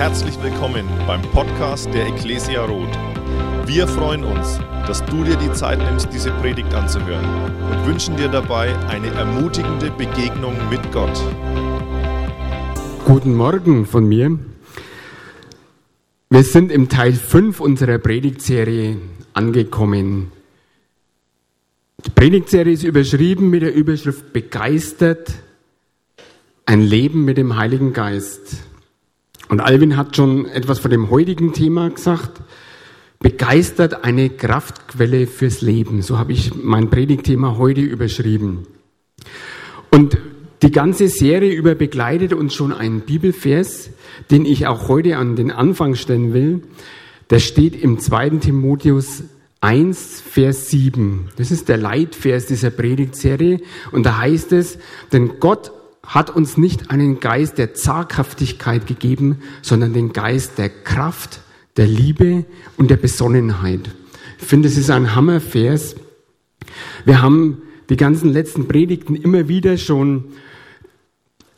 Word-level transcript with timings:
Herzlich 0.00 0.42
willkommen 0.42 0.88
beim 1.06 1.20
Podcast 1.20 1.92
der 1.92 2.06
Ecclesia 2.06 2.64
Roth. 2.64 2.98
Wir 3.66 3.86
freuen 3.86 4.24
uns, 4.24 4.58
dass 4.86 5.04
du 5.04 5.24
dir 5.24 5.36
die 5.36 5.52
Zeit 5.52 5.78
nimmst, 5.78 6.08
diese 6.10 6.30
Predigt 6.40 6.72
anzuhören 6.72 7.22
und 7.70 7.86
wünschen 7.86 8.16
dir 8.16 8.28
dabei 8.28 8.74
eine 8.88 9.08
ermutigende 9.08 9.90
Begegnung 9.90 10.54
mit 10.70 10.80
Gott. 10.90 11.22
Guten 13.04 13.34
Morgen 13.34 13.84
von 13.84 14.08
mir. 14.08 14.38
Wir 16.30 16.44
sind 16.44 16.72
im 16.72 16.88
Teil 16.88 17.12
5 17.12 17.60
unserer 17.60 17.98
Predigtserie 17.98 18.96
angekommen. 19.34 20.32
Die 22.06 22.10
Predigtserie 22.10 22.72
ist 22.72 22.84
überschrieben 22.84 23.50
mit 23.50 23.60
der 23.60 23.74
Überschrift 23.74 24.32
Begeistert 24.32 25.34
ein 26.64 26.80
Leben 26.80 27.26
mit 27.26 27.36
dem 27.36 27.58
Heiligen 27.58 27.92
Geist. 27.92 28.69
Und 29.50 29.58
Alvin 29.58 29.96
hat 29.96 30.14
schon 30.14 30.46
etwas 30.46 30.78
von 30.78 30.92
dem 30.92 31.10
heutigen 31.10 31.52
Thema 31.52 31.90
gesagt. 31.90 32.40
Begeistert 33.18 34.04
eine 34.04 34.30
Kraftquelle 34.30 35.26
fürs 35.26 35.60
Leben. 35.60 36.02
So 36.02 36.18
habe 36.18 36.32
ich 36.32 36.54
mein 36.54 36.88
Predigtthema 36.88 37.58
heute 37.58 37.80
überschrieben. 37.80 38.68
Und 39.90 40.18
die 40.62 40.70
ganze 40.70 41.08
Serie 41.08 41.52
über 41.52 41.74
begleitet 41.74 42.32
uns 42.32 42.54
schon 42.54 42.72
ein 42.72 43.00
Bibelvers, 43.00 43.90
den 44.30 44.44
ich 44.46 44.68
auch 44.68 44.86
heute 44.86 45.16
an 45.16 45.34
den 45.34 45.50
Anfang 45.50 45.96
stellen 45.96 46.32
will. 46.32 46.62
Der 47.30 47.40
steht 47.40 47.74
im 47.74 47.98
2. 47.98 48.30
Timotheus 48.38 49.24
1, 49.60 50.22
Vers 50.24 50.70
7. 50.70 51.28
Das 51.36 51.50
ist 51.50 51.68
der 51.68 51.76
Leitvers 51.76 52.46
dieser 52.46 52.70
Predigtserie. 52.70 53.58
Und 53.90 54.06
da 54.06 54.18
heißt 54.18 54.52
es, 54.52 54.78
denn 55.12 55.40
Gott 55.40 55.72
hat 56.10 56.28
uns 56.28 56.56
nicht 56.56 56.90
einen 56.90 57.20
Geist 57.20 57.56
der 57.56 57.72
Zaghaftigkeit 57.72 58.88
gegeben, 58.88 59.38
sondern 59.62 59.92
den 59.92 60.12
Geist 60.12 60.58
der 60.58 60.68
Kraft, 60.68 61.40
der 61.76 61.86
Liebe 61.86 62.44
und 62.76 62.90
der 62.90 62.96
Besonnenheit. 62.96 63.90
Ich 64.40 64.46
finde, 64.46 64.66
es 64.66 64.76
ist 64.76 64.90
ein 64.90 65.14
Hammervers. 65.14 65.94
Wir 67.04 67.22
haben 67.22 67.62
die 67.90 67.96
ganzen 67.96 68.32
letzten 68.32 68.66
Predigten 68.66 69.14
immer 69.14 69.46
wieder 69.46 69.78
schon 69.78 70.24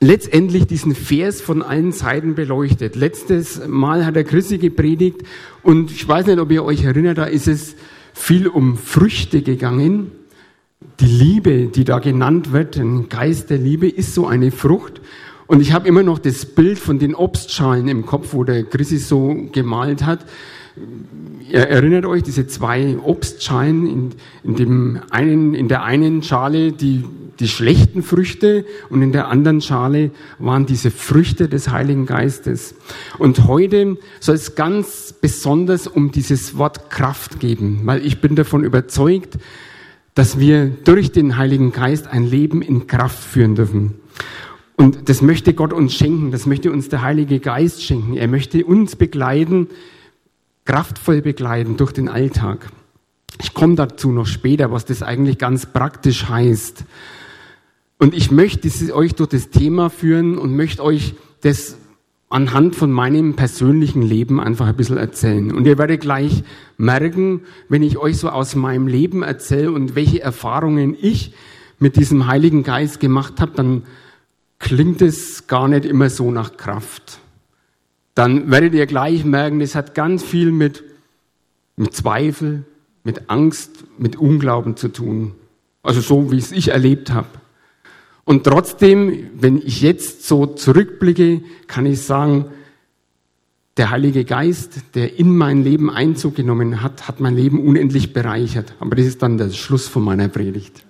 letztendlich 0.00 0.66
diesen 0.66 0.94
Vers 0.94 1.40
von 1.40 1.62
allen 1.62 1.92
Seiten 1.92 2.34
beleuchtet. 2.34 2.94
Letztes 2.94 3.66
Mal 3.66 4.04
hat 4.04 4.16
der 4.16 4.24
Christi 4.24 4.58
gepredigt 4.58 5.22
und 5.62 5.90
ich 5.90 6.06
weiß 6.06 6.26
nicht, 6.26 6.38
ob 6.38 6.50
ihr 6.50 6.62
euch 6.62 6.84
erinnert, 6.84 7.16
da 7.16 7.24
ist 7.24 7.48
es 7.48 7.74
viel 8.12 8.48
um 8.48 8.76
Früchte 8.76 9.40
gegangen. 9.40 10.10
Die 11.00 11.06
Liebe, 11.06 11.66
die 11.66 11.84
da 11.84 11.98
genannt 11.98 12.52
wird, 12.52 12.76
ein 12.76 13.08
Geist 13.08 13.50
der 13.50 13.58
Liebe, 13.58 13.88
ist 13.88 14.14
so 14.14 14.26
eine 14.26 14.50
Frucht. 14.50 15.00
Und 15.46 15.60
ich 15.60 15.72
habe 15.72 15.88
immer 15.88 16.02
noch 16.02 16.18
das 16.18 16.46
Bild 16.46 16.78
von 16.78 16.98
den 16.98 17.14
Obstschalen 17.14 17.88
im 17.88 18.06
Kopf, 18.06 18.32
wo 18.32 18.44
der 18.44 18.64
Chrissy 18.64 18.98
so 18.98 19.48
gemalt 19.52 20.06
hat. 20.06 20.24
Ihr 21.50 21.60
erinnert 21.60 22.06
euch, 22.06 22.22
diese 22.22 22.46
zwei 22.46 22.96
Obstschalen, 23.02 23.86
in, 23.86 24.10
in, 24.44 24.56
dem 24.56 25.00
einen, 25.10 25.54
in 25.54 25.68
der 25.68 25.82
einen 25.82 26.22
Schale 26.22 26.72
die, 26.72 27.04
die 27.40 27.48
schlechten 27.48 28.02
Früchte 28.02 28.64
und 28.88 29.02
in 29.02 29.12
der 29.12 29.28
anderen 29.28 29.60
Schale 29.60 30.12
waren 30.38 30.64
diese 30.64 30.90
Früchte 30.90 31.48
des 31.48 31.70
Heiligen 31.70 32.06
Geistes. 32.06 32.74
Und 33.18 33.46
heute 33.46 33.98
soll 34.20 34.36
es 34.36 34.54
ganz 34.54 35.12
besonders 35.20 35.86
um 35.86 36.12
dieses 36.12 36.56
Wort 36.56 36.88
Kraft 36.88 37.40
geben, 37.40 37.82
weil 37.84 38.06
ich 38.06 38.22
bin 38.22 38.36
davon 38.36 38.64
überzeugt, 38.64 39.36
dass 40.14 40.38
wir 40.38 40.66
durch 40.66 41.12
den 41.12 41.36
Heiligen 41.36 41.72
Geist 41.72 42.06
ein 42.06 42.24
Leben 42.24 42.62
in 42.62 42.86
Kraft 42.86 43.22
führen 43.22 43.54
dürfen. 43.54 43.94
Und 44.76 45.08
das 45.08 45.22
möchte 45.22 45.54
Gott 45.54 45.72
uns 45.72 45.94
schenken, 45.94 46.30
das 46.30 46.46
möchte 46.46 46.72
uns 46.72 46.88
der 46.88 47.02
Heilige 47.02 47.40
Geist 47.40 47.82
schenken. 47.82 48.16
Er 48.16 48.28
möchte 48.28 48.64
uns 48.64 48.96
begleiten, 48.96 49.68
kraftvoll 50.64 51.22
begleiten 51.22 51.76
durch 51.76 51.92
den 51.92 52.08
Alltag. 52.08 52.70
Ich 53.40 53.54
komme 53.54 53.74
dazu 53.74 54.12
noch 54.12 54.26
später, 54.26 54.70
was 54.70 54.84
das 54.84 55.02
eigentlich 55.02 55.38
ganz 55.38 55.66
praktisch 55.66 56.28
heißt. 56.28 56.84
Und 57.98 58.14
ich 58.14 58.30
möchte 58.30 58.68
euch 58.94 59.14
durch 59.14 59.30
das 59.30 59.50
Thema 59.50 59.88
führen 59.88 60.36
und 60.36 60.56
möchte 60.56 60.82
euch 60.82 61.14
das 61.42 61.76
anhand 62.32 62.76
von 62.76 62.90
meinem 62.90 63.34
persönlichen 63.34 64.02
Leben 64.02 64.40
einfach 64.40 64.66
ein 64.66 64.76
bisschen 64.76 64.96
erzählen. 64.96 65.52
Und 65.52 65.66
ihr 65.66 65.78
werdet 65.78 66.00
gleich 66.00 66.44
merken, 66.76 67.42
wenn 67.68 67.82
ich 67.82 67.98
euch 67.98 68.18
so 68.18 68.28
aus 68.28 68.54
meinem 68.54 68.86
Leben 68.86 69.22
erzähle 69.22 69.72
und 69.72 69.94
welche 69.94 70.20
Erfahrungen 70.20 70.96
ich 71.00 71.34
mit 71.78 71.96
diesem 71.96 72.26
Heiligen 72.26 72.62
Geist 72.62 73.00
gemacht 73.00 73.40
habe, 73.40 73.52
dann 73.54 73.82
klingt 74.58 75.02
es 75.02 75.46
gar 75.46 75.68
nicht 75.68 75.84
immer 75.84 76.10
so 76.10 76.30
nach 76.30 76.56
Kraft 76.56 77.20
dann 78.14 78.50
werdet 78.50 78.74
ihr 78.74 78.86
gleich 78.86 79.24
merken, 79.24 79.60
es 79.60 79.74
hat 79.74 79.94
ganz 79.94 80.22
viel 80.22 80.52
mit, 80.52 80.84
mit 81.76 81.94
Zweifel, 81.94 82.64
mit 83.04 83.30
Angst, 83.30 83.84
mit 83.98 84.16
Unglauben 84.16 84.76
zu 84.76 84.88
tun. 84.88 85.32
Also 85.82 86.00
so, 86.00 86.30
wie 86.30 86.38
es 86.38 86.52
ich 86.52 86.68
erlebt 86.68 87.12
habe. 87.12 87.28
Und 88.24 88.44
trotzdem, 88.44 89.30
wenn 89.34 89.58
ich 89.58 89.82
jetzt 89.82 90.26
so 90.26 90.46
zurückblicke, 90.46 91.42
kann 91.66 91.86
ich 91.86 92.02
sagen, 92.02 92.46
der 93.76 93.90
Heilige 93.90 94.24
Geist, 94.24 94.94
der 94.94 95.18
in 95.18 95.36
mein 95.36 95.64
Leben 95.64 95.90
Einzug 95.90 96.34
genommen 96.34 96.82
hat, 96.82 97.08
hat 97.08 97.20
mein 97.20 97.34
Leben 97.34 97.66
unendlich 97.66 98.12
bereichert. 98.12 98.74
Aber 98.80 98.94
das 98.94 99.06
ist 99.06 99.22
dann 99.22 99.38
der 99.38 99.50
Schluss 99.50 99.88
von 99.88 100.04
meiner 100.04 100.28
Predigt. 100.28 100.84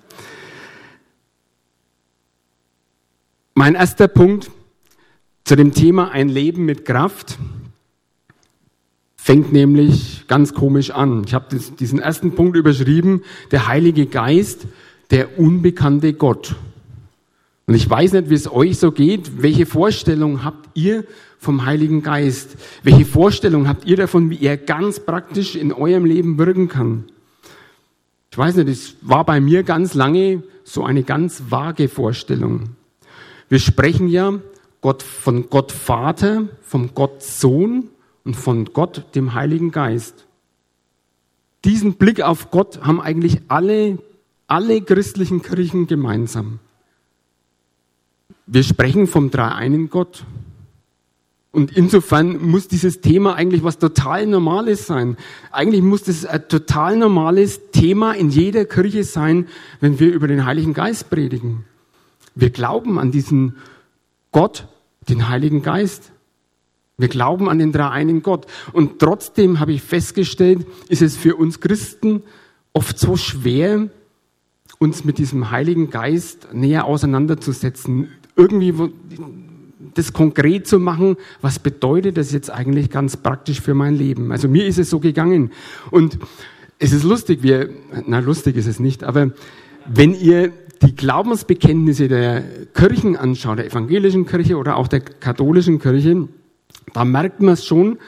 Mein 3.54 3.74
erster 3.74 4.08
Punkt, 4.08 4.50
zu 5.44 5.56
dem 5.56 5.72
Thema 5.72 6.10
ein 6.10 6.28
Leben 6.28 6.64
mit 6.64 6.84
Kraft 6.84 7.38
fängt 9.16 9.52
nämlich 9.52 10.24
ganz 10.26 10.52
komisch 10.52 10.90
an. 10.90 11.22
Ich 11.24 11.34
habe 11.34 11.56
diesen 11.78 12.00
ersten 12.00 12.34
Punkt 12.34 12.56
überschrieben, 12.56 13.22
der 13.52 13.68
Heilige 13.68 14.06
Geist, 14.06 14.66
der 15.10 15.38
unbekannte 15.38 16.12
Gott. 16.14 16.56
Und 17.66 17.74
ich 17.74 17.88
weiß 17.88 18.12
nicht, 18.12 18.30
wie 18.30 18.34
es 18.34 18.50
euch 18.50 18.78
so 18.78 18.92
geht. 18.92 19.42
Welche 19.42 19.66
Vorstellung 19.66 20.44
habt 20.44 20.70
ihr 20.74 21.04
vom 21.38 21.64
Heiligen 21.64 22.02
Geist? 22.02 22.56
Welche 22.82 23.04
Vorstellung 23.04 23.68
habt 23.68 23.84
ihr 23.86 23.96
davon, 23.96 24.30
wie 24.30 24.44
er 24.44 24.56
ganz 24.56 25.00
praktisch 25.00 25.54
in 25.54 25.72
eurem 25.72 26.04
Leben 26.04 26.38
wirken 26.38 26.68
kann? 26.68 27.04
Ich 28.30 28.38
weiß 28.38 28.56
nicht, 28.56 28.68
es 28.68 28.96
war 29.02 29.24
bei 29.24 29.40
mir 29.40 29.62
ganz 29.62 29.94
lange 29.94 30.42
so 30.64 30.84
eine 30.84 31.02
ganz 31.02 31.44
vage 31.50 31.88
Vorstellung. 31.88 32.70
Wir 33.48 33.58
sprechen 33.58 34.08
ja 34.08 34.40
Gott, 34.80 35.02
von 35.02 35.50
Gott 35.50 35.70
Vater, 35.70 36.48
vom 36.62 36.94
Gott 36.94 37.22
Sohn 37.22 37.88
und 38.24 38.34
von 38.34 38.72
Gott, 38.72 39.14
dem 39.14 39.34
Heiligen 39.34 39.70
Geist. 39.70 40.26
Diesen 41.64 41.94
Blick 41.94 42.22
auf 42.22 42.50
Gott 42.50 42.82
haben 42.82 43.00
eigentlich 43.00 43.42
alle, 43.48 43.98
alle 44.46 44.80
christlichen 44.80 45.42
Kirchen 45.42 45.86
gemeinsam. 45.86 46.58
Wir 48.46 48.62
sprechen 48.62 49.06
vom 49.06 49.30
dreieinen 49.30 49.88
Gott. 49.90 50.24
Und 51.52 51.76
insofern 51.76 52.50
muss 52.50 52.66
dieses 52.66 53.02
Thema 53.02 53.34
eigentlich 53.34 53.62
was 53.62 53.78
total 53.78 54.26
Normales 54.26 54.86
sein. 54.86 55.18
Eigentlich 55.50 55.82
muss 55.82 56.02
das 56.04 56.24
ein 56.24 56.48
total 56.48 56.96
normales 56.96 57.70
Thema 57.72 58.12
in 58.12 58.30
jeder 58.30 58.64
Kirche 58.64 59.04
sein, 59.04 59.46
wenn 59.80 60.00
wir 60.00 60.12
über 60.12 60.28
den 60.28 60.46
Heiligen 60.46 60.72
Geist 60.72 61.10
predigen. 61.10 61.64
Wir 62.34 62.48
glauben 62.48 62.98
an 62.98 63.10
diesen 63.10 63.56
Gott, 64.30 64.66
den 65.10 65.28
Heiligen 65.28 65.62
Geist. 65.62 66.12
Wir 66.96 67.08
glauben 67.08 67.50
an 67.50 67.58
den 67.58 67.70
dreieinen 67.70 68.22
Gott. 68.22 68.46
Und 68.72 68.98
trotzdem 68.98 69.60
habe 69.60 69.72
ich 69.72 69.82
festgestellt, 69.82 70.66
ist 70.88 71.02
es 71.02 71.18
für 71.18 71.36
uns 71.36 71.60
Christen 71.60 72.22
oft 72.72 72.98
so 72.98 73.16
schwer, 73.18 73.88
uns 74.78 75.04
mit 75.04 75.18
diesem 75.18 75.50
Heiligen 75.50 75.90
Geist 75.90 76.48
näher 76.54 76.86
auseinanderzusetzen. 76.86 78.08
Irgendwie 78.42 78.74
das 79.94 80.12
konkret 80.12 80.66
zu 80.66 80.80
machen, 80.80 81.16
was 81.40 81.58
bedeutet 81.58 82.16
das 82.16 82.32
jetzt 82.32 82.50
eigentlich 82.50 82.90
ganz 82.90 83.16
praktisch 83.16 83.60
für 83.60 83.74
mein 83.74 83.94
Leben? 83.94 84.32
Also 84.32 84.48
mir 84.48 84.66
ist 84.66 84.78
es 84.78 84.90
so 84.90 84.98
gegangen. 84.98 85.52
Und 85.90 86.18
es 86.80 86.92
ist 86.92 87.04
lustig, 87.04 87.42
wir, 87.42 87.70
na 88.06 88.18
lustig 88.18 88.56
ist 88.56 88.66
es 88.66 88.80
nicht, 88.80 89.04
aber 89.04 89.30
wenn 89.86 90.14
ihr 90.14 90.52
die 90.82 90.96
Glaubensbekenntnisse 90.96 92.08
der 92.08 92.42
Kirchen 92.74 93.16
anschaut, 93.16 93.58
der 93.58 93.66
evangelischen 93.66 94.26
Kirche 94.26 94.56
oder 94.56 94.76
auch 94.76 94.88
der 94.88 95.00
katholischen 95.00 95.78
Kirche, 95.78 96.28
da 96.92 97.04
merkt 97.04 97.40
man 97.40 97.56
schon, 97.56 97.98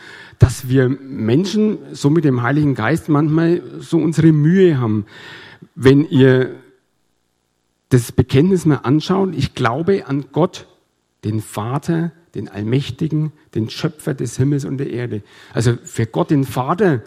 dass 0.41 0.69
wir 0.69 0.89
Menschen 0.89 1.79
so 1.93 2.11
mit 2.11 2.25
dem 2.25 2.43
Heiligen 2.43 2.75
Geist 2.75 3.09
manchmal 3.09 3.63
so 3.79 3.99
unsere 3.99 4.33
Mühe 4.33 4.81
haben. 4.81 5.07
Wenn 5.77 6.09
ihr 6.09 6.57
das 7.95 8.11
Bekenntnis 8.13 8.67
mal 8.67 8.79
anschaut, 8.79 9.35
ich 9.37 9.55
glaube 9.55 10.07
an 10.07 10.27
Gott, 10.33 10.67
den 11.23 11.41
Vater, 11.41 12.13
den 12.35 12.49
Allmächtigen, 12.49 13.33
den 13.55 13.71
Schöpfer 13.71 14.15
des 14.15 14.37
Himmels 14.37 14.65
und 14.65 14.79
der 14.79 14.91
Erde. 14.91 15.23
Also 15.53 15.77
für 15.83 16.07
Gott 16.07 16.31
den 16.31 16.45
Vater 16.45 17.03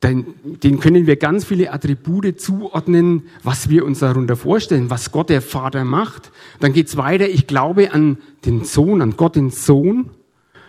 den 0.00 0.78
können 0.78 1.08
wir 1.08 1.16
ganz 1.16 1.44
viele 1.44 1.72
Attribute 1.72 2.40
zuordnen, 2.40 3.24
was 3.42 3.68
wir 3.68 3.84
uns 3.84 3.98
darunter 3.98 4.36
vorstellen, 4.36 4.90
was 4.90 5.10
Gott 5.10 5.28
der 5.28 5.42
Vater 5.42 5.84
macht. 5.84 6.30
Dann 6.60 6.72
geht's 6.72 6.96
weiter, 6.96 7.28
ich 7.28 7.48
glaube 7.48 7.92
an 7.92 8.18
den 8.44 8.64
Sohn, 8.64 9.02
an 9.02 9.16
Gott 9.16 9.34
den 9.34 9.50
Sohn. 9.50 10.10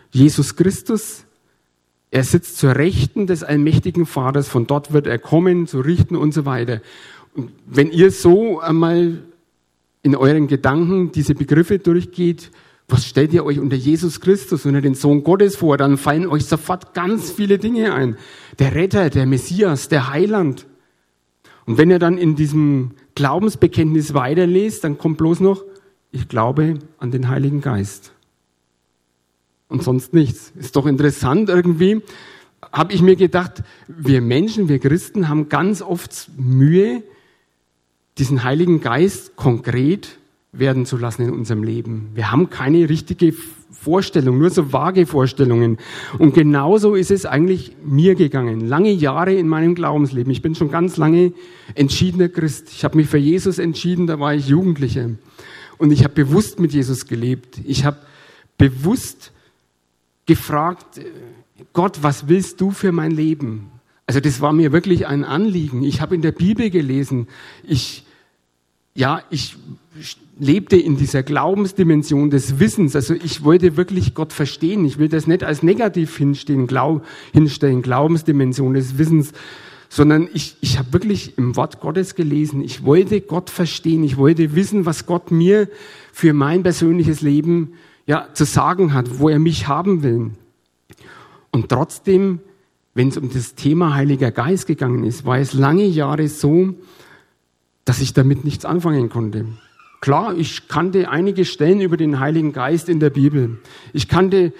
Jesus 0.10 0.56
Christus. 0.56 1.26
Er 2.10 2.24
sitzt 2.24 2.58
zur 2.58 2.76
Rechten 2.76 3.28
des 3.28 3.44
allmächtigen 3.44 4.08
Vaters, 4.08 4.48
von 4.48 4.66
dort 4.66 4.94
wird 4.94 5.06
er 5.06 5.20
kommen, 5.20 5.68
zu 5.68 5.80
richten 5.82 6.16
und 6.16 6.34
so 6.34 6.46
weiter. 6.48 6.82
Wenn 7.66 7.92
ihr 7.92 8.12
so 8.12 8.60
einmal 8.60 9.24
in 10.02 10.16
euren 10.16 10.48
Gedanken 10.48 11.12
diese 11.12 11.36
Begriffe 11.36 11.80
durchgeht, 11.80 12.52
was 12.88 13.06
stellt 13.06 13.34
ihr 13.34 13.46
euch 13.46 13.60
unter 13.60 13.76
Jesus 13.76 14.20
Christus, 14.20 14.66
unter 14.66 14.82
den 14.82 14.96
Sohn 14.96 15.24
Gottes 15.24 15.56
vor? 15.56 15.78
Dann 15.78 15.98
fallen 15.98 16.28
euch 16.28 16.46
sofort 16.46 16.96
ganz 16.96 17.30
viele 17.32 17.60
Dinge 17.60 17.94
ein. 17.94 18.18
Der 18.58 18.74
Retter, 18.74 19.12
der 19.12 19.28
Messias, 19.28 19.90
der 19.90 20.10
Heiland. 20.10 20.66
Und 21.66 21.78
wenn 21.78 21.92
ihr 21.92 22.00
dann 22.00 22.18
in 22.18 22.36
diesem 22.36 22.92
Glaubensbekenntnis 23.14 24.16
weiterlest, 24.16 24.84
dann 24.84 24.98
kommt 24.98 25.20
bloß 25.20 25.40
noch, 25.42 25.64
ich 26.12 26.28
glaube 26.28 26.80
an 26.98 27.12
den 27.12 27.30
Heiligen 27.30 27.62
Geist. 27.62 28.12
Und 29.68 29.84
sonst 29.84 30.16
nichts. 30.16 30.52
Ist 30.58 30.76
doch 30.76 30.88
interessant 30.88 31.48
irgendwie, 31.50 32.02
habe 32.72 32.94
ich 32.94 33.04
mir 33.04 33.16
gedacht, 33.16 33.64
wir 33.88 34.22
Menschen, 34.22 34.68
wir 34.68 34.80
Christen 34.80 35.30
haben 35.30 35.48
ganz 35.48 35.84
oft 35.84 36.32
Mühe, 36.38 37.04
diesen 38.20 38.44
Heiligen 38.44 38.82
Geist 38.82 39.36
konkret 39.36 40.18
werden 40.52 40.86
zu 40.86 40.98
lassen 40.98 41.24
in 41.24 41.32
unserem 41.32 41.64
Leben. 41.64 42.10
Wir 42.16 42.32
haben 42.32 42.50
keine 42.50 42.90
richtige 42.90 43.34
Vorstellung, 43.72 44.40
nur 44.40 44.50
so 44.50 44.74
vage 44.74 45.06
Vorstellungen. 45.06 45.78
Und 46.18 46.34
genauso 46.34 46.96
ist 46.96 47.12
es 47.12 47.26
eigentlich 47.26 47.76
mir 47.84 48.16
gegangen. 48.16 48.68
Lange 48.68 48.92
Jahre 48.92 49.34
in 49.34 49.48
meinem 49.48 49.76
Glaubensleben. 49.76 50.32
Ich 50.32 50.42
bin 50.42 50.56
schon 50.56 50.72
ganz 50.72 50.98
lange 50.98 51.34
entschiedener 51.76 52.30
Christ. 52.30 52.70
Ich 52.72 52.84
habe 52.84 52.98
mich 52.98 53.08
für 53.08 53.18
Jesus 53.18 53.58
entschieden, 53.60 54.08
da 54.08 54.20
war 54.20 54.34
ich 54.34 54.48
Jugendlicher. 54.48 55.12
Und 55.78 55.92
ich 55.92 56.04
habe 56.04 56.14
bewusst 56.14 56.60
mit 56.60 56.74
Jesus 56.74 57.06
gelebt. 57.06 57.60
Ich 57.64 57.86
habe 57.86 57.98
bewusst 58.58 59.32
gefragt, 60.26 61.00
Gott, 61.74 62.00
was 62.02 62.28
willst 62.28 62.60
du 62.60 62.72
für 62.72 62.92
mein 62.92 63.12
Leben? 63.12 63.72
Also 64.08 64.20
das 64.20 64.42
war 64.42 64.52
mir 64.52 64.72
wirklich 64.72 65.08
ein 65.08 65.24
Anliegen. 65.24 65.84
Ich 65.84 66.02
habe 66.02 66.16
in 66.16 66.22
der 66.22 66.32
Bibel 66.32 66.70
gelesen. 66.72 67.28
Ich, 67.64 68.04
ja, 69.00 69.24
ich 69.30 69.56
lebte 70.38 70.76
in 70.76 70.98
dieser 70.98 71.24
Glaubensdimension 71.24 72.30
des 72.30 72.60
Wissens. 72.60 72.98
Also 72.98 73.14
ich 73.14 73.46
wollte 73.46 73.78
wirklich 73.78 74.14
Gott 74.14 74.34
verstehen. 74.34 74.84
Ich 74.84 74.98
will 74.98 75.08
das 75.08 75.26
nicht 75.26 75.42
als 75.42 75.64
negativ 75.64 76.18
hinstehen, 76.18 76.68
glaub, 76.68 77.06
hinstellen, 77.32 77.82
Glaubensdimension 77.82 78.74
des 78.74 78.98
Wissens, 78.98 79.32
sondern 79.88 80.28
ich, 80.34 80.58
ich 80.60 80.78
habe 80.78 80.92
wirklich 80.92 81.38
im 81.38 81.56
Wort 81.56 81.80
Gottes 81.80 82.14
gelesen. 82.14 82.62
Ich 82.62 82.84
wollte 82.84 83.22
Gott 83.22 83.50
verstehen. 83.50 84.04
Ich 84.04 84.18
wollte 84.18 84.54
wissen, 84.54 84.86
was 84.86 85.06
Gott 85.06 85.32
mir 85.32 85.70
für 86.12 86.34
mein 86.34 86.64
persönliches 86.64 87.22
Leben 87.22 87.76
ja, 88.06 88.28
zu 88.34 88.44
sagen 88.44 88.94
hat, 88.94 89.20
wo 89.20 89.30
er 89.30 89.40
mich 89.40 89.70
haben 89.70 90.04
will. 90.04 90.32
Und 91.52 91.70
trotzdem, 91.70 92.40
wenn 92.96 93.08
es 93.08 93.18
um 93.18 93.32
das 93.32 93.56
Thema 93.56 93.96
Heiliger 93.96 94.32
Geist 94.32 94.68
gegangen 94.68 95.06
ist, 95.06 95.24
war 95.24 95.38
es 95.38 95.54
lange 95.54 95.86
Jahre 95.86 96.28
so, 96.28 96.76
dass 97.90 98.02
ich 98.02 98.14
damit 98.14 98.46
nichts 98.46 98.66
anfangen 98.66 99.10
konnte. 99.10 99.48
Klar, 100.00 100.38
ich 100.38 100.68
kannte 100.68 101.10
einige 101.10 101.44
Stellen 101.44 101.82
über 101.82 101.98
den 101.98 102.20
Heiligen 102.20 102.54
Geist 102.54 102.88
in 102.88 103.00
der 103.00 103.10
Bibel. 103.10 103.58
Ich 103.94 104.08
kannte 104.08 104.54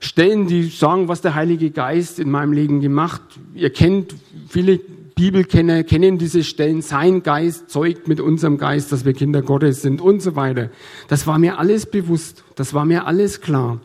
Stellen, 0.00 0.46
die 0.46 0.62
sagen, 0.62 1.06
was 1.06 1.20
der 1.20 1.34
Heilige 1.34 1.72
Geist 1.72 2.18
in 2.18 2.30
meinem 2.30 2.54
Leben 2.54 2.80
gemacht. 2.80 3.20
Ihr 3.54 3.68
kennt, 3.68 4.14
viele 4.48 4.78
Bibelkenner 4.78 5.84
kennen 5.84 6.16
diese 6.16 6.42
Stellen. 6.42 6.80
Sein 6.80 7.22
Geist 7.22 7.68
zeugt 7.68 8.08
mit 8.08 8.18
unserem 8.18 8.56
Geist, 8.56 8.92
dass 8.92 9.04
wir 9.04 9.12
Kinder 9.12 9.42
Gottes 9.42 9.82
sind 9.82 10.00
und 10.00 10.22
so 10.22 10.34
weiter. 10.34 10.70
Das 11.08 11.26
war 11.26 11.38
mir 11.38 11.58
alles 11.58 11.84
bewusst. 11.84 12.44
Das 12.54 12.72
war 12.72 12.86
mir 12.86 13.06
alles 13.06 13.42
klar. 13.42 13.78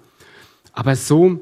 Aber 0.72 0.96
so 0.96 1.42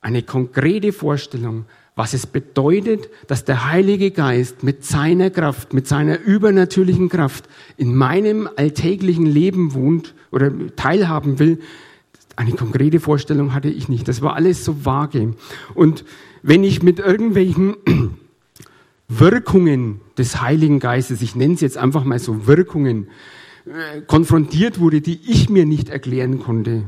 eine 0.00 0.22
konkrete 0.22 0.94
Vorstellung, 0.94 1.66
was 2.00 2.14
es 2.14 2.26
bedeutet, 2.26 3.10
dass 3.26 3.44
der 3.44 3.70
Heilige 3.70 4.10
Geist 4.10 4.62
mit 4.62 4.86
seiner 4.86 5.28
Kraft, 5.28 5.74
mit 5.74 5.86
seiner 5.86 6.18
übernatürlichen 6.18 7.10
Kraft 7.10 7.46
in 7.76 7.94
meinem 7.94 8.48
alltäglichen 8.56 9.26
Leben 9.26 9.74
wohnt 9.74 10.14
oder 10.32 10.50
teilhaben 10.76 11.38
will, 11.38 11.58
eine 12.36 12.52
konkrete 12.52 13.00
Vorstellung 13.00 13.52
hatte 13.52 13.68
ich 13.68 13.90
nicht. 13.90 14.08
Das 14.08 14.22
war 14.22 14.34
alles 14.34 14.64
so 14.64 14.86
vage. 14.86 15.34
Und 15.74 16.06
wenn 16.42 16.64
ich 16.64 16.82
mit 16.82 17.00
irgendwelchen 17.00 17.76
Wirkungen 19.08 20.00
des 20.16 20.40
Heiligen 20.40 20.78
Geistes, 20.78 21.20
ich 21.20 21.36
nenne 21.36 21.52
es 21.52 21.60
jetzt 21.60 21.76
einfach 21.76 22.04
mal 22.04 22.18
so 22.18 22.46
Wirkungen, 22.46 23.08
äh, 23.66 24.00
konfrontiert 24.06 24.80
wurde, 24.80 25.02
die 25.02 25.20
ich 25.26 25.50
mir 25.50 25.66
nicht 25.66 25.90
erklären 25.90 26.40
konnte, 26.40 26.84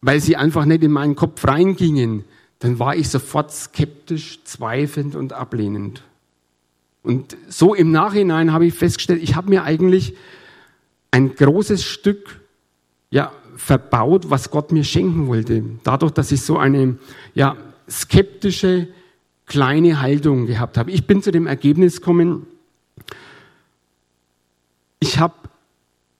weil 0.00 0.20
sie 0.20 0.36
einfach 0.36 0.64
nicht 0.64 0.82
in 0.82 0.92
meinen 0.92 1.16
Kopf 1.16 1.46
reingingen, 1.46 2.24
dann 2.62 2.78
war 2.78 2.94
ich 2.94 3.08
sofort 3.08 3.52
skeptisch, 3.52 4.44
zweifelnd 4.44 5.16
und 5.16 5.32
ablehnend. 5.32 6.04
Und 7.02 7.36
so 7.48 7.74
im 7.74 7.90
Nachhinein 7.90 8.52
habe 8.52 8.66
ich 8.66 8.74
festgestellt, 8.74 9.20
ich 9.20 9.34
habe 9.34 9.50
mir 9.50 9.64
eigentlich 9.64 10.14
ein 11.10 11.34
großes 11.34 11.84
Stück 11.84 12.40
ja, 13.10 13.32
verbaut, 13.56 14.30
was 14.30 14.52
Gott 14.52 14.70
mir 14.70 14.84
schenken 14.84 15.26
wollte. 15.26 15.64
Dadurch, 15.82 16.12
dass 16.12 16.30
ich 16.30 16.42
so 16.42 16.56
eine 16.56 16.98
ja, 17.34 17.56
skeptische, 17.90 18.86
kleine 19.46 20.00
Haltung 20.00 20.46
gehabt 20.46 20.78
habe. 20.78 20.92
Ich 20.92 21.04
bin 21.04 21.20
zu 21.20 21.32
dem 21.32 21.48
Ergebnis 21.48 21.96
gekommen, 21.96 22.46
ich 25.00 25.18
habe 25.18 25.34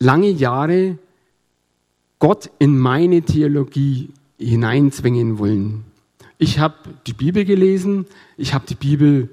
lange 0.00 0.30
Jahre 0.30 0.98
Gott 2.18 2.50
in 2.58 2.76
meine 2.80 3.22
Theologie 3.22 4.10
hineinzwängen 4.40 5.38
wollen. 5.38 5.84
Ich 6.42 6.58
habe 6.58 6.74
die 7.06 7.12
Bibel 7.12 7.44
gelesen, 7.44 8.04
ich 8.36 8.52
habe 8.52 8.66
die 8.66 8.74
Bibel 8.74 9.28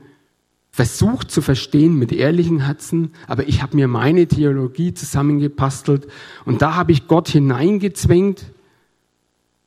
versucht 0.70 1.32
zu 1.32 1.42
verstehen 1.42 1.96
mit 1.96 2.12
ehrlichen 2.12 2.60
Herzen, 2.60 3.16
aber 3.26 3.48
ich 3.48 3.64
habe 3.64 3.76
mir 3.76 3.88
meine 3.88 4.28
Theologie 4.28 4.94
zusammengepastelt 4.94 6.08
und 6.46 6.62
da 6.62 6.76
habe 6.76 6.92
ich 6.92 7.08
Gott 7.08 7.28
hineingezwängt 7.28 8.46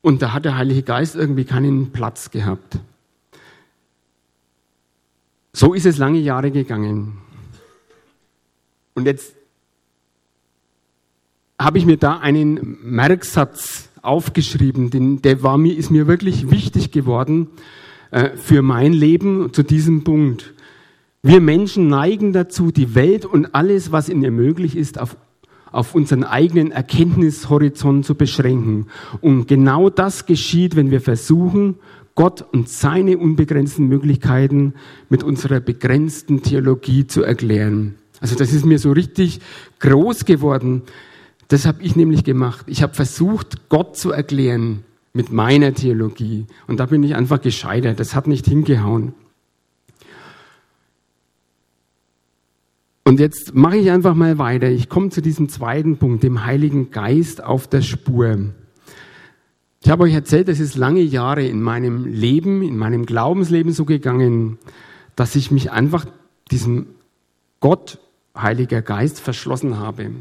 und 0.02 0.22
da 0.22 0.32
hat 0.32 0.44
der 0.44 0.56
Heilige 0.56 0.84
Geist 0.84 1.16
irgendwie 1.16 1.44
keinen 1.44 1.90
Platz 1.90 2.30
gehabt. 2.30 2.78
So 5.52 5.74
ist 5.74 5.84
es 5.84 5.98
lange 5.98 6.20
Jahre 6.20 6.52
gegangen. 6.52 7.18
Und 8.94 9.06
jetzt 9.06 9.34
habe 11.58 11.76
ich 11.76 11.86
mir 11.86 11.96
da 11.96 12.20
einen 12.20 12.78
Merksatz 12.84 13.88
aufgeschrieben, 14.02 14.90
denn 14.90 15.22
der 15.22 15.42
war 15.42 15.58
mir, 15.58 15.76
ist 15.76 15.90
mir 15.90 16.06
wirklich 16.06 16.50
wichtig 16.50 16.90
geworden 16.90 17.48
äh, 18.10 18.36
für 18.36 18.62
mein 18.62 18.92
Leben 18.92 19.52
zu 19.52 19.62
diesem 19.62 20.04
Punkt. 20.04 20.52
Wir 21.22 21.40
Menschen 21.40 21.88
neigen 21.88 22.32
dazu, 22.32 22.72
die 22.72 22.94
Welt 22.94 23.24
und 23.24 23.54
alles, 23.54 23.92
was 23.92 24.08
in 24.08 24.22
ihr 24.22 24.32
möglich 24.32 24.76
ist, 24.76 25.00
auf, 25.00 25.16
auf 25.70 25.94
unseren 25.94 26.24
eigenen 26.24 26.72
Erkenntnishorizont 26.72 28.04
zu 28.04 28.16
beschränken. 28.16 28.88
Und 29.20 29.46
genau 29.46 29.88
das 29.88 30.26
geschieht, 30.26 30.74
wenn 30.74 30.90
wir 30.90 31.00
versuchen, 31.00 31.76
Gott 32.14 32.44
und 32.52 32.68
seine 32.68 33.16
unbegrenzten 33.18 33.86
Möglichkeiten 33.86 34.74
mit 35.08 35.22
unserer 35.22 35.60
begrenzten 35.60 36.42
Theologie 36.42 37.06
zu 37.06 37.22
erklären. 37.22 37.94
Also 38.20 38.36
das 38.36 38.52
ist 38.52 38.66
mir 38.66 38.78
so 38.78 38.92
richtig 38.92 39.40
groß 39.80 40.24
geworden. 40.24 40.82
Das 41.52 41.66
habe 41.66 41.82
ich 41.82 41.96
nämlich 41.96 42.24
gemacht. 42.24 42.64
Ich 42.66 42.82
habe 42.82 42.94
versucht, 42.94 43.68
Gott 43.68 43.94
zu 43.94 44.10
erklären 44.10 44.84
mit 45.12 45.32
meiner 45.32 45.74
Theologie. 45.74 46.46
Und 46.66 46.80
da 46.80 46.86
bin 46.86 47.02
ich 47.02 47.14
einfach 47.14 47.42
gescheitert. 47.42 48.00
Das 48.00 48.14
hat 48.14 48.26
nicht 48.26 48.46
hingehauen. 48.46 49.12
Und 53.04 53.20
jetzt 53.20 53.54
mache 53.54 53.76
ich 53.76 53.90
einfach 53.90 54.14
mal 54.14 54.38
weiter. 54.38 54.70
Ich 54.70 54.88
komme 54.88 55.10
zu 55.10 55.20
diesem 55.20 55.50
zweiten 55.50 55.98
Punkt, 55.98 56.22
dem 56.22 56.46
Heiligen 56.46 56.90
Geist 56.90 57.44
auf 57.44 57.68
der 57.68 57.82
Spur. 57.82 58.38
Ich 59.82 59.90
habe 59.90 60.04
euch 60.04 60.14
erzählt, 60.14 60.48
es 60.48 60.58
ist 60.58 60.74
lange 60.74 61.02
Jahre 61.02 61.44
in 61.44 61.60
meinem 61.60 62.06
Leben, 62.06 62.62
in 62.62 62.78
meinem 62.78 63.04
Glaubensleben 63.04 63.72
so 63.72 63.84
gegangen, 63.84 64.56
dass 65.16 65.36
ich 65.36 65.50
mich 65.50 65.70
einfach 65.70 66.06
diesem 66.50 66.86
Gott, 67.60 67.98
Heiliger 68.34 68.80
Geist, 68.80 69.20
verschlossen 69.20 69.78
habe. 69.78 70.12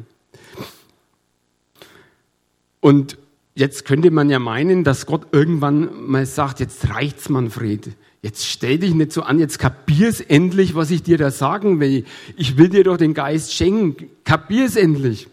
Und 2.81 3.17
jetzt 3.55 3.85
könnte 3.85 4.11
man 4.11 4.29
ja 4.29 4.39
meinen, 4.39 4.83
dass 4.83 5.05
Gott 5.05 5.27
irgendwann 5.31 5.89
mal 6.09 6.25
sagt, 6.25 6.59
jetzt 6.59 6.89
reicht's, 6.89 7.29
Manfred. 7.29 7.91
Jetzt 8.21 8.45
stell 8.45 8.77
dich 8.77 8.93
nicht 8.93 9.13
so 9.13 9.23
an, 9.23 9.39
jetzt 9.39 9.57
kapier's 9.57 10.19
endlich, 10.19 10.75
was 10.75 10.91
ich 10.91 11.01
dir 11.01 11.17
da 11.17 11.31
sagen 11.31 11.79
will. 11.79 12.03
Ich 12.35 12.57
will 12.57 12.69
dir 12.69 12.83
doch 12.83 12.97
den 12.97 13.13
Geist 13.13 13.53
schenken. 13.53 14.09
Kapier's 14.25 14.75
endlich. 14.75 15.27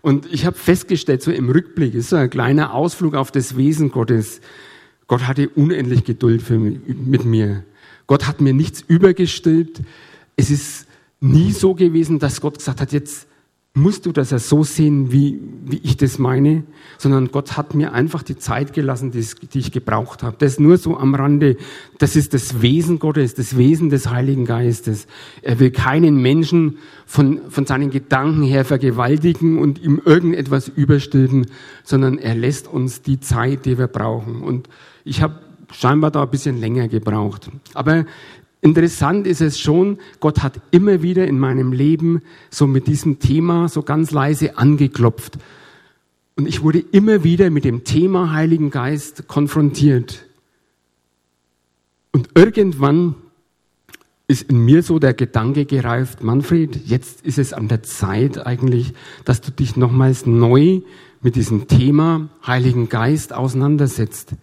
Und 0.00 0.32
ich 0.32 0.46
habe 0.46 0.56
festgestellt, 0.56 1.22
so 1.22 1.30
im 1.30 1.50
Rückblick, 1.50 1.94
ist 1.94 2.10
so 2.10 2.16
ein 2.16 2.30
kleiner 2.30 2.74
Ausflug 2.74 3.14
auf 3.14 3.30
das 3.30 3.56
Wesen 3.56 3.90
Gottes. 3.90 4.40
Gott 5.06 5.26
hatte 5.26 5.48
unendlich 5.50 6.04
Geduld 6.04 6.42
für 6.42 6.58
mit 6.58 7.24
mir. 7.24 7.64
Gott 8.06 8.26
hat 8.26 8.40
mir 8.40 8.52
nichts 8.52 8.82
übergestülpt. 8.86 9.82
Es 10.36 10.50
ist 10.50 10.86
nie 11.20 11.52
so 11.52 11.74
gewesen, 11.74 12.18
dass 12.18 12.40
Gott 12.40 12.58
gesagt 12.58 12.80
hat, 12.80 12.92
jetzt 12.92 13.26
musst 13.74 14.04
du 14.04 14.12
das 14.12 14.30
ja 14.30 14.38
so 14.38 14.64
sehen, 14.64 15.12
wie, 15.12 15.40
wie 15.64 15.80
ich 15.82 15.96
das 15.96 16.18
meine, 16.18 16.64
sondern 16.98 17.30
Gott 17.32 17.56
hat 17.56 17.74
mir 17.74 17.94
einfach 17.94 18.22
die 18.22 18.36
Zeit 18.36 18.74
gelassen, 18.74 19.12
die, 19.12 19.26
die 19.48 19.58
ich 19.58 19.72
gebraucht 19.72 20.22
habe. 20.22 20.36
Das 20.38 20.60
nur 20.60 20.76
so 20.76 20.98
am 20.98 21.14
Rande. 21.14 21.56
Das 21.98 22.14
ist 22.14 22.34
das 22.34 22.60
Wesen 22.60 22.98
Gottes, 22.98 23.34
das 23.34 23.56
Wesen 23.56 23.88
des 23.88 24.10
Heiligen 24.10 24.44
Geistes. 24.44 25.06
Er 25.40 25.58
will 25.58 25.70
keinen 25.70 26.20
Menschen 26.20 26.78
von, 27.06 27.40
von 27.48 27.64
seinen 27.64 27.88
Gedanken 27.88 28.42
her 28.42 28.66
vergewaltigen 28.66 29.58
und 29.58 29.82
ihm 29.82 30.02
irgendetwas 30.04 30.68
überstülpen, 30.68 31.46
sondern 31.82 32.18
er 32.18 32.34
lässt 32.34 32.68
uns 32.68 33.00
die 33.00 33.20
Zeit, 33.20 33.64
die 33.64 33.78
wir 33.78 33.86
brauchen. 33.86 34.42
Und 34.42 34.68
ich 35.02 35.22
habe 35.22 35.40
scheinbar 35.72 36.10
da 36.10 36.24
ein 36.24 36.30
bisschen 36.30 36.60
länger 36.60 36.88
gebraucht. 36.88 37.50
Aber 37.72 38.04
Interessant 38.62 39.26
ist 39.26 39.40
es 39.40 39.58
schon, 39.58 39.98
Gott 40.20 40.42
hat 40.42 40.60
immer 40.70 41.02
wieder 41.02 41.26
in 41.26 41.38
meinem 41.38 41.72
Leben 41.72 42.22
so 42.48 42.68
mit 42.68 42.86
diesem 42.86 43.18
Thema 43.18 43.68
so 43.68 43.82
ganz 43.82 44.12
leise 44.12 44.56
angeklopft. 44.56 45.36
Und 46.36 46.46
ich 46.46 46.62
wurde 46.62 46.78
immer 46.78 47.24
wieder 47.24 47.50
mit 47.50 47.64
dem 47.64 47.82
Thema 47.82 48.32
Heiligen 48.32 48.70
Geist 48.70 49.26
konfrontiert. 49.26 50.26
Und 52.12 52.28
irgendwann 52.36 53.16
ist 54.28 54.48
in 54.48 54.64
mir 54.64 54.84
so 54.84 55.00
der 55.00 55.14
Gedanke 55.14 55.66
gereift, 55.66 56.22
Manfred, 56.22 56.86
jetzt 56.86 57.26
ist 57.26 57.38
es 57.38 57.52
an 57.52 57.66
der 57.66 57.82
Zeit 57.82 58.46
eigentlich, 58.46 58.94
dass 59.24 59.40
du 59.40 59.50
dich 59.50 59.76
nochmals 59.76 60.24
neu 60.24 60.82
mit 61.20 61.34
diesem 61.34 61.66
Thema 61.66 62.28
Heiligen 62.46 62.88
Geist 62.88 63.32
auseinandersetzt. 63.32 64.34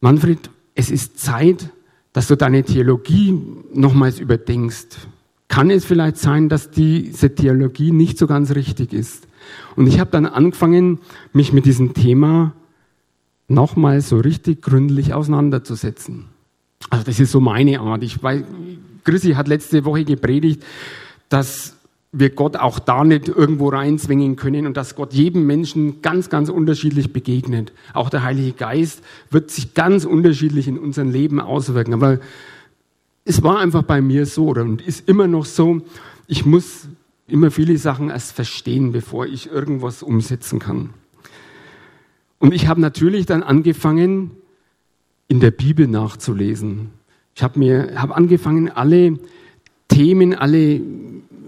Manfred, 0.00 0.48
es 0.76 0.90
ist 0.90 1.18
Zeit, 1.18 1.70
dass 2.12 2.28
du 2.28 2.36
deine 2.36 2.64
Theologie 2.64 3.40
nochmals 3.72 4.20
überdenkst. 4.20 5.08
Kann 5.48 5.70
es 5.70 5.84
vielleicht 5.84 6.16
sein, 6.16 6.48
dass 6.48 6.70
diese 6.70 7.34
Theologie 7.34 7.92
nicht 7.92 8.18
so 8.18 8.26
ganz 8.26 8.54
richtig 8.54 8.92
ist? 8.92 9.26
Und 9.76 9.86
ich 9.86 9.98
habe 9.98 10.10
dann 10.10 10.26
angefangen, 10.26 10.98
mich 11.32 11.52
mit 11.52 11.66
diesem 11.66 11.94
Thema 11.94 12.52
nochmal 13.48 14.00
so 14.00 14.18
richtig 14.18 14.62
gründlich 14.62 15.12
auseinanderzusetzen. 15.12 16.26
Also 16.88 17.04
das 17.04 17.20
ist 17.20 17.32
so 17.32 17.40
meine 17.40 17.80
Art. 17.80 18.02
Ich 18.02 18.22
weiß, 18.22 18.44
Chrissy 19.04 19.32
hat 19.32 19.48
letzte 19.48 19.84
Woche 19.84 20.04
gepredigt, 20.04 20.62
dass 21.28 21.76
wir 22.12 22.30
Gott 22.30 22.56
auch 22.56 22.78
da 22.80 23.04
nicht 23.04 23.28
irgendwo 23.28 23.68
reinzwingen 23.68 24.34
können 24.36 24.66
und 24.66 24.76
dass 24.76 24.96
Gott 24.96 25.12
jedem 25.12 25.46
Menschen 25.46 26.02
ganz, 26.02 26.28
ganz 26.28 26.48
unterschiedlich 26.48 27.12
begegnet. 27.12 27.72
Auch 27.94 28.10
der 28.10 28.24
Heilige 28.24 28.52
Geist 28.52 29.02
wird 29.30 29.50
sich 29.50 29.74
ganz 29.74 30.04
unterschiedlich 30.04 30.66
in 30.66 30.78
unserem 30.78 31.10
Leben 31.10 31.40
auswirken. 31.40 31.94
Aber 31.94 32.18
es 33.24 33.42
war 33.42 33.60
einfach 33.60 33.84
bei 33.84 34.00
mir 34.00 34.26
so 34.26 34.48
und 34.48 34.82
ist 34.82 35.08
immer 35.08 35.28
noch 35.28 35.44
so, 35.44 35.82
ich 36.26 36.44
muss 36.44 36.88
immer 37.28 37.52
viele 37.52 37.78
Sachen 37.78 38.10
erst 38.10 38.32
verstehen, 38.32 38.90
bevor 38.90 39.26
ich 39.26 39.50
irgendwas 39.50 40.02
umsetzen 40.02 40.58
kann. 40.58 40.90
Und 42.40 42.52
ich 42.52 42.66
habe 42.66 42.80
natürlich 42.80 43.26
dann 43.26 43.44
angefangen, 43.44 44.32
in 45.28 45.38
der 45.38 45.52
Bibel 45.52 45.86
nachzulesen. 45.86 46.90
Ich 47.36 47.44
habe 47.44 47.92
habe 47.94 48.16
angefangen, 48.16 48.68
alle 48.68 49.16
Themen, 49.86 50.34
alle 50.34 50.80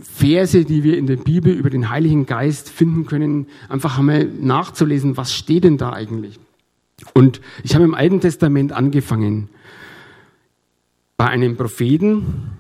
Verse, 0.03 0.65
die 0.65 0.83
wir 0.83 0.99
in 0.99 1.07
der 1.07 1.17
Bibel 1.17 1.53
über 1.53 1.71
den 1.71 1.89
Heiligen 1.89 2.27
Geist 2.27 2.69
finden 2.69 3.07
können, 3.07 3.47
einfach 3.69 3.99
einmal 3.99 4.25
nachzulesen, 4.25 5.17
was 5.17 5.33
steht 5.33 5.65
denn 5.65 5.79
da 5.79 5.93
eigentlich? 5.93 6.39
Und 7.15 7.41
ich 7.63 7.75
habe 7.75 7.85
im 7.85 7.95
Alten 7.95 8.21
Testament 8.21 8.73
angefangen 8.73 9.49
bei 11.17 11.27
einem 11.27 11.57
Propheten, 11.57 12.51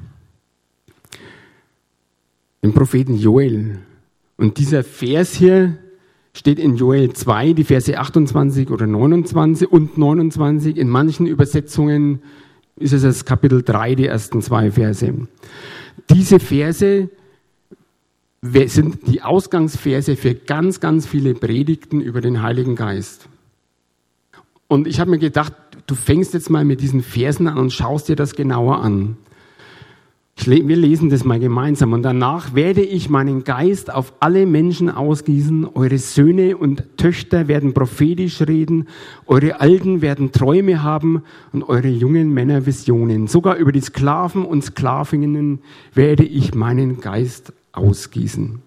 dem 2.63 2.73
Propheten 2.73 3.17
Joel. 3.17 3.81
Und 4.37 4.59
dieser 4.59 4.85
Vers 4.85 5.35
hier 5.35 5.79
steht 6.35 6.59
in 6.59 6.77
Joel 6.77 7.13
2, 7.13 7.53
die 7.53 7.65
Verse 7.65 7.99
28 7.99 8.71
oder 8.71 8.87
29 8.87 9.71
und 9.71 9.99
29. 9.99 10.77
In 10.77 10.89
manchen 10.89 11.27
Übersetzungen 11.27 12.23
ist 12.77 12.93
es 12.93 13.03
das 13.03 13.25
Kapitel 13.25 13.63
3, 13.63 13.95
die 13.97 14.07
ersten 14.07 14.43
zwei 14.43 14.71
Verse. 14.71 15.13
Diese 16.11 16.41
Verse 16.41 17.11
sind 18.43 19.07
die 19.07 19.23
Ausgangsverse 19.23 20.17
für 20.17 20.35
ganz, 20.35 20.81
ganz 20.81 21.07
viele 21.07 21.35
Predigten 21.35 22.01
über 22.01 22.21
den 22.21 22.43
Heiligen 22.43 22.75
Geist. 22.75 23.29
Und 24.67 24.87
ich 24.87 24.99
habe 24.99 25.11
mir 25.11 25.19
gedacht, 25.19 25.53
du 25.87 25.95
fängst 25.95 26.35
jetzt 26.35 26.51
mal 26.51 26.65
mit 26.65 26.81
diesen 26.81 27.03
Versen 27.03 27.47
an 27.47 27.59
und 27.59 27.73
schaust 27.73 28.09
dir 28.09 28.17
das 28.17 28.35
genauer 28.35 28.83
an. 28.83 29.17
Wir 30.37 30.77
lesen 30.77 31.09
das 31.09 31.25
mal 31.25 31.39
gemeinsam. 31.39 31.93
Und 31.93 32.03
danach 32.03 32.55
werde 32.55 32.83
ich 32.83 33.09
meinen 33.09 33.45
Geist 33.45 33.93
auf 33.93 34.12
alle 34.21 34.47
Menschen 34.47 34.91
ausgießen. 34.91 35.69
Eure 35.75 35.99
Söhne 35.99 36.57
und 36.57 36.85
Töchter 36.97 37.49
werden 37.49 37.75
prophetisch 37.75 38.41
reden. 38.43 38.89
Eure 39.27 39.61
Alten 39.61 40.03
werden 40.03 40.33
Träume 40.33 40.83
haben 40.83 41.23
und 41.53 41.62
eure 41.69 41.89
jungen 41.89 42.33
Männer 42.33 42.67
Visionen. 42.67 43.29
Sogar 43.29 43.57
über 43.57 43.73
die 43.73 43.81
Sklaven 43.81 44.45
und 44.45 44.65
Sklavinnen 44.65 45.61
werde 45.95 46.25
ich 46.25 46.55
meinen 46.55 47.01
Geist 47.01 47.53
ausgießen. 47.73 48.61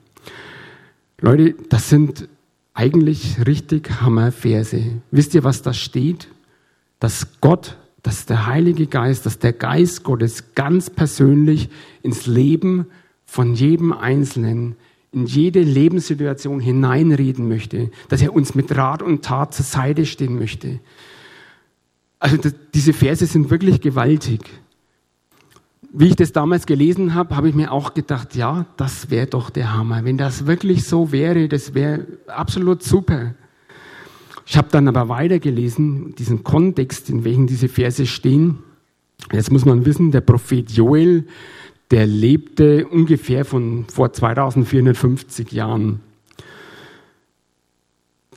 Leute, 1.19 1.55
das 1.69 1.89
sind 1.89 2.27
eigentlich 2.73 3.45
richtig 3.45 4.01
Hammerverse. 4.01 5.01
Wisst 5.11 5.33
ihr, 5.33 5.43
was 5.43 5.61
da 5.61 5.73
steht? 5.73 6.27
Dass 6.99 7.39
Gott, 7.41 7.77
dass 8.05 8.25
der 8.25 8.45
Heilige 8.45 8.87
Geist, 8.87 9.25
dass 9.25 9.39
der 9.39 9.53
Geist 9.53 10.03
Gottes 10.03 10.53
ganz 10.55 10.89
persönlich 10.89 11.69
ins 12.01 12.27
Leben 12.27 12.87
von 13.25 13.55
jedem 13.55 13.93
Einzelnen, 13.93 14.75
in 15.11 15.25
jede 15.25 15.61
Lebenssituation 15.61 16.59
hineinreden 16.59 17.47
möchte, 17.47 17.89
dass 18.09 18.21
er 18.21 18.33
uns 18.33 18.53
mit 18.53 18.75
Rat 18.75 19.01
und 19.01 19.23
Tat 19.23 19.53
zur 19.53 19.65
Seite 19.65 20.05
stehen 20.05 20.37
möchte. 20.37 20.79
Also 22.19 22.37
das, 22.37 22.53
diese 22.73 22.93
Verse 22.93 23.25
sind 23.25 23.49
wirklich 23.49 23.81
gewaltig 23.81 24.41
wie 25.97 26.07
ich 26.07 26.15
das 26.17 26.33
damals 26.33 26.65
gelesen 26.65 27.13
habe, 27.13 27.35
habe 27.37 27.47
ich 27.47 27.55
mir 27.55 27.71
auch 27.71 27.93
gedacht, 27.93 28.35
ja, 28.35 28.65
das 28.75 29.09
wäre 29.09 29.27
doch 29.27 29.49
der 29.49 29.73
Hammer. 29.73 30.03
Wenn 30.03 30.17
das 30.17 30.45
wirklich 30.45 30.83
so 30.83 31.13
wäre, 31.13 31.47
das 31.47 31.73
wäre 31.73 32.05
absolut 32.27 32.83
super. 32.83 33.33
Ich 34.45 34.57
habe 34.57 34.67
dann 34.71 34.87
aber 34.87 35.09
weitergelesen, 35.09 36.15
diesen 36.15 36.43
Kontext, 36.43 37.09
in 37.09 37.23
welchem 37.23 37.47
diese 37.47 37.67
Verse 37.67 38.05
stehen. 38.05 38.59
Jetzt 39.31 39.51
muss 39.51 39.65
man 39.65 39.85
wissen, 39.85 40.11
der 40.11 40.21
Prophet 40.21 40.69
Joel, 40.71 41.25
der 41.91 42.05
lebte 42.05 42.87
ungefähr 42.87 43.45
von 43.45 43.85
vor 43.87 44.13
2450 44.13 45.51
Jahren 45.51 46.01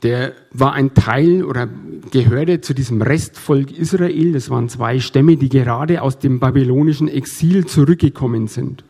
der 0.03 0.33
war 0.51 0.73
ein 0.73 0.93
Teil 0.93 1.43
oder 1.43 1.67
gehörte 2.11 2.61
zu 2.61 2.73
diesem 2.73 3.01
Restvolk 3.01 3.71
Israel. 3.71 4.31
Das 4.33 4.49
waren 4.49 4.69
zwei 4.69 4.99
Stämme, 4.99 5.35
die 5.35 5.49
gerade 5.49 6.01
aus 6.01 6.19
dem 6.19 6.39
babylonischen 6.39 7.07
Exil 7.07 7.65
zurückgekommen 7.65 8.47
sind. 8.47 8.83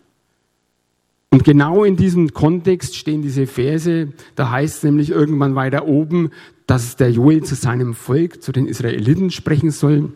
Und 1.32 1.44
genau 1.44 1.84
in 1.84 1.96
diesem 1.96 2.34
Kontext 2.34 2.96
stehen 2.96 3.22
diese 3.22 3.46
Verse. 3.46 4.10
Da 4.36 4.50
heißt 4.50 4.78
es 4.78 4.84
nämlich 4.84 5.12
irgendwann 5.12 5.56
weiter 5.56 5.88
oben, 5.88 6.32
dass 6.66 6.96
der 6.96 7.12
Joel 7.12 7.44
zu 7.44 7.56
seinem 7.56 7.94
Volk, 7.94 8.42
zu 8.42 8.52
den 8.52 8.68
Israeliten 8.68 9.30
sprechen 9.30 9.72
soll. 9.72 10.14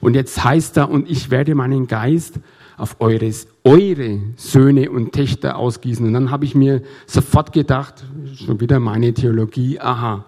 Und 0.00 0.14
jetzt 0.14 0.42
heißt 0.42 0.78
er, 0.78 0.90
und 0.90 1.10
ich 1.10 1.30
werde 1.30 1.54
meinen 1.54 1.86
Geist 1.86 2.40
auf 2.78 3.00
eures, 3.00 3.46
eure 3.62 4.20
Söhne 4.36 4.90
und 4.90 5.12
Töchter 5.12 5.56
ausgießen. 5.56 6.06
Und 6.06 6.14
dann 6.14 6.30
habe 6.30 6.46
ich 6.46 6.54
mir 6.54 6.82
sofort 7.06 7.52
gedacht, 7.52 8.04
schon 8.34 8.60
wieder 8.60 8.80
meine 8.80 9.12
Theologie, 9.12 9.78
aha, 9.80 10.24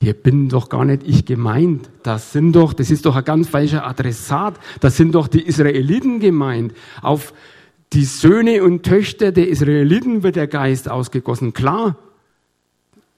hier 0.00 0.14
bin 0.14 0.48
doch 0.48 0.68
gar 0.68 0.84
nicht 0.84 1.02
ich 1.06 1.24
gemeint. 1.24 1.88
Das 2.02 2.32
sind 2.32 2.52
doch, 2.52 2.72
das 2.72 2.90
ist 2.90 3.06
doch 3.06 3.16
ein 3.16 3.24
ganz 3.24 3.48
falscher 3.48 3.86
Adressat. 3.86 4.58
Das 4.80 4.96
sind 4.96 5.14
doch 5.14 5.28
die 5.28 5.42
Israeliten 5.42 6.20
gemeint. 6.20 6.74
Auf 7.00 7.32
die 7.92 8.04
Söhne 8.04 8.62
und 8.64 8.84
Töchter 8.84 9.32
der 9.32 9.48
Israeliten 9.48 10.22
wird 10.22 10.36
der 10.36 10.46
Geist 10.46 10.88
ausgegossen. 10.88 11.52
Klar. 11.52 11.96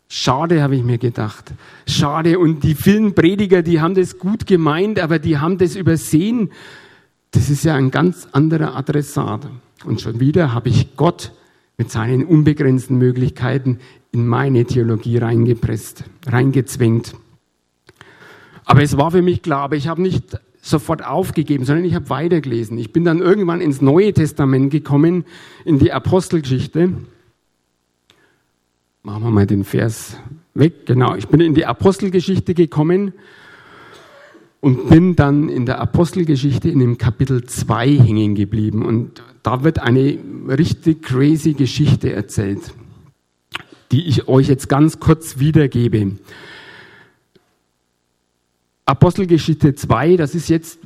Schade, 0.09 0.63
habe 0.63 0.77
ich 0.77 0.83
mir 0.83 0.99
gedacht. 0.99 1.53
Schade. 1.87 2.39
Und 2.39 2.63
die 2.63 2.75
vielen 2.75 3.15
Prediger, 3.15 3.63
die 3.63 3.81
haben 3.81 3.95
das 3.95 4.19
gut 4.19 4.47
gemeint, 4.47 5.01
aber 5.01 5.19
die 5.19 5.39
haben 5.39 5.59
das 5.59 5.77
übersehen. 5.77 6.51
Das 7.31 7.51
ist 7.51 7.65
ja 7.65 7.75
ein 7.75 7.91
ganz 7.91 8.29
anderer 8.33 8.77
Adressat. 8.77 9.49
Und 9.85 10.01
schon 10.01 10.21
wieder 10.21 10.53
habe 10.53 10.69
ich 10.69 10.97
Gott 10.97 11.33
mit 11.77 11.91
seinen 11.91 12.25
unbegrenzten 12.25 12.97
Möglichkeiten 12.99 13.79
in 14.13 14.27
meine 14.27 14.65
Theologie 14.65 15.19
reingepresst, 15.19 16.05
reingezwängt. 16.27 17.15
Aber 18.65 18.83
es 18.83 18.97
war 18.97 19.11
für 19.11 19.23
mich 19.23 19.43
klar, 19.43 19.63
aber 19.63 19.77
ich 19.77 19.89
habe 19.89 20.01
nicht 20.01 20.39
sofort 20.65 21.05
aufgegeben, 21.05 21.65
sondern 21.65 21.85
ich 21.85 21.95
habe 21.95 22.09
weitergelesen. 22.09 22.79
Ich 22.79 22.93
bin 22.93 23.05
dann 23.05 23.19
irgendwann 23.21 23.61
ins 23.61 23.83
Neue 23.83 24.13
Testament 24.15 24.71
gekommen, 24.71 25.25
in 25.65 25.79
die 25.79 25.93
Apostelgeschichte. 25.93 26.93
Machen 29.03 29.23
wir 29.23 29.31
mal 29.31 29.47
den 29.47 29.65
Vers 29.65 30.17
weg. 30.55 30.87
Genau, 30.87 31.15
ich 31.17 31.29
bin 31.29 31.41
in 31.41 31.55
die 31.55 31.67
Apostelgeschichte 31.67 32.55
gekommen 32.55 33.13
und 34.61 34.89
bin 34.89 35.17
dann 35.17 35.51
in 35.51 35.67
der 35.67 35.81
Apostelgeschichte 35.81 36.71
in 36.71 36.79
dem 36.79 36.97
Kapitel 36.97 37.45
2 37.45 37.99
hängen 37.99 38.35
geblieben. 38.35 38.87
Und 38.87 39.23
da 39.43 39.63
wird 39.65 39.81
eine 39.81 40.19
richtig 40.49 41.03
crazy 41.03 41.53
Geschichte 41.53 42.15
erzählt, 42.15 42.73
die 43.93 44.07
ich 44.07 44.29
euch 44.29 44.49
jetzt 44.49 44.71
ganz 44.71 44.99
kurz 44.99 45.39
wiedergebe. 45.39 46.13
Apostelgeschichte 48.87 49.75
2, 49.75 50.17
das 50.17 50.35
ist 50.35 50.49
jetzt, 50.51 50.79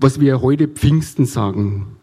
was 0.00 0.20
wir 0.20 0.40
heute 0.40 0.68
Pfingsten 0.68 1.26
sagen. 1.26 1.98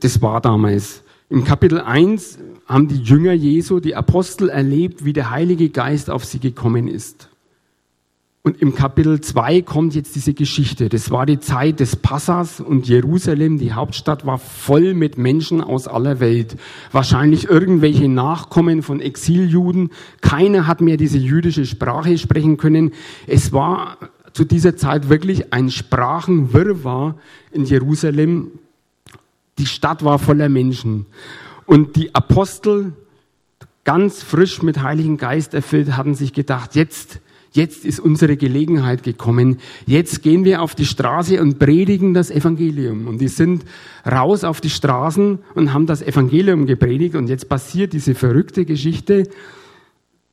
Das 0.00 0.22
war 0.22 0.40
damals. 0.40 1.02
Im 1.28 1.42
Kapitel 1.42 1.80
1 1.80 2.38
haben 2.66 2.86
die 2.86 3.02
Jünger 3.02 3.32
Jesu, 3.32 3.80
die 3.80 3.96
Apostel 3.96 4.48
erlebt, 4.48 5.04
wie 5.04 5.12
der 5.12 5.30
Heilige 5.30 5.68
Geist 5.70 6.10
auf 6.10 6.24
sie 6.24 6.38
gekommen 6.38 6.86
ist. 6.86 7.28
Und 8.44 8.60
im 8.60 8.74
Kapitel 8.74 9.20
2 9.20 9.62
kommt 9.62 9.94
jetzt 9.94 10.14
diese 10.14 10.32
Geschichte. 10.34 10.90
Das 10.90 11.10
war 11.10 11.26
die 11.26 11.40
Zeit 11.40 11.80
des 11.80 11.96
Passas 11.96 12.60
und 12.60 12.86
Jerusalem, 12.86 13.58
die 13.58 13.72
Hauptstadt, 13.72 14.26
war 14.26 14.38
voll 14.38 14.94
mit 14.94 15.18
Menschen 15.18 15.62
aus 15.62 15.88
aller 15.88 16.20
Welt. 16.20 16.56
Wahrscheinlich 16.92 17.48
irgendwelche 17.48 18.06
Nachkommen 18.08 18.82
von 18.82 19.00
Exiljuden. 19.00 19.90
Keiner 20.20 20.66
hat 20.66 20.82
mehr 20.82 20.98
diese 20.98 21.18
jüdische 21.18 21.64
Sprache 21.64 22.16
sprechen 22.18 22.58
können. 22.58 22.92
Es 23.26 23.50
war 23.52 23.96
zu 24.34 24.44
dieser 24.44 24.76
Zeit 24.76 25.08
wirklich 25.08 25.52
ein 25.52 25.70
Sprachenwirrwarr 25.70 27.16
in 27.52 27.64
Jerusalem. 27.64 28.50
Die 29.58 29.66
Stadt 29.66 30.04
war 30.04 30.18
voller 30.18 30.48
Menschen. 30.48 31.06
Und 31.66 31.96
die 31.96 32.14
Apostel, 32.14 32.92
ganz 33.84 34.22
frisch 34.22 34.60
mit 34.62 34.82
Heiligen 34.82 35.16
Geist 35.16 35.54
erfüllt, 35.54 35.96
hatten 35.96 36.14
sich 36.14 36.34
gedacht, 36.34 36.74
jetzt 36.74 37.20
Jetzt 37.54 37.84
ist 37.84 38.00
unsere 38.00 38.36
Gelegenheit 38.36 39.04
gekommen. 39.04 39.58
Jetzt 39.86 40.24
gehen 40.24 40.44
wir 40.44 40.60
auf 40.60 40.74
die 40.74 40.86
Straße 40.86 41.40
und 41.40 41.60
predigen 41.60 42.12
das 42.12 42.28
Evangelium. 42.28 43.06
Und 43.06 43.20
die 43.20 43.28
sind 43.28 43.64
raus 44.04 44.42
auf 44.42 44.60
die 44.60 44.70
Straßen 44.70 45.38
und 45.54 45.72
haben 45.72 45.86
das 45.86 46.02
Evangelium 46.02 46.66
gepredigt. 46.66 47.14
Und 47.14 47.28
jetzt 47.28 47.48
passiert 47.48 47.92
diese 47.92 48.16
verrückte 48.16 48.64
Geschichte. 48.64 49.28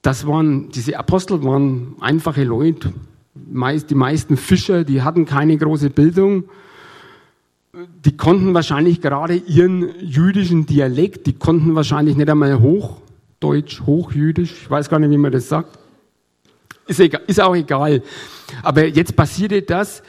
Das 0.02 0.26
waren, 0.26 0.70
diese 0.72 0.98
Apostel 0.98 1.44
waren 1.44 1.94
einfache 2.00 2.44
Leute. 2.44 2.92
Meist, 3.34 3.90
die 3.90 3.96
meisten 3.96 4.38
Fischer, 4.38 4.84
die 4.84 5.02
hatten 5.02 5.26
keine 5.26 5.58
große 5.58 5.90
Bildung. 5.90 6.46
Die 8.04 8.18
konnten 8.18 8.54
wahrscheinlich 8.54 9.00
gerade 9.00 9.36
ihren 9.36 9.88
jüdischen 10.02 10.66
Dialekt, 10.66 11.28
die 11.28 11.34
konnten 11.34 11.74
wahrscheinlich 11.74 12.18
nicht 12.18 12.30
einmal 12.30 12.60
Hochdeutsch, 12.60 13.82
Hochjüdisch, 13.86 14.52
ich 14.64 14.70
weiß 14.70 14.90
gar 14.90 15.00
nicht, 15.00 15.12
wie 15.12 15.18
man 15.18 15.32
das 15.32 15.48
sagt. 15.48 15.80
Ist, 16.88 17.00
egal, 17.00 17.22
ist 17.28 17.40
auch 17.40 17.56
egal. 17.56 18.04
Aber 18.64 18.86
jetzt 18.86 19.16
passierte 19.16 19.62
das, 19.62 20.04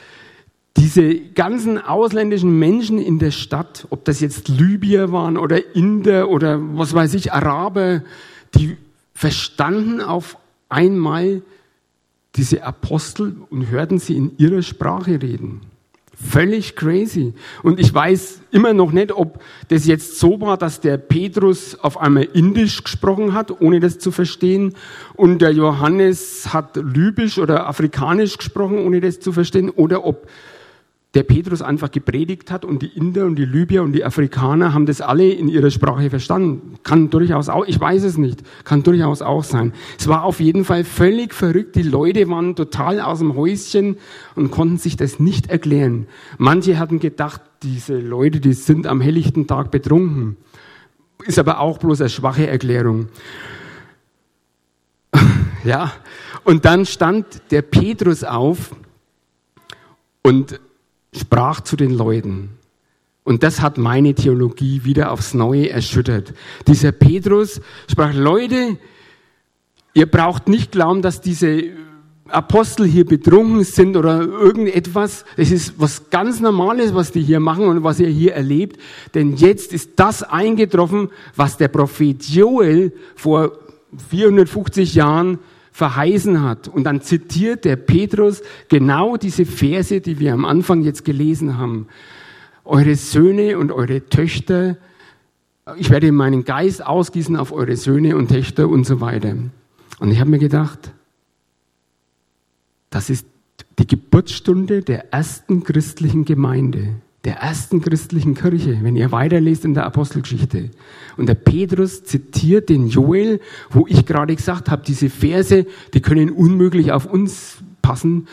diese 0.76 1.17
ganzen 1.17 1.79
ausländischen 1.79 2.59
Menschen 2.59 2.99
in 2.99 3.21
der 3.21 3.31
Stadt, 3.31 3.87
ob 3.91 4.05
das 4.05 4.21
jetzt 4.21 4.49
Libyer 4.49 5.12
waren 5.12 5.37
oder 5.37 5.75
Inder 5.76 6.29
oder 6.29 6.59
was 6.76 6.95
weiß 6.95 7.14
ich, 7.14 7.33
Araber, 7.33 8.02
die 8.55 8.76
verstanden 9.14 10.00
auf 10.00 10.37
einmal 10.69 11.43
diese 12.36 12.64
Apostel 12.64 13.36
und 13.50 13.70
hörten 13.70 13.98
sie 13.98 14.16
in 14.16 14.36
ihrer 14.38 14.62
Sprache 14.62 15.20
reden. 15.20 15.60
Völlig 16.14 16.76
crazy. 16.76 17.34
Und 17.62 17.80
ich 17.80 17.92
weiß 17.92 18.42
immer 18.52 18.72
noch 18.74 18.92
nicht, 18.92 19.12
ob 19.12 19.42
das 19.68 19.86
jetzt 19.86 20.20
so 20.20 20.40
war, 20.40 20.56
dass 20.56 20.80
der 20.80 20.96
Petrus 20.96 21.74
auf 21.74 21.98
einmal 21.98 22.24
Indisch 22.24 22.84
gesprochen 22.84 23.34
hat, 23.34 23.60
ohne 23.60 23.80
das 23.80 23.98
zu 23.98 24.12
verstehen, 24.12 24.74
und 25.14 25.40
der 25.40 25.50
Johannes 25.50 26.52
hat 26.52 26.76
Libysch 26.76 27.38
oder 27.38 27.66
Afrikanisch 27.68 28.38
gesprochen, 28.38 28.78
ohne 28.78 29.00
das 29.00 29.20
zu 29.20 29.32
verstehen, 29.32 29.70
oder 29.70 30.04
ob 30.04 30.28
der 31.14 31.25
Petrus 31.25 31.61
einfach 31.61 31.90
gepredigt 31.90 32.50
hat 32.50 32.64
und 32.64 32.81
die 32.81 32.87
Inder 32.87 33.26
und 33.26 33.37
die 33.37 33.45
Libyer 33.45 33.83
und 33.83 33.92
die 33.92 34.04
Afrikaner 34.04 34.73
haben 34.73 34.87
das 34.87 35.02
alle 35.02 35.31
in 35.31 35.49
ihrer 35.49 35.71
Sprache 35.71 36.09
verstanden. 36.09 36.78
Kann 36.85 37.11
durchaus 37.11 37.50
auch, 37.50 37.66
ich 37.66 37.78
weiß 37.78 38.04
es 38.04 38.16
nicht, 38.16 38.42
kann 38.64 38.83
durchaus 38.83 39.21
auch 39.21 39.45
sein. 39.45 39.75
Es 39.99 40.09
war 40.09 40.25
auf 40.25 40.40
jeden 40.40 40.64
Fall 40.64 40.85
völlig 40.85 41.35
verrückt. 41.35 41.76
Die 41.76 41.83
Leute 41.83 42.31
waren 42.31 42.57
total 42.57 42.99
aus 43.00 43.19
dem 43.19 43.37
Häuschen 43.37 43.99
und 44.37 44.50
konnten 44.50 44.78
sich 44.78 44.97
das 44.97 45.21
nicht 45.21 45.50
erklären. 45.50 46.07
Manche 46.38 46.78
hatten 46.78 46.99
gedacht, 46.99 47.42
diese 47.63 47.99
Leute, 47.99 48.41
die 48.41 48.54
sind 48.54 48.86
am 48.86 49.02
helllichten 49.02 49.47
Tag 49.47 49.71
betrunken. 49.71 50.39
Ist 51.26 51.39
aber 51.39 51.60
auch 51.60 51.76
bloß 51.76 52.00
eine 52.00 52.10
schwache 52.10 52.47
Erklärung. 52.47 53.08
ja. 55.65 55.93
Und 56.45 56.65
dann 56.65 56.86
stand 56.86 57.26
der 57.50 57.60
Petrus 57.60 58.25
auf 58.25 58.75
und 60.23 60.58
sprach 61.14 61.60
zu 61.60 61.76
den 61.76 61.92
Leuten. 61.92 62.50
Und 63.25 63.42
das 63.42 63.60
hat 63.60 63.78
meine 63.78 64.14
Theologie 64.14 64.84
wieder 64.84 65.12
aufs 65.12 65.34
Neue 65.34 65.70
erschüttert. 65.70 66.34
Dieser 66.66 66.90
Petrus 66.92 67.60
sprach, 67.88 68.12
Leute, 68.14 68.78
ihr 69.94 70.06
braucht 70.06 70.48
nicht 70.48 70.72
glauben, 70.72 71.02
dass 71.02 71.20
diese 71.20 71.64
Apostel 72.28 72.86
hier 72.86 73.04
betrunken 73.04 73.62
sind 73.62 73.96
oder 73.96 74.22
irgendetwas. 74.22 75.25
Es 75.36 75.50
ist 75.50 75.75
was 75.78 76.10
ganz 76.10 76.40
Normales, 76.40 76.94
was 76.94 77.12
die 77.12 77.22
hier 77.22 77.40
machen 77.40 77.66
und 77.66 77.84
was 77.84 78.00
ihr 78.00 78.08
hier 78.08 78.34
erlebt. 78.34 78.80
Denn 79.14 79.36
jetzt 79.36 79.72
ist 79.72 79.92
das 79.96 80.22
eingetroffen, 80.22 81.10
was 81.36 81.58
der 81.58 81.68
Prophet 81.68 82.25
Joel 82.25 82.92
vor 83.14 83.52
450 84.10 84.94
Jahren 84.94 85.38
verheißen 85.73 86.43
hat. 86.43 86.69
Und 86.69 86.85
dann 86.85 87.00
zitiert 87.00 87.65
der 87.65 87.76
Petrus 87.76 88.43
genau 88.69 89.17
diese 89.17 89.47
Verse, 89.47 90.00
die 90.00 90.21
wir 90.21 90.35
am 90.35 90.45
Anfang 90.45 90.82
jetzt 90.82 91.04
gelesen 91.04 91.58
haben. 91.58 91.89
Eure 92.65 92.95
Söhne 92.95 93.58
und 93.58 93.73
eure 93.73 94.08
Töchter, 94.08 94.76
ich 95.76 95.91
werde 95.91 96.13
meinen 96.13 96.45
Geist 96.45 96.85
ausgießen 96.85 97.37
auf 97.37 97.52
eure 97.52 97.76
Söhne 97.76 98.17
und 98.17 98.28
Töchter 98.28 98.69
und 98.69 98.85
so 98.85 99.00
weiter. 99.00 99.35
Und 99.99 100.11
ich 100.11 100.21
habe 100.21 100.30
mir 100.30 100.39
gedacht, 100.39 100.93
das 102.91 103.08
ist 103.11 103.26
die 103.78 103.87
Geburtsstunde 103.87 104.82
der 104.82 105.13
ersten 105.13 105.65
christlichen 105.65 106.25
Gemeinde 106.25 106.97
der 107.25 107.37
ersten 107.37 107.80
christlichen 107.80 108.35
Kirche, 108.35 108.78
wenn 108.82 108.97
ihr 108.97 109.13
weiterlest 109.13 109.65
in 109.65 109.75
der 109.75 109.87
Apostelgeschichte. 109.87 110.71
Und 111.17 111.28
der 111.28 111.35
Petrus 111.35 112.02
zitiert 112.02 112.69
den 112.69 112.89
Joel, 112.89 113.41
wo 113.71 113.87
ich 113.89 114.06
gerade 114.06 114.35
gesagt 114.35 114.69
habe, 114.71 114.82
diese 114.85 115.08
Verse, 115.08 115.67
die 115.95 116.00
können 116.00 116.30
unmöglich 116.30 116.91
auf 116.91 117.06
uns 117.06 117.58
passen. 117.80 118.26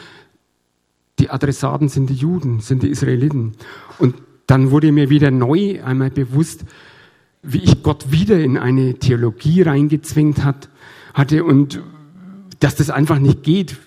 Die 1.19 1.29
Adressaten 1.29 1.87
sind 1.87 2.09
die 2.09 2.15
Juden, 2.15 2.61
sind 2.61 2.81
die 2.81 2.89
Israeliten. 2.89 3.53
Und 3.99 4.15
dann 4.47 4.71
wurde 4.71 4.91
mir 4.91 5.11
wieder 5.11 5.29
neu 5.29 5.83
einmal 5.83 6.09
bewusst, 6.09 6.65
wie 7.43 7.59
ich 7.59 7.83
Gott 7.83 8.11
wieder 8.11 8.39
in 8.39 8.57
eine 8.57 8.95
Theologie 8.95 9.61
reingezwängt 9.61 10.43
hat, 10.43 10.69
hatte 11.13 11.43
und 11.43 11.81
dass 12.59 12.75
das 12.75 12.89
einfach 12.89 13.19
nicht 13.19 13.43
geht. 13.43 13.77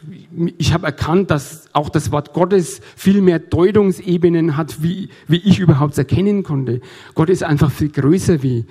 Ich 0.56 0.72
habe 0.72 0.86
erkannt, 0.86 1.30
dass 1.30 1.66
auch 1.72 1.88
das 1.88 2.10
Wort 2.10 2.32
Gottes 2.32 2.80
viel 2.96 3.20
mehr 3.20 3.38
Deutungsebenen 3.38 4.56
hat, 4.56 4.82
wie, 4.82 5.08
wie 5.28 5.38
ich 5.38 5.58
überhaupt 5.58 5.98
erkennen 5.98 6.42
konnte. 6.42 6.80
Gott 7.14 7.28
ist 7.28 7.42
einfach 7.42 7.70
viel 7.70 7.90
größer 7.90 8.42
wie, 8.42 8.64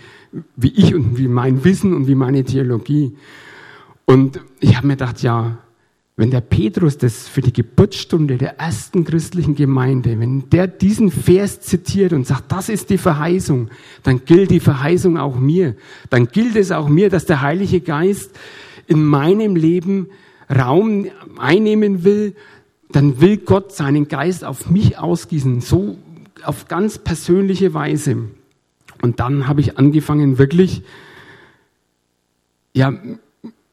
wie 0.55 0.69
ich 0.69 0.95
und 0.95 1.17
wie 1.17 1.27
mein 1.27 1.63
Wissen 1.63 1.93
und 1.93 2.07
wie 2.07 2.15
meine 2.15 2.43
Theologie. 2.43 3.15
Und 4.05 4.39
ich 4.59 4.75
habe 4.75 4.87
mir 4.87 4.93
gedacht, 4.93 5.21
ja, 5.21 5.59
wenn 6.17 6.29
der 6.29 6.41
Petrus 6.41 6.97
das 6.97 7.27
für 7.27 7.41
die 7.41 7.53
Geburtsstunde 7.53 8.37
der 8.37 8.59
ersten 8.59 9.05
christlichen 9.05 9.55
Gemeinde, 9.55 10.19
wenn 10.19 10.49
der 10.49 10.67
diesen 10.67 11.09
Vers 11.09 11.61
zitiert 11.61 12.13
und 12.13 12.27
sagt, 12.27 12.51
das 12.51 12.69
ist 12.69 12.89
die 12.89 12.97
Verheißung, 12.97 13.69
dann 14.03 14.23
gilt 14.25 14.51
die 14.51 14.59
Verheißung 14.59 15.17
auch 15.17 15.39
mir. 15.39 15.75
Dann 16.09 16.27
gilt 16.27 16.55
es 16.55 16.71
auch 16.71 16.89
mir, 16.89 17.09
dass 17.09 17.25
der 17.25 17.41
Heilige 17.41 17.81
Geist 17.81 18.37
in 18.87 19.03
meinem 19.03 19.55
Leben 19.55 20.09
Raum 20.51 21.07
einnehmen 21.37 22.03
will, 22.03 22.35
dann 22.91 23.21
will 23.21 23.37
Gott 23.37 23.71
seinen 23.71 24.07
Geist 24.07 24.43
auf 24.43 24.69
mich 24.69 24.97
ausgießen, 24.97 25.61
so 25.61 25.97
auf 26.43 26.67
ganz 26.67 26.97
persönliche 26.97 27.73
Weise. 27.73 28.17
Und 29.01 29.19
dann 29.19 29.47
habe 29.47 29.61
ich 29.61 29.77
angefangen, 29.77 30.37
wirklich, 30.37 30.83
ja, 32.73 32.93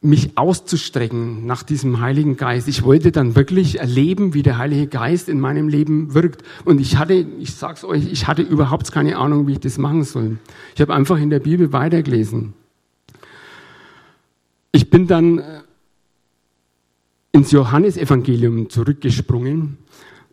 mich 0.01 0.37
auszustrecken 0.37 1.45
nach 1.45 1.63
diesem 1.63 1.99
Heiligen 1.99 2.37
Geist. 2.37 2.69
Ich 2.69 2.83
wollte 2.83 3.11
dann 3.11 3.35
wirklich 3.35 3.79
erleben, 3.79 4.33
wie 4.33 4.43
der 4.43 4.57
Heilige 4.57 4.87
Geist 4.87 5.27
in 5.27 5.41
meinem 5.41 5.67
Leben 5.67 6.13
wirkt. 6.13 6.43
Und 6.63 6.79
ich 6.79 6.97
hatte, 6.97 7.13
ich 7.13 7.53
sag's 7.53 7.83
euch, 7.83 8.09
ich 8.09 8.27
hatte 8.27 8.41
überhaupt 8.41 8.91
keine 8.93 9.17
Ahnung, 9.17 9.47
wie 9.47 9.53
ich 9.53 9.59
das 9.59 9.77
machen 9.77 10.03
soll. 10.03 10.37
Ich 10.73 10.81
habe 10.81 10.93
einfach 10.93 11.17
in 11.17 11.29
der 11.29 11.39
Bibel 11.39 11.73
weitergelesen. 11.73 12.53
Ich 14.71 14.89
bin 14.89 15.07
dann 15.07 15.39
äh, 15.39 15.61
ins 17.39 17.51
Johannesevangelium 17.51 18.69
zurückgesprungen. 18.69 19.77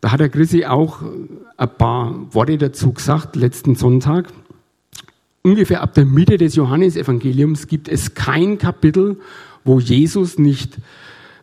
Da 0.00 0.10
hat 0.10 0.18
der 0.18 0.28
Chrissy 0.28 0.64
auch 0.64 1.02
äh, 1.02 1.06
ein 1.56 1.78
paar 1.78 2.34
Worte 2.34 2.58
dazu 2.58 2.92
gesagt, 2.92 3.36
letzten 3.36 3.76
Sonntag. 3.76 4.32
Ungefähr 5.42 5.82
ab 5.82 5.94
der 5.94 6.04
Mitte 6.04 6.36
des 6.36 6.56
Johannesevangeliums 6.56 7.68
gibt 7.68 7.88
es 7.88 8.14
kein 8.14 8.58
Kapitel, 8.58 9.18
wo 9.64 9.78
Jesus 9.78 10.36
nicht 10.36 10.78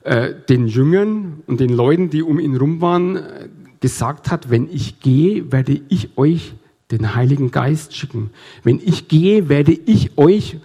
äh, 0.03 0.33
den 0.49 0.67
Jüngern 0.67 1.43
und 1.47 1.61
den 1.61 1.69
Leuten, 1.69 2.09
die 2.09 2.23
um 2.23 2.39
ihn 2.39 2.57
rum 2.57 2.81
waren, 2.81 3.15
äh, 3.15 3.47
gesagt 3.79 4.31
hat, 4.31 4.49
wenn 4.49 4.67
ich 4.69 4.99
gehe, 4.99 5.49
werde 5.53 5.79
ich 5.87 6.17
euch 6.17 6.55
den 6.91 7.15
Heiligen 7.15 7.51
Geist 7.51 7.95
schicken. 7.95 8.31
Wenn 8.63 8.81
ich 8.83 9.07
gehe, 9.07 9.47
werde 9.47 9.71
ich 9.71 10.17
euch 10.17 10.57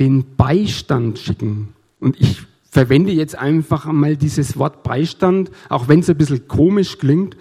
den 0.00 0.24
Beistand 0.36 1.18
schicken. 1.18 1.68
Und 2.00 2.18
ich 2.18 2.46
verwende 2.72 3.12
jetzt 3.12 3.38
einfach 3.38 3.84
einmal 3.84 4.16
dieses 4.16 4.56
Wort 4.56 4.82
Beistand, 4.82 5.50
auch 5.68 5.88
wenn 5.88 6.00
es 6.00 6.08
ein 6.08 6.16
bisschen 6.16 6.48
komisch 6.48 6.96
klingt, 6.96 7.36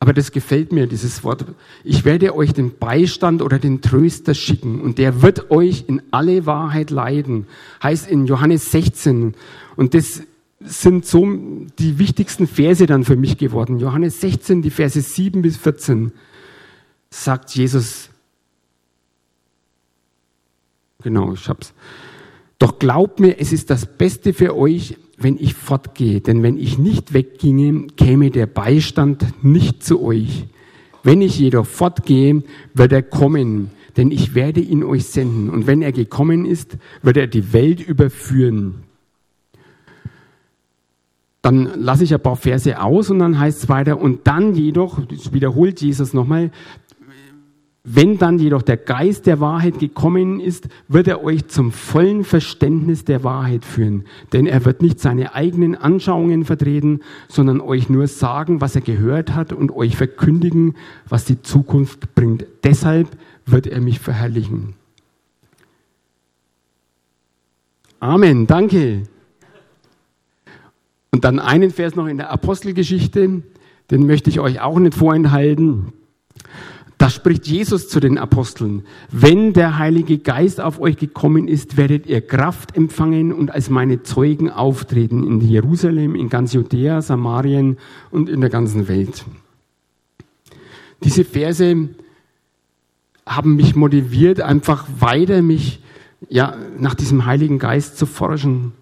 aber 0.00 0.12
das 0.12 0.32
gefällt 0.32 0.72
mir, 0.72 0.88
dieses 0.88 1.22
Wort. 1.22 1.44
Ich 1.84 2.04
werde 2.04 2.34
euch 2.34 2.52
den 2.52 2.76
Beistand 2.76 3.42
oder 3.42 3.60
den 3.60 3.80
Tröster 3.80 4.34
schicken 4.34 4.80
und 4.80 4.98
der 4.98 5.22
wird 5.22 5.52
euch 5.52 5.84
in 5.86 6.02
alle 6.10 6.46
Wahrheit 6.46 6.90
leiden. 6.90 7.46
Heißt 7.80 8.10
in 8.10 8.26
Johannes 8.26 8.72
16. 8.72 9.34
Und 9.76 9.94
das 9.94 10.22
sind 10.60 11.06
so 11.06 11.24
die 11.78 12.00
wichtigsten 12.00 12.48
Verse 12.48 12.84
dann 12.86 13.04
für 13.04 13.16
mich 13.16 13.38
geworden. 13.38 13.78
Johannes 13.78 14.20
16, 14.20 14.62
die 14.62 14.70
Verse 14.70 15.00
7 15.00 15.42
bis 15.42 15.56
14 15.58 16.10
sagt 17.08 17.50
Jesus, 17.54 18.10
genau, 21.02 21.34
ich 21.34 21.48
hab's. 21.48 21.72
Doch 22.58 22.78
glaubt 22.78 23.20
mir, 23.20 23.38
es 23.38 23.52
ist 23.52 23.70
das 23.70 23.86
Beste 23.86 24.32
für 24.32 24.56
euch, 24.56 24.96
wenn 25.18 25.36
ich 25.38 25.54
fortgehe, 25.54 26.20
denn 26.20 26.42
wenn 26.42 26.58
ich 26.58 26.78
nicht 26.78 27.12
wegginge, 27.12 27.88
käme 27.96 28.30
der 28.30 28.46
Beistand 28.46 29.44
nicht 29.44 29.82
zu 29.82 30.02
euch. 30.02 30.46
Wenn 31.02 31.22
ich 31.22 31.38
jedoch 31.38 31.66
fortgehe, 31.66 32.42
wird 32.74 32.92
er 32.92 33.02
kommen, 33.02 33.70
denn 33.96 34.10
ich 34.10 34.34
werde 34.34 34.60
ihn 34.60 34.82
euch 34.84 35.06
senden. 35.06 35.50
Und 35.50 35.66
wenn 35.66 35.80
er 35.80 35.92
gekommen 35.92 36.44
ist, 36.44 36.76
wird 37.02 37.16
er 37.16 37.26
die 37.26 37.52
Welt 37.52 37.80
überführen. 37.80 38.82
Dann 41.42 41.80
lasse 41.80 42.04
ich 42.04 42.12
ein 42.12 42.20
paar 42.20 42.36
Verse 42.36 42.82
aus 42.82 43.08
und 43.08 43.20
dann 43.20 43.38
heißt 43.38 43.62
es 43.62 43.68
weiter, 43.68 44.00
und 44.00 44.26
dann 44.26 44.54
jedoch, 44.54 45.00
das 45.06 45.32
wiederholt 45.32 45.80
Jesus 45.80 46.12
nochmal, 46.12 46.50
wenn 47.88 48.18
dann 48.18 48.40
jedoch 48.40 48.62
der 48.62 48.78
Geist 48.78 49.26
der 49.26 49.38
Wahrheit 49.38 49.78
gekommen 49.78 50.40
ist, 50.40 50.66
wird 50.88 51.06
er 51.06 51.22
euch 51.22 51.46
zum 51.46 51.70
vollen 51.70 52.24
Verständnis 52.24 53.04
der 53.04 53.22
Wahrheit 53.22 53.64
führen. 53.64 54.06
Denn 54.32 54.46
er 54.46 54.64
wird 54.64 54.82
nicht 54.82 54.98
seine 54.98 55.36
eigenen 55.36 55.76
Anschauungen 55.76 56.44
vertreten, 56.44 56.98
sondern 57.28 57.60
euch 57.60 57.88
nur 57.88 58.08
sagen, 58.08 58.60
was 58.60 58.74
er 58.74 58.80
gehört 58.80 59.36
hat 59.36 59.52
und 59.52 59.70
euch 59.70 59.96
verkündigen, 59.96 60.74
was 61.08 61.26
die 61.26 61.40
Zukunft 61.42 62.16
bringt. 62.16 62.44
Deshalb 62.64 63.06
wird 63.46 63.68
er 63.68 63.80
mich 63.80 64.00
verherrlichen. 64.00 64.74
Amen, 68.00 68.48
danke. 68.48 69.04
Und 71.12 71.24
dann 71.24 71.38
einen 71.38 71.70
Vers 71.70 71.94
noch 71.94 72.08
in 72.08 72.16
der 72.16 72.30
Apostelgeschichte, 72.30 73.42
den 73.92 74.06
möchte 74.06 74.28
ich 74.28 74.40
euch 74.40 74.60
auch 74.60 74.80
nicht 74.80 74.94
vorenthalten. 74.94 75.92
Da 76.98 77.10
spricht 77.10 77.46
Jesus 77.46 77.88
zu 77.88 78.00
den 78.00 78.16
Aposteln, 78.16 78.86
wenn 79.10 79.52
der 79.52 79.78
Heilige 79.78 80.18
Geist 80.18 80.60
auf 80.60 80.80
euch 80.80 80.96
gekommen 80.96 81.46
ist, 81.46 81.76
werdet 81.76 82.06
ihr 82.06 82.22
Kraft 82.22 82.74
empfangen 82.74 83.34
und 83.34 83.50
als 83.50 83.68
meine 83.68 84.02
Zeugen 84.02 84.50
auftreten 84.50 85.22
in 85.22 85.40
Jerusalem, 85.42 86.14
in 86.14 86.30
ganz 86.30 86.54
Judäa, 86.54 87.02
Samarien 87.02 87.76
und 88.10 88.30
in 88.30 88.40
der 88.40 88.48
ganzen 88.48 88.88
Welt. 88.88 89.26
Diese 91.04 91.24
Verse 91.24 91.88
haben 93.26 93.56
mich 93.56 93.76
motiviert, 93.76 94.40
einfach 94.40 94.86
weiter 94.98 95.42
mich 95.42 95.82
ja, 96.30 96.56
nach 96.78 96.94
diesem 96.94 97.26
Heiligen 97.26 97.58
Geist 97.58 97.98
zu 97.98 98.06
forschen. 98.06 98.72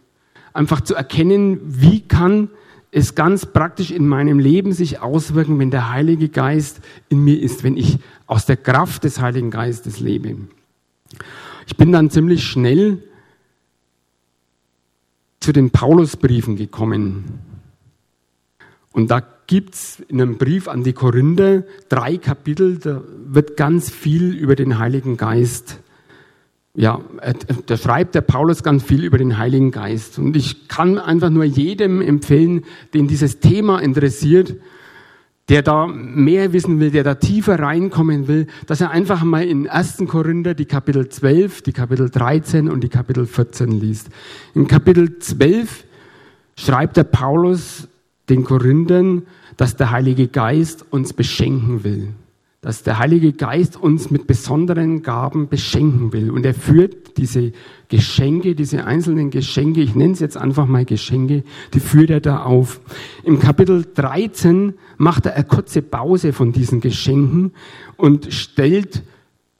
Einfach 0.52 0.82
zu 0.82 0.94
erkennen, 0.94 1.58
wie 1.64 2.00
kann 2.00 2.48
es 2.94 3.16
ganz 3.16 3.44
praktisch 3.44 3.90
in 3.90 4.06
meinem 4.06 4.38
Leben 4.38 4.72
sich 4.72 5.00
auswirken, 5.00 5.58
wenn 5.58 5.72
der 5.72 5.90
Heilige 5.90 6.28
Geist 6.28 6.80
in 7.08 7.24
mir 7.24 7.40
ist, 7.40 7.64
wenn 7.64 7.76
ich 7.76 7.98
aus 8.26 8.46
der 8.46 8.56
Kraft 8.56 9.02
des 9.02 9.20
Heiligen 9.20 9.50
Geistes 9.50 9.98
lebe. 9.98 10.36
Ich 11.66 11.76
bin 11.76 11.90
dann 11.90 12.10
ziemlich 12.10 12.44
schnell 12.44 13.02
zu 15.40 15.52
den 15.52 15.70
Paulusbriefen 15.70 16.54
gekommen. 16.54 17.40
Und 18.92 19.10
da 19.10 19.20
gibt 19.48 19.74
es 19.74 19.98
in 20.06 20.22
einem 20.22 20.38
Brief 20.38 20.68
an 20.68 20.84
die 20.84 20.92
Korinther 20.92 21.64
drei 21.88 22.16
Kapitel, 22.16 22.78
da 22.78 23.02
wird 23.26 23.56
ganz 23.56 23.90
viel 23.90 24.36
über 24.36 24.54
den 24.54 24.78
Heiligen 24.78 25.16
Geist 25.16 25.80
ja, 26.76 27.00
da 27.66 27.76
schreibt 27.76 28.16
der 28.16 28.20
Paulus 28.20 28.64
ganz 28.64 28.82
viel 28.82 29.04
über 29.04 29.16
den 29.16 29.38
Heiligen 29.38 29.70
Geist. 29.70 30.18
Und 30.18 30.36
ich 30.36 30.66
kann 30.66 30.98
einfach 30.98 31.30
nur 31.30 31.44
jedem 31.44 32.02
empfehlen, 32.02 32.64
den 32.92 33.06
dieses 33.06 33.38
Thema 33.38 33.78
interessiert, 33.78 34.56
der 35.48 35.62
da 35.62 35.86
mehr 35.86 36.52
wissen 36.52 36.80
will, 36.80 36.90
der 36.90 37.04
da 37.04 37.14
tiefer 37.14 37.60
reinkommen 37.60 38.26
will, 38.26 38.48
dass 38.66 38.80
er 38.80 38.90
einfach 38.90 39.22
mal 39.22 39.44
in 39.44 39.68
1. 39.68 40.04
Korinther 40.08 40.54
die 40.54 40.64
Kapitel 40.64 41.08
12, 41.08 41.62
die 41.62 41.72
Kapitel 41.72 42.10
13 42.10 42.68
und 42.68 42.82
die 42.82 42.88
Kapitel 42.88 43.26
14 43.26 43.70
liest. 43.70 44.08
In 44.54 44.66
Kapitel 44.66 45.18
12 45.18 45.84
schreibt 46.56 46.96
der 46.96 47.04
Paulus 47.04 47.86
den 48.28 48.42
Korinthern, 48.42 49.22
dass 49.56 49.76
der 49.76 49.92
Heilige 49.92 50.26
Geist 50.26 50.84
uns 50.90 51.12
beschenken 51.12 51.84
will 51.84 52.14
dass 52.64 52.82
der 52.82 52.98
Heilige 52.98 53.34
Geist 53.34 53.76
uns 53.76 54.10
mit 54.10 54.26
besonderen 54.26 55.02
Gaben 55.02 55.48
beschenken 55.50 56.14
will. 56.14 56.30
Und 56.30 56.46
er 56.46 56.54
führt 56.54 57.18
diese 57.18 57.52
Geschenke, 57.88 58.54
diese 58.54 58.86
einzelnen 58.86 59.28
Geschenke, 59.28 59.82
ich 59.82 59.94
nenne 59.94 60.14
es 60.14 60.20
jetzt 60.20 60.38
einfach 60.38 60.66
mal 60.66 60.86
Geschenke, 60.86 61.44
die 61.74 61.80
führt 61.80 62.08
er 62.08 62.22
da 62.22 62.42
auf. 62.42 62.80
Im 63.22 63.38
Kapitel 63.38 63.84
13 63.94 64.72
macht 64.96 65.26
er 65.26 65.34
eine 65.34 65.44
kurze 65.44 65.82
Pause 65.82 66.32
von 66.32 66.52
diesen 66.52 66.80
Geschenken 66.80 67.52
und 67.98 68.32
stellt 68.32 69.02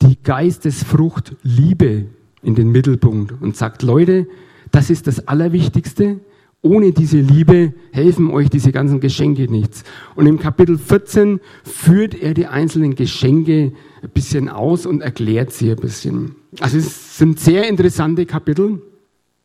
die 0.01 0.17
Geistesfrucht 0.23 1.37
Liebe 1.43 2.07
in 2.43 2.55
den 2.55 2.73
Mittelpunkt 2.73 3.35
und 3.43 3.55
sagt, 3.55 3.83
Leute, 3.83 4.27
das 4.71 4.89
ist 4.89 5.09
das 5.09 5.29
Allerwichtigste. 5.29 6.21
Ohne 6.65 6.93
diese 6.93 7.19
Liebe 7.19 7.75
helfen 7.93 8.31
euch 8.31 8.49
diese 8.49 8.73
ganzen 8.73 8.99
Geschenke 8.99 9.53
nichts. 9.53 9.85
Und 10.15 10.25
im 10.25 10.39
Kapitel 10.39 10.79
14 10.79 11.39
führt 11.63 12.15
er 12.15 12.33
die 12.33 12.47
einzelnen 12.47 12.95
Geschenke 12.95 13.75
ein 14.03 14.09
bisschen 14.09 14.49
aus 14.49 14.87
und 14.87 15.03
erklärt 15.03 15.53
sie 15.53 15.71
ein 15.71 15.77
bisschen. 15.77 16.37
Also 16.61 16.79
es 16.79 17.19
sind 17.19 17.39
sehr 17.39 17.69
interessante 17.69 18.25
Kapitel. 18.25 18.81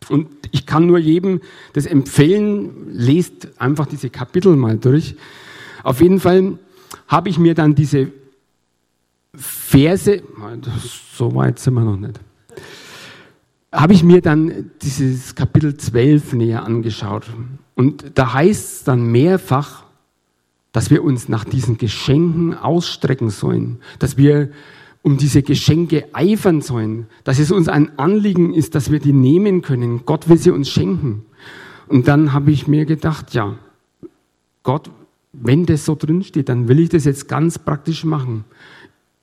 Und 0.07 0.29
ich 0.51 0.65
kann 0.65 0.87
nur 0.87 0.97
jedem 0.97 1.41
das 1.73 1.85
empfehlen, 1.85 2.87
lest 2.93 3.49
einfach 3.59 3.85
diese 3.85 4.09
Kapitel 4.09 4.55
mal 4.55 4.77
durch. 4.77 5.17
Auf 5.83 5.99
jeden 5.99 6.21
Fall 6.21 6.57
habe 7.09 7.27
ich 7.27 7.37
mir 7.37 7.53
dann 7.53 7.75
diese 7.75 8.13
Verse, 9.35 10.23
so 11.13 11.35
weit 11.35 11.59
sind 11.59 11.73
wir 11.73 11.83
noch 11.83 11.97
nicht 11.97 12.21
habe 13.71 13.93
ich 13.93 14.03
mir 14.03 14.21
dann 14.21 14.71
dieses 14.81 15.35
Kapitel 15.35 15.77
12 15.77 16.33
näher 16.33 16.63
angeschaut. 16.63 17.27
Und 17.75 18.11
da 18.15 18.33
heißt 18.33 18.73
es 18.73 18.83
dann 18.83 19.11
mehrfach, 19.11 19.83
dass 20.71 20.89
wir 20.89 21.03
uns 21.03 21.29
nach 21.29 21.45
diesen 21.45 21.77
Geschenken 21.77 22.55
ausstrecken 22.55 23.29
sollen, 23.29 23.79
dass 23.99 24.17
wir 24.17 24.49
um 25.01 25.17
diese 25.17 25.43
Geschenke 25.43 26.07
eifern 26.13 26.61
sollen, 26.61 27.07
dass 27.23 27.39
es 27.39 27.51
uns 27.51 27.67
ein 27.67 27.97
Anliegen 27.97 28.53
ist, 28.53 28.75
dass 28.75 28.91
wir 28.91 28.99
die 28.99 29.13
nehmen 29.13 29.61
können. 29.61 30.05
Gott 30.05 30.27
will 30.27 30.37
sie 30.37 30.51
uns 30.51 30.69
schenken. 30.69 31.25
Und 31.87 32.07
dann 32.07 32.33
habe 32.33 32.51
ich 32.51 32.67
mir 32.67 32.85
gedacht, 32.85 33.33
ja, 33.33 33.57
Gott, 34.63 34.91
wenn 35.31 35.65
das 35.65 35.85
so 35.85 35.95
drin 35.95 36.23
steht, 36.23 36.49
dann 36.49 36.67
will 36.67 36.79
ich 36.79 36.89
das 36.89 37.05
jetzt 37.05 37.27
ganz 37.27 37.57
praktisch 37.57 38.03
machen. 38.03 38.43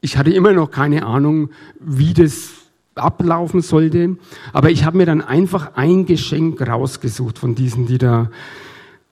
Ich 0.00 0.16
hatte 0.16 0.30
immer 0.30 0.52
noch 0.52 0.70
keine 0.70 1.04
Ahnung, 1.04 1.50
wie 1.78 2.14
das 2.14 2.65
ablaufen 2.96 3.61
sollte. 3.61 4.16
Aber 4.52 4.70
ich 4.70 4.85
habe 4.85 4.96
mir 4.96 5.06
dann 5.06 5.20
einfach 5.20 5.72
ein 5.76 6.06
Geschenk 6.06 6.61
rausgesucht 6.66 7.38
von 7.38 7.54
diesen, 7.54 7.87
die 7.87 7.98
da 7.98 8.30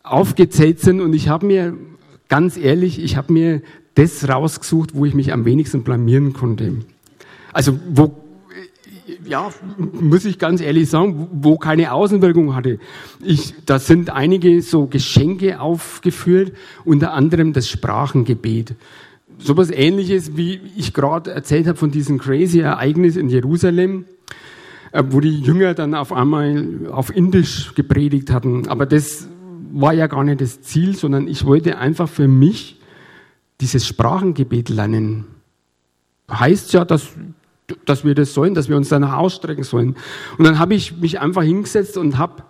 aufgezählt 0.03 0.81
sind. 0.81 1.01
Und 1.01 1.13
ich 1.13 1.29
habe 1.29 1.47
mir, 1.47 1.75
ganz 2.29 2.57
ehrlich, 2.57 3.03
ich 3.03 3.17
habe 3.17 3.33
mir 3.33 3.63
das 3.95 4.29
rausgesucht, 4.29 4.95
wo 4.95 5.05
ich 5.05 5.15
mich 5.15 5.33
am 5.33 5.45
wenigsten 5.45 5.85
blamieren 5.85 6.33
konnte. 6.33 6.73
Also 7.53 7.79
wo, 7.89 8.17
ja, 9.25 9.51
muss 9.79 10.25
ich 10.25 10.39
ganz 10.39 10.61
ehrlich 10.61 10.91
sagen, 10.91 11.29
wo 11.33 11.57
keine 11.57 11.93
Außenwirkung 11.93 12.55
hatte. 12.55 12.79
Ich, 13.23 13.55
da 13.67 13.79
sind 13.79 14.11
einige 14.11 14.61
so 14.63 14.87
Geschenke 14.87 15.61
aufgeführt, 15.61 16.53
unter 16.85 17.13
anderem 17.13 17.53
das 17.53 17.69
Sprachengebet 17.69 18.75
sowas 19.39 19.71
ähnliches, 19.71 20.37
wie 20.37 20.61
ich 20.77 20.93
gerade 20.93 21.33
erzählt 21.33 21.67
habe 21.67 21.79
von 21.79 21.91
diesem 21.91 22.19
crazy 22.19 22.61
Ereignis 22.61 23.17
in 23.17 23.29
Jerusalem, 23.29 24.05
äh, 24.93 25.03
wo 25.09 25.21
die 25.21 25.41
Jünger 25.41 25.75
dann 25.75 25.95
auf 25.95 26.13
einmal 26.13 26.89
auf 26.91 27.15
Indisch 27.15 27.75
gepredigt 27.75 28.31
hatten. 28.31 28.69
Aber 28.69 28.87
das 28.87 29.29
war 29.73 29.93
ja 29.93 30.07
gar 30.07 30.25
nicht 30.25 30.41
das 30.41 30.63
Ziel, 30.63 30.95
sondern 30.97 31.27
ich 31.27 31.45
wollte 31.45 31.79
einfach 31.79 32.09
für 32.09 32.29
mich 32.29 32.81
dieses 33.61 33.87
Sprachengebet 33.87 34.69
lernen. 34.69 35.27
Heißt 36.31 36.73
ja, 36.73 36.85
dass, 36.85 37.09
dass 37.85 38.05
wir 38.05 38.15
das 38.15 38.35
sollen, 38.35 38.55
dass 38.55 38.69
wir 38.69 38.77
uns 38.77 38.89
danach 38.89 39.15
ausstrecken 39.15 39.65
sollen. 39.65 39.97
Und 40.39 40.45
dann 40.45 40.59
habe 40.59 40.75
ich 40.75 40.97
mich 40.99 41.21
einfach 41.21 41.43
hingesetzt 41.43 41.97
und 41.97 42.19
habe 42.19 42.45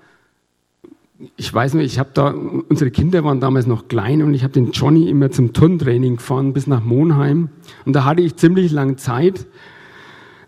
ich 1.37 1.53
weiß 1.53 1.75
nicht, 1.75 1.87
ich 1.87 1.99
habe 1.99 2.11
da, 2.13 2.31
unsere 2.31 2.91
Kinder 2.91 3.23
waren 3.25 3.41
damals 3.41 3.67
noch 3.67 3.89
klein 3.89 4.23
und 4.23 4.35
ich 4.35 4.43
habe 4.43 4.53
den 4.53 4.73
Johnny 4.73 5.09
immer 5.09 5.31
zum 5.31 5.53
Turntraining 5.53 6.17
gefahren 6.17 6.53
bis 6.53 6.67
nach 6.67 6.83
Monheim. 6.83 7.51
Und 7.85 7.95
da 7.95 8.05
hatte 8.05 8.23
ich 8.23 8.37
ziemlich 8.37 8.73
lange 8.73 8.97
Zeit, 8.97 9.47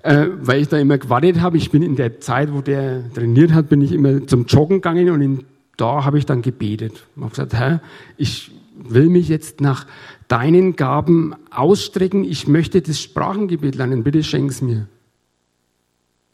äh, 0.03 0.27
weil 0.41 0.63
ich 0.63 0.69
da 0.69 0.79
immer 0.79 0.99
gewartet 0.99 1.41
habe. 1.41 1.57
Ich 1.57 1.71
bin 1.71 1.83
in 1.83 1.95
der 1.95 2.21
Zeit, 2.21 2.53
wo 2.53 2.61
der 2.63 3.13
trainiert 3.13 3.53
hat, 3.53 3.69
bin 3.69 3.81
ich 3.81 3.93
immer 3.93 4.27
zum 4.27 4.47
Joggen 4.47 4.79
gegangen 4.79 5.11
und 5.11 5.21
in, 5.21 5.45
da 5.77 6.05
habe 6.05 6.19
ich 6.19 6.27
dann 6.27 6.43
gebetet. 6.43 7.05
Ich 7.15 7.23
habe 7.23 7.31
gesagt, 7.31 7.55
Herr, 7.55 7.81
ich 8.17 8.51
will 8.77 9.09
mich 9.09 9.29
jetzt 9.29 9.61
nach 9.61 9.87
deinen 10.27 10.75
Gaben 10.75 11.35
ausstrecken. 11.51 12.25
Ich 12.25 12.49
möchte 12.49 12.83
das 12.83 13.01
Sprachengebet 13.01 13.77
lernen. 13.77 14.03
Bitte 14.03 14.23
schenk's 14.25 14.63
mir. 14.63 14.89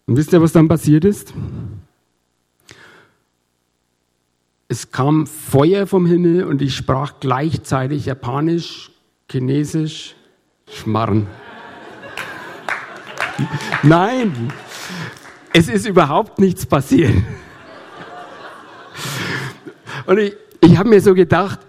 Und 0.07 0.17
wisst 0.17 0.33
ihr, 0.33 0.41
was 0.41 0.53
dann 0.53 0.69
passiert 0.69 1.05
ist? 1.05 1.35
Es 4.73 4.91
kam 4.91 5.27
Feuer 5.27 5.87
vom 5.87 6.07
Himmel 6.07 6.45
und 6.45 6.63
ich 6.63 6.75
sprach 6.75 7.21
gleichzeitig 7.21 8.07
Japanisch, 8.07 8.91
Chinesisch, 9.31 10.15
Schmarren. 10.67 11.27
Nein, 13.83 14.51
es 15.53 15.69
ist 15.69 15.87
überhaupt 15.87 16.39
nichts 16.39 16.65
passiert. 16.65 17.13
Und 20.07 20.17
ich, 20.17 20.37
ich 20.63 20.79
habe 20.79 20.89
mir 20.89 21.03
so 21.03 21.13
gedacht, 21.13 21.61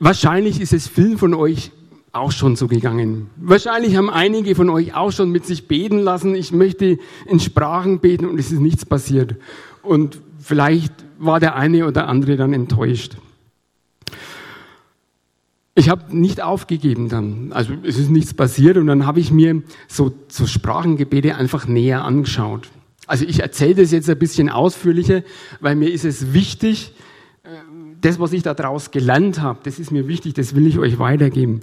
wahrscheinlich 0.00 0.60
ist 0.60 0.72
es 0.72 0.88
vielen 0.88 1.16
von 1.16 1.32
euch 1.32 1.70
auch 2.10 2.32
schon 2.32 2.56
so 2.56 2.66
gegangen. 2.66 3.30
Wahrscheinlich 3.36 3.94
haben 3.94 4.10
einige 4.10 4.56
von 4.56 4.68
euch 4.68 4.96
auch 4.96 5.12
schon 5.12 5.30
mit 5.30 5.46
sich 5.46 5.68
beten 5.68 6.00
lassen. 6.00 6.34
Ich 6.34 6.50
möchte 6.50 6.98
in 7.26 7.38
Sprachen 7.38 8.00
beten 8.00 8.26
und 8.26 8.40
es 8.40 8.50
ist 8.50 8.58
nichts 8.58 8.84
passiert. 8.84 9.36
Und 9.84 10.18
vielleicht 10.44 10.92
war 11.18 11.40
der 11.40 11.56
eine 11.56 11.86
oder 11.86 12.06
andere 12.06 12.36
dann 12.36 12.52
enttäuscht. 12.52 13.16
Ich 15.74 15.88
habe 15.88 16.16
nicht 16.16 16.40
aufgegeben 16.42 17.08
dann. 17.08 17.52
Also 17.52 17.72
es 17.82 17.98
ist 17.98 18.10
nichts 18.10 18.34
passiert 18.34 18.76
und 18.76 18.86
dann 18.86 19.06
habe 19.06 19.20
ich 19.20 19.32
mir 19.32 19.62
so, 19.88 20.12
so 20.28 20.46
Sprachengebete 20.46 21.34
einfach 21.34 21.66
näher 21.66 22.04
angeschaut. 22.04 22.68
Also 23.06 23.24
ich 23.24 23.40
erzähle 23.40 23.76
das 23.76 23.90
jetzt 23.90 24.08
ein 24.08 24.18
bisschen 24.18 24.50
ausführlicher, 24.50 25.22
weil 25.60 25.74
mir 25.76 25.90
ist 25.90 26.04
es 26.04 26.32
wichtig, 26.32 26.92
das, 28.04 28.20
was 28.20 28.32
ich 28.32 28.42
daraus 28.42 28.90
gelernt 28.90 29.40
habe, 29.40 29.60
das 29.62 29.78
ist 29.78 29.90
mir 29.90 30.06
wichtig, 30.06 30.34
das 30.34 30.54
will 30.54 30.66
ich 30.66 30.78
euch 30.78 30.98
weitergeben. 30.98 31.60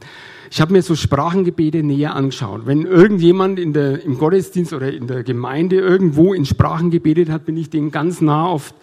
Ich 0.49 0.59
habe 0.59 0.73
mir 0.73 0.81
so 0.81 0.95
Sprachengebete 0.95 1.83
näher 1.83 2.15
angeschaut. 2.15 2.65
Wenn 2.65 2.81
irgendjemand 2.81 3.59
in 3.59 3.73
der, 3.73 4.03
im 4.03 4.17
Gottesdienst 4.17 4.73
oder 4.73 4.91
in 4.91 5.05
der 5.05 5.23
Gemeinde 5.23 5.77
irgendwo 5.77 6.33
in 6.33 6.45
Sprachen 6.45 6.89
gebetet 6.89 7.29
hat, 7.29 7.45
bin 7.45 7.57
ich 7.57 7.69
denen 7.69 7.91
ganz 7.91 8.21
nah 8.21 8.47
auf, 8.47 8.73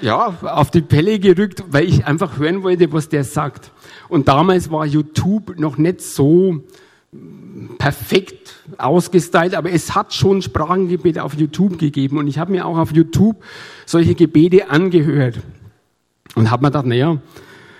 ja, 0.00 0.36
auf 0.42 0.70
die 0.70 0.82
Pelle 0.82 1.18
gerückt, 1.18 1.64
weil 1.70 1.88
ich 1.88 2.06
einfach 2.06 2.38
hören 2.38 2.62
wollte, 2.62 2.92
was 2.92 3.08
der 3.08 3.24
sagt. 3.24 3.72
Und 4.08 4.28
damals 4.28 4.70
war 4.70 4.86
YouTube 4.86 5.58
noch 5.58 5.76
nicht 5.76 6.02
so 6.02 6.62
perfekt 7.78 8.54
ausgestylt, 8.78 9.54
aber 9.54 9.72
es 9.72 9.94
hat 9.94 10.14
schon 10.14 10.40
Sprachengebete 10.40 11.24
auf 11.24 11.34
YouTube 11.34 11.78
gegeben 11.78 12.18
und 12.18 12.28
ich 12.28 12.38
habe 12.38 12.52
mir 12.52 12.66
auch 12.66 12.78
auf 12.78 12.92
YouTube 12.92 13.42
solche 13.86 14.14
Gebete 14.14 14.70
angehört 14.70 15.40
und 16.34 16.50
habe 16.50 16.62
mir 16.62 16.70
gedacht, 16.70 16.86
naja, 16.86 17.20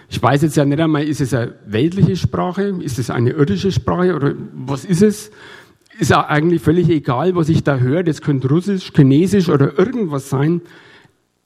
ich 0.09 0.23
weiß 0.23 0.43
jetzt 0.43 0.57
ja 0.57 0.65
nicht 0.65 0.81
einmal, 0.81 1.05
ist 1.05 1.21
es 1.21 1.35
eine 1.35 1.55
weltliche 1.67 2.17
Sprache, 2.17 2.75
ist 2.81 2.99
es 2.99 3.11
eine 3.11 3.31
irdische 3.31 3.73
Sprache 3.73 4.15
oder 4.15 4.35
was 4.55 4.85
ist 4.85 5.03
es? 5.03 5.31
Ist 5.99 6.11
ja 6.11 6.27
eigentlich 6.27 6.63
völlig 6.63 6.89
egal, 6.91 7.35
was 7.35 7.49
ich 7.49 7.65
da 7.65 7.79
höre. 7.79 8.03
Das 8.03 8.21
könnte 8.21 8.49
Russisch, 8.49 8.93
Chinesisch 8.95 9.49
oder 9.49 9.79
irgendwas 9.79 10.29
sein. 10.29 10.61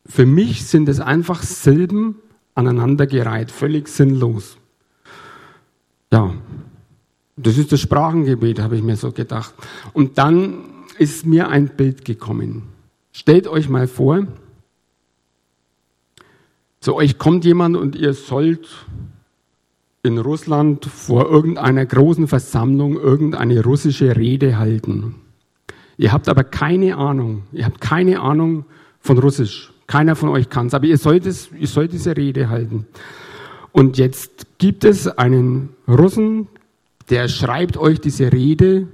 Für 0.05 0.27
mich 0.27 0.67
sind 0.67 0.89
es 0.89 1.01
einfach 1.01 1.43
Silben 1.43 2.17
aneinandergereiht, 2.55 3.51
völlig 3.51 3.89
sinnlos. 3.89 4.57
Ja, 6.13 6.35
das 7.37 7.57
ist 7.57 7.73
das 7.73 7.81
Sprachengebet, 7.81 8.61
habe 8.61 8.77
ich 8.77 8.83
mir 8.83 8.97
so 8.97 9.13
gedacht. 9.13 9.55
Und 9.93 10.19
dann 10.19 10.65
ist 10.99 11.25
mir 11.25 11.49
ein 11.49 11.69
Bild 11.69 12.05
gekommen. 12.05 12.65
Stellt 13.13 13.47
euch 13.47 13.69
mal 13.69 13.87
vor, 13.87 14.27
zu 16.81 16.95
euch 16.95 17.19
kommt 17.19 17.45
jemand 17.45 17.77
und 17.77 17.95
ihr 17.95 18.15
sollt 18.15 18.67
in 20.03 20.17
Russland 20.17 20.87
vor 20.87 21.31
irgendeiner 21.31 21.85
großen 21.85 22.27
Versammlung 22.27 22.99
irgendeine 22.99 23.63
russische 23.63 24.17
Rede 24.17 24.59
halten. 24.59 25.17
Ihr 25.99 26.13
habt 26.13 26.29
aber 26.31 26.43
keine 26.43 26.97
Ahnung, 26.97 27.43
ihr 27.53 27.67
habt 27.67 27.83
keine 27.83 28.21
Ahnung 28.21 28.65
von 29.01 29.19
Russisch. 29.19 29.73
Keiner 29.87 30.17
von 30.17 30.31
euch 30.31 30.49
kann 30.49 30.69
es, 30.69 30.75
aber 30.75 30.87
ihr 30.87 30.97
sollt, 30.97 31.27
es, 31.27 31.51
ihr 31.53 31.67
sollt 31.67 31.93
diese 31.93 32.17
Rede 32.17 32.49
halten. 32.49 32.87
Und 33.73 33.99
jetzt 33.99 34.47
gibt 34.59 34.85
es 34.85 35.07
einen 35.07 35.71
Russen, 35.87 36.49
der 37.11 37.29
schreibt 37.29 37.77
euch 37.77 38.01
diese 38.01 38.33
Rede 38.33 38.89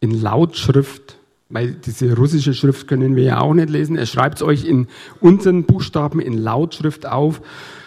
in 0.00 0.22
Lautschrift 0.22 1.18
weil 1.48 1.74
diese 1.74 2.16
russische 2.16 2.54
Schrift 2.54 2.88
können 2.88 3.16
wir 3.16 3.24
ja 3.24 3.40
auch 3.40 3.54
nicht 3.54 3.70
lesen. 3.70 3.96
Er 3.96 4.06
schreibt 4.06 4.36
es 4.36 4.42
euch 4.42 4.64
in 4.64 4.88
unseren 5.20 5.64
Buchstaben 5.64 6.20
in 6.20 6.36
Lautschrift 6.36 7.06
auf, 7.06 7.40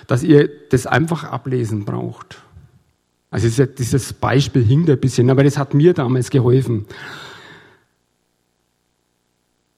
dass 0.08 0.24
ihr 0.24 0.50
das 0.70 0.88
einfach 0.88 1.24
ablesen 1.24 1.86
braucht. 1.86 2.42
Also 3.32 3.66
dieses 3.66 4.14
Beispiel 4.14 4.64
hinkt 4.64 4.90
ein 4.90 5.00
bisschen, 5.00 5.30
aber 5.30 5.44
das 5.44 5.58
hat 5.58 5.74
mir 5.74 5.94
damals 5.94 6.30
geholfen. 6.30 6.86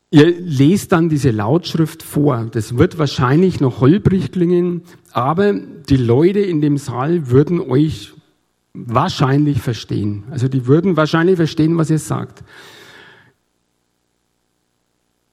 Ihr 0.10 0.40
lest 0.40 0.92
dann 0.92 1.10
diese 1.10 1.32
Lautschrift 1.32 2.04
vor. 2.04 2.48
Das 2.52 2.78
wird 2.78 2.98
wahrscheinlich 2.98 3.62
noch 3.62 3.80
holprig 3.80 4.32
klingen, 4.32 4.84
aber 5.12 5.54
die 5.54 5.98
Leute 5.98 6.40
in 6.40 6.62
dem 6.62 6.78
Saal 6.78 7.30
würden 7.30 7.60
euch 7.60 8.14
wahrscheinlich 8.74 9.62
verstehen. 9.62 10.26
Also 10.30 10.48
die 10.48 10.68
würden 10.68 10.96
wahrscheinlich 10.98 11.38
verstehen, 11.38 11.78
was 11.78 11.90
ihr 11.90 12.00
sagt. 12.00 12.44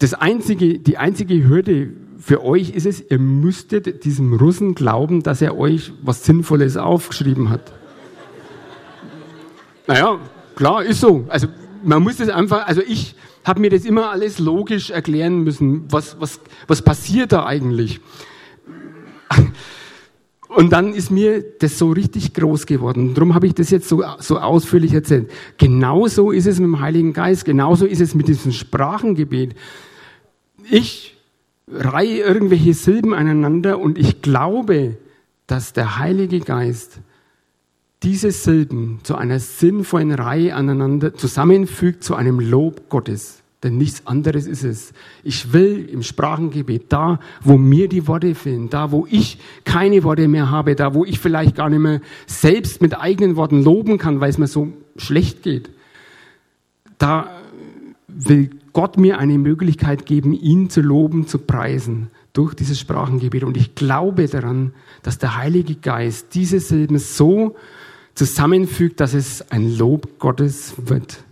Das 0.00 0.14
einzige, 0.14 0.78
die 0.78 0.96
einzige 0.96 1.48
Hürde 1.48 1.92
für 2.20 2.44
euch 2.44 2.70
ist 2.70 2.86
es, 2.86 3.02
ihr 3.10 3.18
müsstet 3.18 4.04
diesem 4.04 4.32
Russen 4.32 4.76
glauben, 4.76 5.24
dass 5.24 5.42
er 5.42 5.58
euch 5.58 5.92
was 6.02 6.24
Sinnvolles 6.24 6.76
aufgeschrieben 6.76 7.50
hat. 7.50 7.72
Naja, 9.88 10.20
klar, 10.54 10.84
ist 10.84 11.00
so. 11.00 11.24
Also 11.28 11.48
man 11.82 12.02
muss 12.02 12.18
das 12.18 12.28
einfach, 12.28 12.68
also 12.68 12.80
ich 12.86 13.16
habe 13.44 13.60
mir 13.60 13.70
das 13.70 13.84
immer 13.84 14.10
alles 14.10 14.38
logisch 14.38 14.90
erklären 14.90 15.42
müssen. 15.42 15.90
Was, 15.90 16.20
was, 16.20 16.38
was 16.68 16.82
passiert 16.82 17.32
da 17.32 17.44
eigentlich? 17.46 18.00
Und 20.48 20.72
dann 20.72 20.94
ist 20.94 21.10
mir 21.10 21.42
das 21.58 21.76
so 21.76 21.90
richtig 21.90 22.34
groß 22.34 22.66
geworden. 22.66 23.14
Darum 23.14 23.34
habe 23.34 23.48
ich 23.48 23.54
das 23.54 23.70
jetzt 23.70 23.88
so, 23.88 24.04
so 24.18 24.38
ausführlich 24.38 24.92
erzählt. 24.92 25.30
Genauso 25.56 26.30
ist 26.30 26.46
es 26.46 26.60
mit 26.60 26.66
dem 26.66 26.80
Heiligen 26.80 27.12
Geist. 27.12 27.44
Genauso 27.44 27.84
ist 27.84 28.00
es 28.00 28.14
mit 28.14 28.28
diesem 28.28 28.52
Sprachengebet 28.52 29.54
ich 30.70 31.14
reihe 31.70 32.20
irgendwelche 32.20 32.74
Silben 32.74 33.14
aneinander 33.14 33.78
und 33.78 33.98
ich 33.98 34.22
glaube, 34.22 34.96
dass 35.46 35.72
der 35.72 35.98
Heilige 35.98 36.40
Geist 36.40 37.00
diese 38.02 38.30
Silben 38.30 39.00
zu 39.02 39.16
einer 39.16 39.40
sinnvollen 39.40 40.12
Reihe 40.12 40.54
aneinander 40.54 41.14
zusammenfügt 41.14 42.04
zu 42.04 42.14
einem 42.14 42.38
Lob 42.38 42.88
Gottes. 42.88 43.42
Denn 43.64 43.76
nichts 43.76 44.06
anderes 44.06 44.46
ist 44.46 44.62
es. 44.62 44.92
Ich 45.24 45.52
will 45.52 45.88
im 45.92 46.04
Sprachengebet, 46.04 46.92
da 46.92 47.18
wo 47.42 47.58
mir 47.58 47.88
die 47.88 48.06
Worte 48.06 48.36
fehlen, 48.36 48.70
da 48.70 48.92
wo 48.92 49.04
ich 49.10 49.38
keine 49.64 50.04
Worte 50.04 50.28
mehr 50.28 50.48
habe, 50.48 50.76
da 50.76 50.94
wo 50.94 51.04
ich 51.04 51.18
vielleicht 51.18 51.56
gar 51.56 51.68
nicht 51.68 51.80
mehr 51.80 52.00
selbst 52.26 52.80
mit 52.80 52.96
eigenen 52.96 53.34
Worten 53.34 53.64
loben 53.64 53.98
kann, 53.98 54.20
weil 54.20 54.30
es 54.30 54.38
mir 54.38 54.46
so 54.46 54.72
schlecht 54.96 55.42
geht, 55.42 55.70
da 56.98 57.30
will 58.06 58.50
Gott 58.78 58.96
mir 58.96 59.18
eine 59.18 59.38
Möglichkeit 59.38 60.06
geben, 60.06 60.32
ihn 60.32 60.70
zu 60.70 60.82
loben, 60.82 61.26
zu 61.26 61.38
preisen 61.40 62.12
durch 62.32 62.54
dieses 62.54 62.78
Sprachengebet. 62.78 63.42
Und 63.42 63.56
ich 63.56 63.74
glaube 63.74 64.28
daran, 64.28 64.72
dass 65.02 65.18
der 65.18 65.36
Heilige 65.36 65.74
Geist 65.74 66.28
diese 66.34 66.60
Silben 66.60 67.00
so 67.00 67.56
zusammenfügt, 68.14 69.00
dass 69.00 69.14
es 69.14 69.50
ein 69.50 69.76
Lob 69.76 70.20
Gottes 70.20 70.74
wird. 70.76 71.24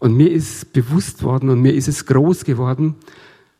Und 0.00 0.16
mir 0.16 0.32
ist 0.32 0.72
bewusst 0.72 1.22
worden 1.22 1.50
und 1.50 1.62
mir 1.62 1.74
ist 1.74 1.86
es 1.86 2.06
groß 2.06 2.42
geworden, 2.42 2.96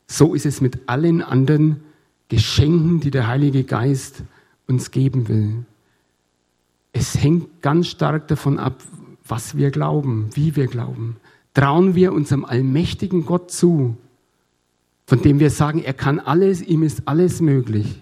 so 0.09 0.35
ist 0.35 0.45
es 0.45 0.61
mit 0.61 0.89
allen 0.89 1.23
anderen 1.23 1.85
Geschenken, 2.31 2.99
die 2.99 3.13
der 3.13 3.29
Heilige 3.29 3.63
Geist 3.63 4.25
uns 4.67 4.91
geben 4.91 5.29
will. 5.29 5.65
Es 6.93 7.23
hängt 7.23 7.63
ganz 7.63 7.87
stark 7.87 8.27
davon 8.27 8.59
ab, 8.59 8.83
was 9.25 9.57
wir 9.57 9.71
glauben, 9.71 10.31
wie 10.35 10.57
wir 10.57 10.67
glauben. 10.67 11.15
Trauen 11.55 11.95
wir 11.95 12.13
unserem 12.13 12.45
allmächtigen 12.45 13.27
Gott 13.27 13.51
zu, 13.51 13.97
von 15.07 15.23
dem 15.23 15.41
wir 15.41 15.51
sagen, 15.51 15.83
er 15.83 15.95
kann 15.95 16.21
alles, 16.21 16.63
ihm 16.63 16.83
ist 16.83 17.09
alles 17.09 17.41
möglich. 17.41 18.01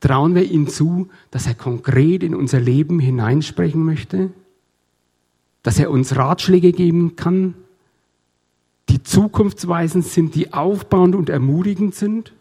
Trauen 0.00 0.34
wir 0.34 0.44
ihm 0.44 0.68
zu, 0.68 1.08
dass 1.30 1.46
er 1.46 1.54
konkret 1.54 2.22
in 2.22 2.34
unser 2.34 2.60
Leben 2.60 2.98
hineinsprechen 3.00 3.82
möchte, 3.82 4.30
dass 5.62 5.78
er 5.78 5.90
uns 5.90 6.14
Ratschläge 6.14 6.72
geben 6.72 7.16
kann, 7.16 7.54
die 8.90 9.02
zukunftsweisend 9.02 10.04
sind, 10.04 10.34
die 10.34 10.52
aufbauend 10.52 11.14
und 11.14 11.30
ermutigend 11.30 11.94
sind? 11.94 12.34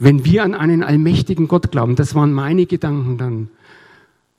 wenn 0.00 0.24
wir 0.24 0.42
an 0.44 0.54
einen 0.54 0.82
allmächtigen 0.82 1.46
Gott 1.46 1.70
glauben, 1.70 1.94
das 1.94 2.14
waren 2.14 2.32
meine 2.32 2.66
Gedanken 2.66 3.18
dann, 3.18 3.48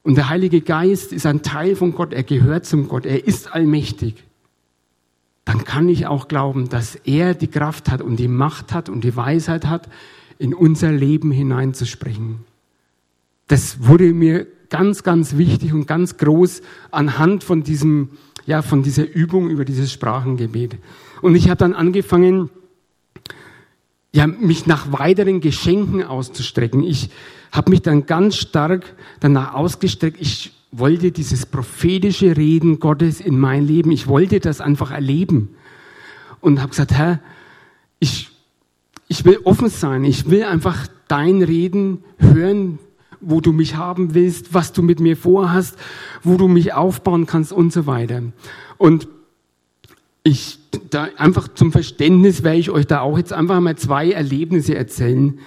und 0.04 0.16
der 0.18 0.30
Heilige 0.30 0.62
Geist 0.62 1.14
ist 1.14 1.28
ein 1.28 1.44
Teil 1.44 1.76
von 1.76 1.94
Gott, 1.94 2.12
er 2.12 2.24
gehört 2.24 2.66
zum 2.66 2.88
Gott, 2.88 3.06
er 3.06 3.28
ist 3.28 3.54
allmächtig, 3.54 4.24
dann 5.46 5.64
kann 5.64 5.90
ich 5.90 6.08
auch 6.08 6.28
glauben, 6.28 6.70
dass 6.70 6.96
er 6.96 7.34
die 7.34 7.48
Kraft 7.48 7.90
hat 7.90 8.02
und 8.02 8.18
die 8.18 8.28
Macht 8.28 8.74
hat 8.74 8.90
und 8.90 9.04
die 9.04 9.16
Weisheit 9.16 9.66
hat, 9.66 9.90
in 10.38 10.54
unser 10.54 10.92
Leben 10.92 11.32
hineinzusprechen. 11.32 12.40
Das 13.48 13.86
wurde 13.86 14.14
mir 14.14 14.48
ganz, 14.70 15.04
ganz 15.04 15.38
wichtig 15.38 15.74
und 15.74 15.86
ganz 15.86 16.18
groß 16.18 16.62
anhand 16.90 17.44
von 17.44 17.64
diesem, 17.64 18.10
ja, 18.46 18.62
von 18.62 18.82
dieser 18.82 19.08
Übung 19.08 19.50
über 19.50 19.66
dieses 19.66 19.92
Sprachengebet. 19.92 20.78
Und 21.22 21.36
ich 21.36 21.50
habe 21.50 21.58
dann 21.58 21.74
angefangen, 21.74 22.50
ja, 24.14 24.28
mich 24.28 24.66
nach 24.66 24.92
weiteren 24.92 25.42
Geschenken 25.42 26.04
auszustrecken. 26.04 26.84
Ich 26.84 27.10
habe 27.52 27.70
mich 27.72 27.82
dann 27.82 28.06
ganz 28.06 28.36
stark 28.38 28.96
danach 29.20 29.54
ausgestreckt. 29.54 30.20
Ich 30.20 30.54
wollte 30.72 31.12
dieses 31.12 31.46
prophetische 31.46 32.38
Reden 32.38 32.80
Gottes 32.80 33.20
in 33.20 33.40
mein 33.40 33.66
Leben. 33.66 33.92
Ich 33.92 34.08
wollte 34.08 34.40
das 34.40 34.62
einfach 34.62 34.92
erleben 34.92 35.50
und 36.40 36.60
habe 36.60 36.70
gesagt, 36.70 36.94
Herr, 36.94 37.20
ich, 38.00 38.30
ich 39.08 39.26
will 39.26 39.40
offen 39.44 39.70
sein. 39.70 40.04
Ich 40.06 40.30
will 40.30 40.44
einfach 40.44 40.88
dein 41.08 41.42
Reden 41.44 42.04
hören, 42.18 42.80
wo 43.20 43.42
du 43.42 43.52
mich 43.52 43.76
haben 43.76 44.14
willst, 44.14 44.54
was 44.54 44.74
du 44.74 44.82
mit 44.82 45.00
mir 45.00 45.18
vorhast, 45.18 45.78
wo 46.24 46.38
du 46.38 46.48
mich 46.48 46.74
aufbauen 46.74 47.26
kannst 47.26 47.52
und 47.52 47.72
so 47.72 47.86
weiter. 47.86 48.24
Und 48.78 49.08
ich 50.24 50.60
da 50.90 51.08
einfach 51.18 51.48
zum 51.50 51.72
Verständnis 51.72 52.44
werde 52.44 52.60
ich 52.60 52.70
euch 52.70 52.88
da 52.88 53.02
auch 53.02 53.18
jetzt 53.18 53.34
einfach 53.34 53.60
mal 53.60 53.76
zwei 53.76 54.12
Erlebnisse 54.12 54.76
erzählen, 54.76 55.40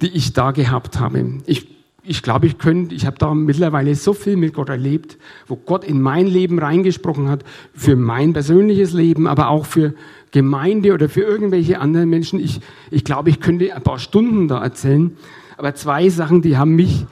die 0.00 0.08
ich 0.08 0.32
da 0.32 0.50
gehabt 0.50 0.98
habe. 0.98 1.40
Ich, 1.46 1.68
ich 2.06 2.22
glaube, 2.22 2.46
ich 2.46 2.58
könnte, 2.58 2.94
ich 2.94 3.06
habe 3.06 3.18
da 3.18 3.34
mittlerweile 3.34 3.94
so 3.94 4.12
viel 4.12 4.36
mit 4.36 4.54
Gott 4.54 4.68
erlebt, 4.68 5.18
wo 5.46 5.56
Gott 5.56 5.84
in 5.84 6.00
mein 6.00 6.26
Leben 6.26 6.58
reingesprochen 6.58 7.28
hat, 7.28 7.44
für 7.74 7.96
mein 7.96 8.32
persönliches 8.32 8.92
Leben, 8.92 9.26
aber 9.26 9.48
auch 9.48 9.66
für 9.66 9.94
Gemeinde 10.30 10.92
oder 10.92 11.08
für 11.08 11.22
irgendwelche 11.22 11.80
anderen 11.80 12.08
Menschen. 12.08 12.38
Ich, 12.40 12.60
ich 12.90 13.04
glaube, 13.04 13.30
ich 13.30 13.40
könnte 13.40 13.74
ein 13.74 13.82
paar 13.82 13.98
Stunden 13.98 14.48
da 14.48 14.62
erzählen. 14.62 15.16
Aber 15.56 15.74
zwei 15.74 16.08
Sachen, 16.08 16.42
die 16.42 16.56
haben 16.56 16.74
mich 16.76 17.06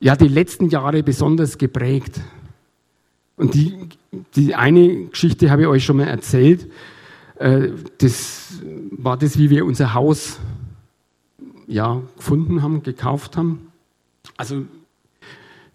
ja 0.00 0.16
die 0.16 0.28
letzten 0.28 0.68
Jahre 0.68 1.02
besonders 1.02 1.58
geprägt. 1.58 2.20
Und 3.36 3.54
die, 3.54 3.74
die 4.34 4.54
eine 4.54 5.06
Geschichte 5.06 5.50
habe 5.50 5.62
ich 5.62 5.68
euch 5.68 5.84
schon 5.84 5.98
mal 5.98 6.08
erzählt. 6.08 6.66
Äh, 7.38 7.68
das 7.98 8.60
war 8.90 9.16
das, 9.16 9.38
wie 9.38 9.50
wir 9.50 9.64
unser 9.64 9.94
Haus 9.94 10.38
ja, 11.66 12.02
gefunden 12.16 12.62
haben, 12.62 12.82
gekauft 12.82 13.36
haben. 13.36 13.69
Also 14.36 14.64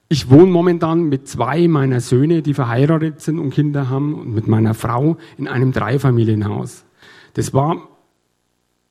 ich 0.07 0.29
wohne 0.29 0.51
momentan 0.51 1.03
mit 1.03 1.27
zwei 1.27 1.67
meiner 1.67 1.99
Söhne, 1.99 2.41
die 2.41 2.53
verheiratet 2.53 3.21
sind 3.21 3.39
und 3.39 3.49
Kinder 3.49 3.89
haben, 3.89 4.13
und 4.13 4.33
mit 4.33 4.47
meiner 4.47 4.73
Frau 4.73 5.17
in 5.37 5.47
einem 5.47 5.71
Dreifamilienhaus. 5.71 6.85
Das 7.33 7.53
war 7.53 7.89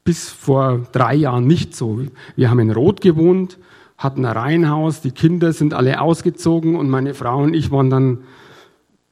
bis 0.03 0.29
vor 0.29 0.87
drei 0.93 1.15
Jahren 1.15 1.47
nicht 1.47 1.75
so. 1.75 2.03
Wir 2.37 2.51
haben 2.51 2.59
in 2.59 2.71
Rot 2.71 3.01
gewohnt, 3.01 3.59
hatten 3.97 4.25
ein 4.25 4.37
Reihenhaus, 4.37 5.01
die 5.01 5.13
Kinder 5.13 5.53
sind 5.53 5.73
alle 5.73 6.01
ausgezogen 6.01 6.77
und 6.77 6.91
meine 6.91 7.15
Frau 7.15 7.43
und 7.43 7.55
ich 7.55 7.71
waren 7.71 7.91
dann 7.91 8.25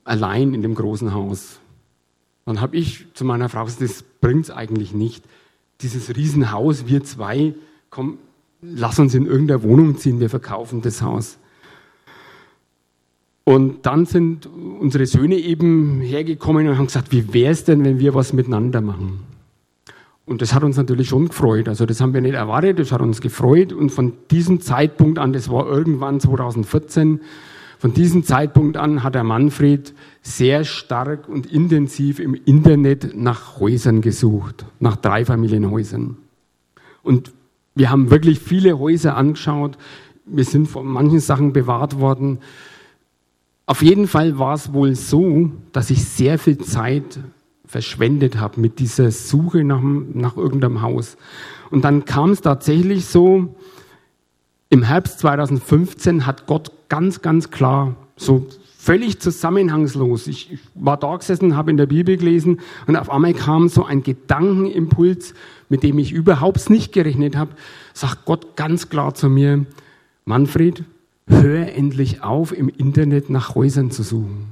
allein 0.04 0.54
in 0.54 0.62
dem 0.62 0.74
großen 0.74 1.14
Haus. 1.14 1.60
Dann 2.44 2.60
habe 2.60 2.76
ich 2.76 3.06
zu 3.14 3.24
meiner 3.24 3.48
Frau 3.48 3.64
gesagt, 3.64 3.82
das 3.82 4.02
bringt 4.02 4.46
es 4.46 4.50
eigentlich 4.50 4.92
nicht. 4.92 5.24
Dieses 5.80 6.14
Riesenhaus, 6.14 6.86
wir 6.88 7.04
zwei, 7.04 7.54
komm, 7.90 8.18
lass 8.62 8.98
uns 8.98 9.14
in 9.14 9.26
irgendeiner 9.26 9.62
Wohnung 9.62 9.96
ziehen, 9.98 10.20
wir 10.20 10.30
verkaufen 10.30 10.80
das 10.80 11.02
Haus. 11.02 11.38
Und 13.44 13.86
dann 13.86 14.06
sind 14.06 14.46
unsere 14.46 15.04
Söhne 15.04 15.34
eben 15.34 16.00
hergekommen 16.00 16.68
und 16.68 16.78
haben 16.78 16.86
gesagt, 16.86 17.10
wie 17.10 17.34
wäre 17.34 17.52
es 17.52 17.64
denn, 17.64 17.84
wenn 17.84 17.98
wir 17.98 18.14
was 18.14 18.32
miteinander 18.32 18.80
machen? 18.80 19.20
Und 20.24 20.40
das 20.40 20.54
hat 20.54 20.62
uns 20.62 20.76
natürlich 20.76 21.08
schon 21.08 21.28
gefreut. 21.28 21.68
Also 21.68 21.84
das 21.84 22.00
haben 22.00 22.14
wir 22.14 22.20
nicht 22.20 22.34
erwartet, 22.34 22.78
das 22.78 22.92
hat 22.92 23.00
uns 23.00 23.20
gefreut. 23.20 23.72
Und 23.72 23.90
von 23.90 24.12
diesem 24.30 24.60
Zeitpunkt 24.60 25.18
an, 25.18 25.32
das 25.32 25.50
war 25.50 25.66
irgendwann 25.66 26.20
2014, 26.20 27.20
von 27.80 27.92
diesem 27.92 28.22
Zeitpunkt 28.22 28.76
an 28.76 29.02
hat 29.02 29.16
der 29.16 29.24
Manfred 29.24 29.92
sehr 30.20 30.62
stark 30.62 31.28
und 31.28 31.46
intensiv 31.46 32.20
im 32.20 32.34
Internet 32.34 33.16
nach 33.16 33.58
Häusern 33.58 34.02
gesucht, 34.02 34.64
nach 34.78 34.94
Dreifamilienhäusern. 34.94 36.16
Und 37.02 37.32
wir 37.74 37.90
haben 37.90 38.10
wirklich 38.10 38.38
viele 38.38 38.78
Häuser 38.78 39.16
angeschaut. 39.16 39.78
Wir 40.24 40.44
sind 40.44 40.68
von 40.68 40.86
manchen 40.86 41.20
Sachen 41.20 41.52
bewahrt 41.52 41.98
worden. 41.98 42.38
Auf 43.66 43.82
jeden 43.82 44.08
Fall 44.08 44.38
war 44.38 44.54
es 44.54 44.72
wohl 44.72 44.94
so, 44.94 45.50
dass 45.72 45.90
ich 45.90 46.04
sehr 46.04 46.38
viel 46.38 46.58
Zeit 46.58 47.20
verschwendet 47.64 48.38
habe 48.38 48.60
mit 48.60 48.78
dieser 48.78 49.10
Suche 49.10 49.64
nach, 49.64 49.80
nach 49.82 50.36
irgendeinem 50.36 50.82
Haus. 50.82 51.16
Und 51.70 51.84
dann 51.84 52.04
kam 52.04 52.30
es 52.30 52.42
tatsächlich 52.42 53.06
so, 53.06 53.54
im 54.68 54.82
Herbst 54.82 55.18
2015 55.20 56.26
hat 56.26 56.46
Gott 56.46 56.72
ganz, 56.88 57.22
ganz 57.22 57.50
klar, 57.50 57.94
so 58.16 58.46
völlig 58.82 59.20
zusammenhangslos. 59.20 60.26
Ich, 60.26 60.58
war 60.74 60.96
da 60.96 61.14
gesessen, 61.16 61.56
habe 61.56 61.70
in 61.70 61.76
der 61.76 61.86
Bibel 61.86 62.16
gelesen 62.16 62.58
und 62.88 62.96
auf 62.96 63.10
einmal 63.10 63.32
kam 63.32 63.68
so 63.68 63.84
ein 63.84 64.02
Gedankenimpuls, 64.02 65.34
mit 65.68 65.84
dem 65.84 66.00
ich 66.00 66.10
überhaupt 66.10 66.68
nicht 66.68 66.92
gerechnet 66.92 67.36
habe. 67.36 67.52
Sagt 67.94 68.24
Gott 68.24 68.56
ganz 68.56 68.88
klar 68.88 69.14
zu 69.14 69.28
mir, 69.28 69.66
Manfred, 70.24 70.82
hör 71.28 71.72
endlich 71.72 72.24
auf, 72.24 72.56
im 72.56 72.68
Internet 72.68 73.30
nach 73.30 73.54
Häusern 73.54 73.92
zu 73.92 74.02
suchen. 74.02 74.46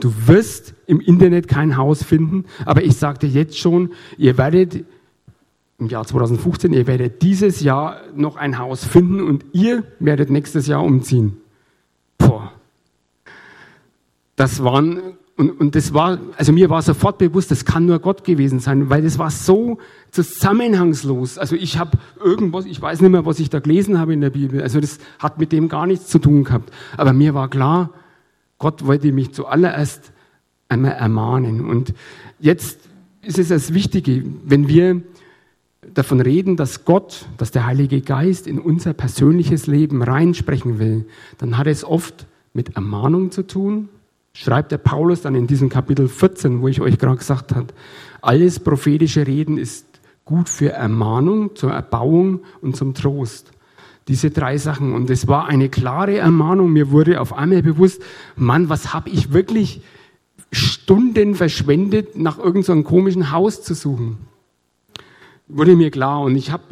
Du 0.00 0.12
wirst 0.26 0.72
im 0.86 1.00
Internet 1.00 1.46
kein 1.46 1.76
Haus 1.76 2.02
finden, 2.02 2.46
aber 2.64 2.84
ich 2.84 2.96
sagte 2.96 3.26
jetzt 3.26 3.58
schon, 3.58 3.90
ihr 4.16 4.38
werdet 4.38 4.84
im 5.78 5.88
Jahr 5.88 6.06
2015, 6.06 6.72
ihr 6.72 6.86
werdet 6.86 7.20
dieses 7.20 7.60
Jahr 7.60 8.00
noch 8.16 8.36
ein 8.36 8.58
Haus 8.58 8.84
finden 8.84 9.20
und 9.20 9.44
ihr 9.52 9.84
werdet 9.98 10.30
nächstes 10.30 10.66
Jahr 10.66 10.82
umziehen. 10.82 11.36
Das 14.38 14.62
waren, 14.62 15.00
und, 15.36 15.50
und 15.60 15.74
das 15.74 15.92
war, 15.92 16.20
also 16.36 16.52
mir 16.52 16.70
war 16.70 16.80
sofort 16.80 17.18
bewusst, 17.18 17.50
das 17.50 17.64
kann 17.64 17.86
nur 17.86 17.98
Gott 17.98 18.22
gewesen 18.22 18.60
sein, 18.60 18.88
weil 18.88 19.02
das 19.02 19.18
war 19.18 19.32
so 19.32 19.78
zusammenhangslos. 20.12 21.38
Also 21.38 21.56
ich 21.56 21.76
habe 21.76 21.98
irgendwas, 22.22 22.64
ich 22.64 22.80
weiß 22.80 23.00
nicht 23.00 23.10
mehr, 23.10 23.26
was 23.26 23.40
ich 23.40 23.50
da 23.50 23.58
gelesen 23.58 23.98
habe 23.98 24.14
in 24.14 24.20
der 24.20 24.30
Bibel, 24.30 24.62
also 24.62 24.80
das 24.80 25.00
hat 25.18 25.40
mit 25.40 25.50
dem 25.50 25.68
gar 25.68 25.88
nichts 25.88 26.06
zu 26.06 26.20
tun 26.20 26.44
gehabt. 26.44 26.72
Aber 26.96 27.12
mir 27.12 27.34
war 27.34 27.50
klar, 27.50 27.90
Gott 28.58 28.86
wollte 28.86 29.10
mich 29.10 29.32
zuallererst 29.32 30.12
einmal 30.68 30.92
ermahnen. 30.92 31.68
Und 31.68 31.94
jetzt 32.38 32.78
ist 33.22 33.40
es 33.40 33.48
das 33.48 33.74
Wichtige, 33.74 34.22
wenn 34.44 34.68
wir 34.68 35.02
davon 35.94 36.20
reden, 36.20 36.56
dass 36.56 36.84
Gott, 36.84 37.26
dass 37.38 37.50
der 37.50 37.66
Heilige 37.66 38.02
Geist 38.02 38.46
in 38.46 38.60
unser 38.60 38.92
persönliches 38.92 39.66
Leben 39.66 40.00
reinsprechen 40.00 40.78
will, 40.78 41.06
dann 41.38 41.58
hat 41.58 41.66
es 41.66 41.82
oft 41.82 42.28
mit 42.52 42.76
Ermahnung 42.76 43.32
zu 43.32 43.44
tun. 43.44 43.88
Schreibt 44.40 44.72
der 44.72 44.78
Paulus 44.78 45.22
dann 45.22 45.34
in 45.34 45.46
diesem 45.46 45.68
Kapitel 45.68 46.08
14, 46.08 46.60
wo 46.60 46.68
ich 46.68 46.80
euch 46.80 46.98
gerade 46.98 47.16
gesagt 47.16 47.54
habe, 47.54 47.68
alles 48.20 48.60
prophetische 48.60 49.26
Reden 49.26 49.58
ist 49.58 49.86
gut 50.24 50.48
für 50.48 50.70
Ermahnung, 50.70 51.56
zur 51.56 51.72
Erbauung 51.72 52.40
und 52.60 52.76
zum 52.76 52.94
Trost. 52.94 53.50
Diese 54.06 54.30
drei 54.30 54.56
Sachen. 54.58 54.94
Und 54.94 55.10
es 55.10 55.28
war 55.28 55.46
eine 55.46 55.68
klare 55.68 56.18
Ermahnung. 56.18 56.72
Mir 56.72 56.90
wurde 56.90 57.20
auf 57.20 57.32
einmal 57.32 57.62
bewusst, 57.62 58.02
Mann, 58.36 58.68
was 58.68 58.94
habe 58.94 59.10
ich 59.10 59.32
wirklich 59.32 59.82
Stunden 60.52 61.34
verschwendet, 61.34 62.16
nach 62.16 62.38
irgendeinem 62.38 62.82
so 62.82 62.88
komischen 62.88 63.32
Haus 63.32 63.62
zu 63.62 63.74
suchen 63.74 64.18
wurde 65.48 65.76
mir 65.76 65.90
klar 65.90 66.20
und 66.20 66.36
ich 66.36 66.50
habe 66.50 66.64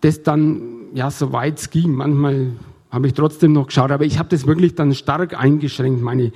das 0.00 0.22
dann, 0.22 0.62
ja, 0.94 1.10
soweit 1.10 1.58
es 1.58 1.70
ging, 1.70 1.92
manchmal 1.92 2.52
habe 2.94 3.08
ich 3.08 3.14
trotzdem 3.14 3.52
noch 3.52 3.66
geschaut, 3.66 3.90
aber 3.90 4.04
ich 4.04 4.18
habe 4.18 4.28
das 4.30 4.46
wirklich 4.46 4.74
dann 4.74 4.94
stark 4.94 5.38
eingeschränkt, 5.38 6.00
meine 6.00 6.32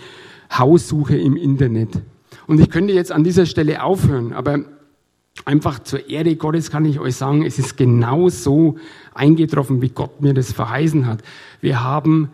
Haussuche 0.52 1.16
im 1.16 1.36
Internet. 1.36 2.02
Und 2.46 2.60
ich 2.60 2.70
könnte 2.70 2.92
jetzt 2.92 3.12
an 3.12 3.24
dieser 3.24 3.46
Stelle 3.46 3.82
aufhören, 3.82 4.32
aber 4.32 4.60
einfach 5.44 5.78
zur 5.78 6.08
Ehre 6.08 6.34
Gottes 6.36 6.70
kann 6.70 6.84
ich 6.84 6.98
euch 6.98 7.16
sagen, 7.16 7.44
es 7.44 7.58
ist 7.58 7.76
genau 7.76 8.28
so 8.28 8.76
eingetroffen, 9.14 9.82
wie 9.82 9.90
Gott 9.90 10.20
mir 10.20 10.34
das 10.34 10.52
verheißen 10.52 11.06
hat. 11.06 11.22
Wir 11.60 11.82
haben, 11.82 12.30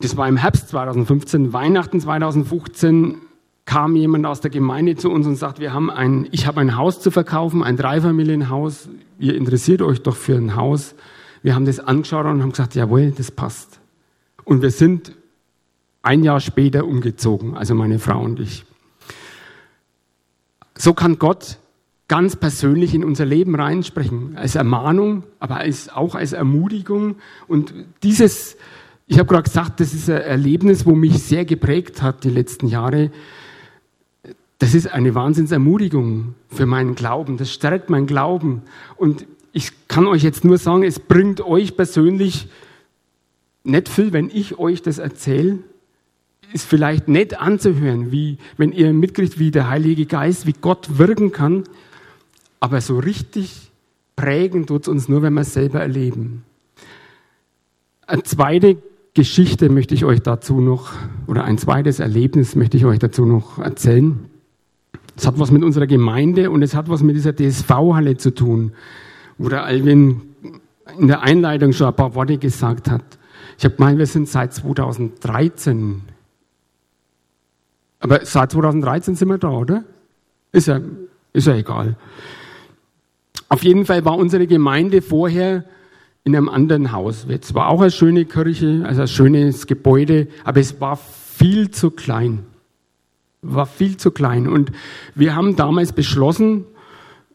das 0.00 0.16
war 0.16 0.28
im 0.28 0.36
Herbst 0.36 0.68
2015, 0.68 1.52
Weihnachten 1.52 2.00
2015, 2.00 3.16
kam 3.66 3.94
jemand 3.94 4.26
aus 4.26 4.40
der 4.40 4.50
Gemeinde 4.50 4.96
zu 4.96 5.10
uns 5.10 5.26
und 5.26 5.36
sagt, 5.36 5.60
wir 5.60 5.72
haben 5.72 5.90
ein, 5.90 6.26
ich 6.32 6.46
habe 6.46 6.60
ein 6.60 6.76
Haus 6.76 7.00
zu 7.00 7.10
verkaufen, 7.10 7.62
ein 7.62 7.76
Dreifamilienhaus. 7.76 8.88
Ihr 9.18 9.36
interessiert 9.36 9.82
euch 9.82 10.02
doch 10.02 10.16
für 10.16 10.36
ein 10.36 10.56
Haus. 10.56 10.94
Wir 11.42 11.54
haben 11.54 11.64
das 11.64 11.80
angeschaut 11.80 12.26
und 12.26 12.42
haben 12.42 12.50
gesagt, 12.50 12.74
jawohl, 12.74 13.12
das 13.12 13.30
passt. 13.30 13.80
Und 14.44 14.62
wir 14.62 14.70
sind 14.70 15.12
ein 16.02 16.22
Jahr 16.24 16.40
später 16.40 16.86
umgezogen, 16.86 17.56
also 17.56 17.74
meine 17.74 17.98
Frau 17.98 18.20
und 18.20 18.40
ich. 18.40 18.64
So 20.76 20.94
kann 20.94 21.18
Gott 21.18 21.58
ganz 22.08 22.36
persönlich 22.36 22.94
in 22.94 23.04
unser 23.04 23.24
Leben 23.24 23.54
reinsprechen, 23.54 24.36
als 24.36 24.56
Ermahnung, 24.56 25.22
aber 25.38 25.58
als, 25.58 25.88
auch 25.90 26.14
als 26.14 26.32
Ermutigung. 26.32 27.16
Und 27.46 27.72
dieses, 28.02 28.56
ich 29.06 29.18
habe 29.18 29.28
gerade 29.28 29.44
gesagt, 29.44 29.78
das 29.78 29.94
ist 29.94 30.10
ein 30.10 30.22
Erlebnis, 30.22 30.86
wo 30.86 30.94
mich 30.94 31.22
sehr 31.22 31.44
geprägt 31.44 32.02
hat 32.02 32.24
die 32.24 32.30
letzten 32.30 32.66
Jahre. 32.66 33.12
Das 34.58 34.74
ist 34.74 34.92
eine 34.92 35.14
Wahnsinnsermutigung 35.14 36.34
für 36.48 36.66
meinen 36.66 36.94
Glauben. 36.94 37.36
Das 37.36 37.52
stärkt 37.52 37.90
meinen 37.90 38.06
Glauben. 38.06 38.62
Und 38.96 39.26
ich 39.52 39.88
kann 39.88 40.06
euch 40.06 40.22
jetzt 40.22 40.44
nur 40.44 40.58
sagen, 40.58 40.84
es 40.84 41.00
bringt 41.00 41.40
euch 41.40 41.76
persönlich 41.76 42.48
nicht 43.64 43.88
viel, 43.88 44.12
wenn 44.12 44.30
ich 44.32 44.58
euch 44.58 44.82
das 44.82 44.98
erzähle, 44.98 45.58
ist 46.52 46.66
vielleicht 46.66 47.08
nett 47.08 47.40
anzuhören, 47.40 48.10
wie, 48.10 48.38
wenn 48.56 48.72
ihr 48.72 48.92
mitkriegt, 48.92 49.38
wie 49.38 49.50
der 49.50 49.68
Heilige 49.68 50.06
Geist, 50.06 50.46
wie 50.46 50.54
Gott 50.58 50.98
wirken 50.98 51.32
kann. 51.32 51.64
Aber 52.58 52.80
so 52.80 52.98
richtig 52.98 53.70
prägen 54.16 54.66
tut 54.66 54.82
es 54.82 54.88
uns 54.88 55.08
nur, 55.08 55.22
wenn 55.22 55.34
wir 55.34 55.42
es 55.42 55.54
selber 55.54 55.80
erleben. 55.80 56.44
Eine 58.06 58.24
zweite 58.24 58.76
Geschichte 59.14 59.68
möchte 59.68 59.94
ich 59.94 60.04
euch 60.04 60.22
dazu 60.22 60.60
noch, 60.60 60.92
oder 61.26 61.44
ein 61.44 61.58
zweites 61.58 62.00
Erlebnis 62.00 62.56
möchte 62.56 62.76
ich 62.76 62.84
euch 62.84 62.98
dazu 62.98 63.24
noch 63.24 63.58
erzählen. 63.58 64.18
Es 65.16 65.26
hat 65.26 65.38
was 65.38 65.50
mit 65.50 65.62
unserer 65.62 65.86
Gemeinde 65.86 66.50
und 66.50 66.62
es 66.62 66.74
hat 66.74 66.88
was 66.88 67.02
mit 67.02 67.14
dieser 67.14 67.34
DSV-Halle 67.34 68.16
zu 68.16 68.34
tun, 68.34 68.72
wo 69.40 69.48
der 69.48 69.64
Alvin 69.64 70.20
in 70.98 71.08
der 71.08 71.22
Einleitung 71.22 71.72
schon 71.72 71.86
ein 71.86 71.96
paar 71.96 72.14
Worte 72.14 72.36
gesagt 72.36 72.90
hat. 72.90 73.02
Ich 73.56 73.64
habe 73.64 73.74
gemeint, 73.74 73.98
wir 73.98 74.06
sind 74.06 74.28
seit 74.28 74.52
2013. 74.52 76.02
Aber 78.00 78.24
seit 78.26 78.52
2013 78.52 79.14
sind 79.14 79.28
wir 79.28 79.38
da, 79.38 79.48
oder? 79.48 79.84
Ist 80.52 80.68
ja, 80.68 80.80
ist 81.32 81.46
ja 81.46 81.54
egal. 81.54 81.96
Auf 83.48 83.64
jeden 83.64 83.86
Fall 83.86 84.04
war 84.04 84.18
unsere 84.18 84.46
Gemeinde 84.46 85.00
vorher 85.00 85.64
in 86.24 86.36
einem 86.36 86.50
anderen 86.50 86.92
Haus. 86.92 87.26
Es 87.26 87.54
war 87.54 87.68
auch 87.68 87.80
eine 87.80 87.90
schöne 87.90 88.26
Kirche, 88.26 88.82
also 88.84 89.02
ein 89.02 89.08
schönes 89.08 89.66
Gebäude, 89.66 90.28
aber 90.44 90.60
es 90.60 90.82
war 90.82 90.96
viel 90.96 91.70
zu 91.70 91.90
klein. 91.90 92.40
War 93.40 93.64
viel 93.64 93.96
zu 93.96 94.10
klein. 94.10 94.46
Und 94.46 94.70
wir 95.14 95.34
haben 95.34 95.56
damals 95.56 95.94
beschlossen, 95.94 96.66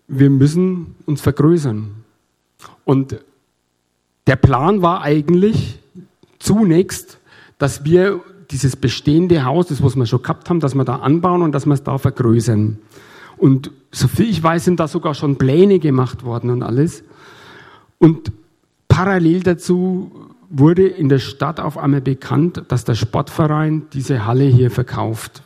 wir 0.08 0.30
müssen 0.30 0.95
uns 1.06 1.22
vergrößern. 1.22 1.91
Und 2.84 3.18
der 4.28 4.36
Plan 4.36 4.82
war 4.82 5.01
eigentlich, 5.01 5.80
zunächst, 6.39 7.20
dass 7.58 7.86
wir 7.86 8.22
dieses 8.51 8.76
bestehende 8.76 9.45
Haus, 9.45 9.68
das 9.68 9.82
was 9.82 9.95
wir 9.95 10.06
schon 10.06 10.22
gehabt 10.22 10.49
haben, 10.49 10.60
dass 10.60 10.76
wir 10.76 10.86
da 10.86 10.97
anbauen 10.97 11.41
und 11.41 11.51
dass 11.53 11.66
wir 11.66 11.74
es 11.74 11.84
da 11.84 11.97
vergrößern. 11.97 12.78
Und 13.38 13.72
soviel 13.91 14.30
ich 14.30 14.41
weiß, 14.41 14.66
sind 14.66 14.80
da 14.80 14.88
sogar 14.88 15.14
schon 15.16 15.38
Pläne 15.38 15.80
gemacht 15.80 16.24
worden 16.24 16.51
und 16.51 16.64
alles. 16.64 17.03
Und 17.97 18.32
parallel 18.88 19.41
dazu 19.41 20.12
wurde 20.49 20.88
in 20.88 21.10
der 21.10 21.20
Stadt 21.20 21.60
auf 21.60 21.78
einmal 21.78 22.01
bekannt, 22.01 22.64
dass 22.68 22.86
der 22.86 22.95
Sportverein 22.95 23.88
diese 23.93 24.26
Halle 24.26 24.45
hier 24.45 24.70
verkauft. 24.70 25.41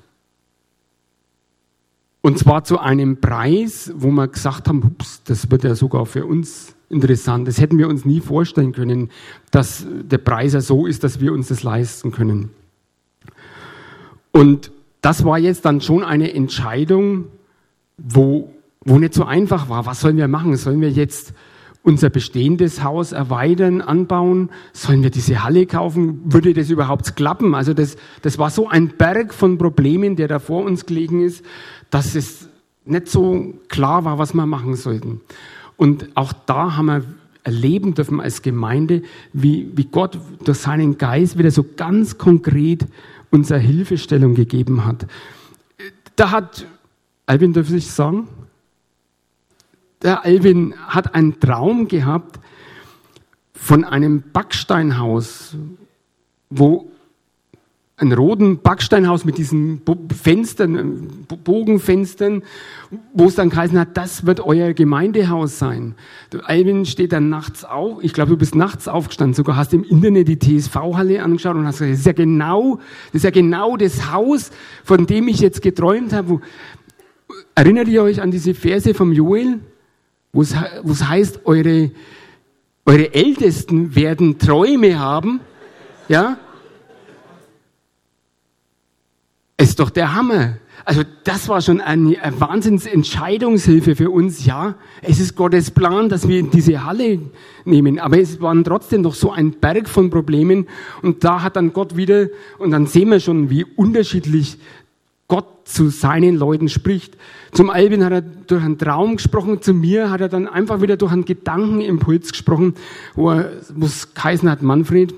Und 2.21 2.37
zwar 2.37 2.63
zu 2.63 2.79
einem 2.79 3.21
Preis, 3.21 3.91
wo 3.95 4.11
wir 4.11 4.27
gesagt 4.27 4.67
haben, 4.67 4.83
ups, 4.83 5.23
das 5.23 5.49
wird 5.49 5.63
ja 5.63 5.75
sogar 5.75 6.05
für 6.05 6.25
uns 6.25 6.75
interessant. 6.89 7.47
Das 7.47 7.61
hätten 7.61 7.77
wir 7.77 7.87
uns 7.87 8.03
nie 8.03 8.19
vorstellen 8.19 8.73
können, 8.73 9.09
dass 9.51 9.85
der 9.87 10.17
Preis 10.17 10.53
ja 10.53 10.61
so 10.61 10.85
ist, 10.85 11.03
dass 11.03 11.21
wir 11.21 11.31
uns 11.31 11.47
das 11.47 11.63
leisten 11.63 12.11
können. 12.11 12.49
Und 14.31 14.71
das 15.01 15.23
war 15.23 15.39
jetzt 15.39 15.63
dann 15.65 15.79
schon 15.81 16.03
eine 16.03 16.33
Entscheidung, 16.33 17.25
wo, 17.97 18.53
wo 18.81 18.99
nicht 18.99 19.13
so 19.13 19.23
einfach 19.23 19.69
war. 19.69 19.85
Was 19.85 20.01
sollen 20.01 20.17
wir 20.17 20.27
machen? 20.27 20.55
Sollen 20.57 20.81
wir 20.81 20.91
jetzt 20.91 21.33
unser 21.89 22.11
bestehendes 22.11 22.83
Haus 22.83 23.11
erweitern, 23.11 23.81
anbauen? 23.81 24.49
Sollen 24.73 25.01
wir 25.01 25.09
diese 25.09 25.43
Halle 25.43 25.65
kaufen? 25.65 26.21
Würde 26.31 26.53
das 26.53 26.69
überhaupt 26.69 27.15
klappen? 27.15 27.55
Also 27.55 27.73
das, 27.73 27.97
das 28.21 28.37
war 28.37 28.51
so 28.51 28.69
ein 28.69 28.89
Berg 28.89 29.33
von 29.33 29.57
Problemen, 29.57 30.15
der 30.15 30.27
da 30.27 30.37
vor 30.37 30.63
uns 30.63 30.85
gelegen 30.85 31.21
ist, 31.21 31.43
dass 31.89 32.13
es 32.13 32.47
nicht 32.85 33.07
so 33.07 33.55
klar 33.69 34.05
war, 34.05 34.19
was 34.19 34.35
wir 34.35 34.45
machen 34.45 34.75
sollten. 34.75 35.21
Und 35.77 36.09
auch 36.13 36.31
da 36.31 36.77
haben 36.77 36.85
wir 36.85 37.03
erleben 37.43 37.95
dürfen 37.95 38.21
als 38.21 38.43
Gemeinde, 38.43 39.01
wie, 39.33 39.71
wie 39.73 39.85
Gott 39.85 40.19
durch 40.45 40.59
seinen 40.59 40.99
Geist 40.99 41.39
wieder 41.39 41.49
so 41.49 41.65
ganz 41.75 42.19
konkret 42.19 42.85
uns 43.31 43.51
eine 43.51 43.61
Hilfestellung 43.61 44.35
gegeben 44.35 44.85
hat. 44.85 45.07
Da 46.15 46.29
hat, 46.29 46.67
Alvin, 47.25 47.53
darf 47.53 47.71
ich 47.71 47.89
sagen? 47.89 48.27
Der 50.01 50.23
Alvin 50.23 50.73
hat 50.87 51.13
einen 51.13 51.39
Traum 51.39 51.87
gehabt 51.87 52.39
von 53.53 53.83
einem 53.83 54.23
Backsteinhaus, 54.31 55.55
wo 56.49 56.89
ein 57.97 58.13
roten 58.13 58.61
Backsteinhaus 58.61 59.25
mit 59.25 59.37
diesen 59.37 59.81
Fenstern, 60.15 61.25
Bogenfenstern, 61.43 62.43
wo 63.13 63.25
es 63.25 63.35
dann 63.35 63.49
geheißen 63.49 63.77
hat, 63.77 63.97
das 63.97 64.25
wird 64.25 64.39
euer 64.39 64.71
Gemeindehaus 64.71 65.59
sein. 65.59 65.95
Alvin 66.45 66.85
steht 66.85 67.11
dann 67.11 67.27
nachts 67.27 67.65
auf, 67.65 68.01
ich 68.01 68.13
glaube, 68.13 68.31
du 68.31 68.37
bist 68.37 68.55
nachts 68.55 68.87
aufgestanden, 68.87 69.33
sogar 69.33 69.57
hast 69.57 69.73
im 69.73 69.83
Internet 69.83 70.29
die 70.29 70.39
TSV-Halle 70.39 71.21
angeschaut 71.21 71.57
und 71.57 71.65
hast 71.65 71.79
gesagt, 71.79 71.91
das 71.91 71.99
ist 71.99 72.05
ja 72.05 72.13
genau, 72.13 72.79
das 73.07 73.15
ist 73.15 73.23
ja 73.23 73.31
genau 73.31 73.75
das 73.75 74.13
Haus, 74.13 74.51
von 74.85 75.05
dem 75.05 75.27
ich 75.27 75.41
jetzt 75.41 75.61
geträumt 75.61 76.13
habe. 76.13 76.39
Erinnert 77.53 77.89
ihr 77.89 78.01
euch 78.01 78.21
an 78.21 78.31
diese 78.31 78.53
Verse 78.53 78.93
vom 78.93 79.11
Joel, 79.11 79.59
wo 80.31 80.41
es, 80.41 80.55
heißt, 80.55 81.45
eure, 81.45 81.91
eure 82.85 83.13
Ältesten 83.13 83.95
werden 83.95 84.37
Träume 84.37 84.99
haben, 84.99 85.39
ja? 86.07 86.37
Ist 89.57 89.79
doch 89.79 89.89
der 89.89 90.15
Hammer. 90.15 90.57
Also 90.85 91.03
das 91.23 91.49
war 91.49 91.61
schon 91.61 91.81
eine 91.81 92.15
Wahnsinnsentscheidungshilfe 92.39 93.95
für 93.95 94.09
uns. 94.09 94.45
Ja, 94.45 94.75
es 95.01 95.19
ist 95.19 95.35
Gottes 95.35 95.69
Plan, 95.69 96.09
dass 96.09 96.27
wir 96.27 96.41
diese 96.43 96.85
Halle 96.85 97.19
nehmen. 97.65 97.99
Aber 97.99 98.17
es 98.19 98.41
waren 98.41 98.63
trotzdem 98.63 99.01
noch 99.01 99.13
so 99.13 99.31
ein 99.31 99.51
Berg 99.51 99.89
von 99.89 100.09
Problemen. 100.09 100.67
Und 101.01 101.23
da 101.23 101.43
hat 101.43 101.57
dann 101.57 101.73
Gott 101.73 101.97
wieder, 101.97 102.27
und 102.57 102.71
dann 102.71 102.87
sehen 102.87 103.09
wir 103.11 103.19
schon, 103.19 103.49
wie 103.49 103.65
unterschiedlich 103.65 104.57
Gott 105.29 105.45
zu 105.63 105.89
seinen 105.89 106.35
Leuten 106.35 106.67
spricht. 106.67 107.15
Zum 107.53 107.69
Albin 107.69 108.03
hat 108.03 108.11
er 108.11 108.21
durch 108.21 108.63
einen 108.63 108.77
Traum 108.77 109.15
gesprochen, 109.15 109.61
zu 109.61 109.73
mir 109.73 110.09
hat 110.09 110.19
er 110.19 110.27
dann 110.27 110.47
einfach 110.47 110.81
wieder 110.81 110.97
durch 110.97 111.13
einen 111.13 111.23
Gedankenimpuls 111.23 112.31
gesprochen, 112.31 112.73
wo, 113.15 113.29
er, 113.29 113.51
es 113.81 114.13
geheißen 114.13 114.49
hat, 114.49 114.61
Manfred, 114.61 115.13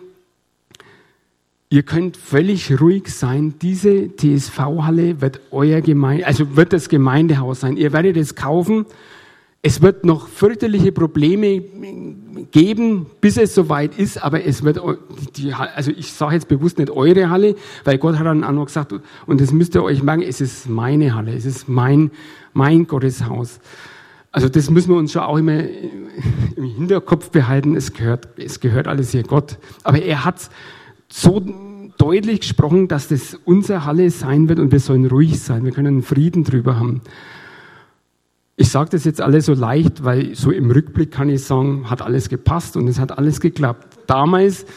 Ihr 1.73 1.83
könnt 1.83 2.17
völlig 2.17 2.81
ruhig 2.81 3.07
sein. 3.07 3.53
Diese 3.61 4.13
TSV-Halle 4.17 5.21
wird 5.21 5.39
euer 5.51 5.79
Gemeinde, 5.79 6.27
also 6.27 6.57
wird 6.57 6.73
das 6.73 6.89
Gemeindehaus 6.89 7.61
sein. 7.61 7.77
Ihr 7.77 7.93
werdet 7.93 8.17
es 8.17 8.35
kaufen. 8.35 8.85
Es 9.63 9.81
wird 9.81 10.05
noch 10.05 10.27
fürchterliche 10.27 10.91
Probleme 10.91 11.61
geben, 12.51 13.05
bis 13.21 13.37
es 13.37 13.53
soweit 13.53 13.97
ist, 13.97 14.23
aber 14.23 14.43
es 14.43 14.63
wird, 14.63 14.81
die, 15.37 15.53
also 15.53 15.91
ich 15.91 16.13
sage 16.13 16.33
jetzt 16.33 16.47
bewusst 16.47 16.79
nicht 16.79 16.89
eure 16.89 17.29
Halle, 17.29 17.55
weil 17.83 17.99
Gott 17.99 18.17
hat 18.17 18.25
dann 18.25 18.43
auch 18.43 18.51
noch 18.51 18.65
gesagt, 18.65 18.93
und 19.27 19.39
das 19.39 19.51
müsst 19.51 19.75
ihr 19.75 19.83
euch 19.83 20.01
merken, 20.01 20.23
es 20.23 20.41
ist 20.41 20.67
meine 20.67 21.13
Halle, 21.13 21.35
es 21.35 21.45
ist 21.45 21.69
mein, 21.69 22.09
mein 22.53 22.87
Gotteshaus. 22.87 23.59
Also 24.31 24.49
das 24.49 24.71
müssen 24.71 24.89
wir 24.89 24.97
uns 24.97 25.11
schon 25.11 25.21
auch 25.21 25.37
immer 25.37 25.59
im 25.59 26.63
Hinterkopf 26.63 27.29
behalten, 27.29 27.75
es 27.75 27.93
gehört, 27.93 28.29
es 28.37 28.61
gehört 28.61 28.87
alles 28.87 29.11
hier 29.11 29.23
Gott. 29.23 29.59
Aber 29.83 30.01
er 30.01 30.25
hat 30.25 30.49
so 31.07 31.39
deutlich 31.97 32.39
gesprochen, 32.39 32.87
dass 32.87 33.09
das 33.09 33.37
unser 33.45 33.85
Halle 33.85 34.09
sein 34.09 34.49
wird 34.49 34.57
und 34.57 34.71
wir 34.71 34.79
sollen 34.79 35.05
ruhig 35.05 35.39
sein. 35.39 35.65
Wir 35.65 35.71
können 35.71 36.01
Frieden 36.01 36.43
drüber 36.43 36.79
haben. 36.79 37.01
Ich 38.61 38.69
sage 38.69 38.91
das 38.91 39.05
jetzt 39.05 39.21
alles 39.21 39.47
so 39.47 39.55
leicht, 39.55 40.03
weil 40.03 40.35
so 40.35 40.51
im 40.51 40.69
Rückblick 40.69 41.09
kann 41.09 41.29
ich 41.29 41.43
sagen, 41.43 41.89
hat 41.89 42.03
alles 42.03 42.29
gepasst 42.29 42.77
und 42.77 42.87
es 42.87 42.99
hat 42.99 43.17
alles 43.17 43.39
geklappt. 43.39 43.97
Damals 44.05 44.67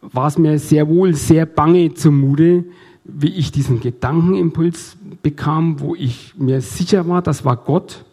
war 0.00 0.26
es 0.26 0.38
mir 0.38 0.58
sehr 0.58 0.88
wohl 0.88 1.12
sehr 1.12 1.44
bange 1.44 1.92
zumute, 1.92 2.64
wie 3.04 3.28
ich 3.28 3.52
diesen 3.52 3.80
Gedankenimpuls 3.80 4.96
bekam, 5.20 5.80
wo 5.80 5.94
ich 5.94 6.32
mir 6.38 6.62
sicher 6.62 7.08
war, 7.08 7.20
das 7.20 7.44
war 7.44 7.58
Gott. 7.58 8.06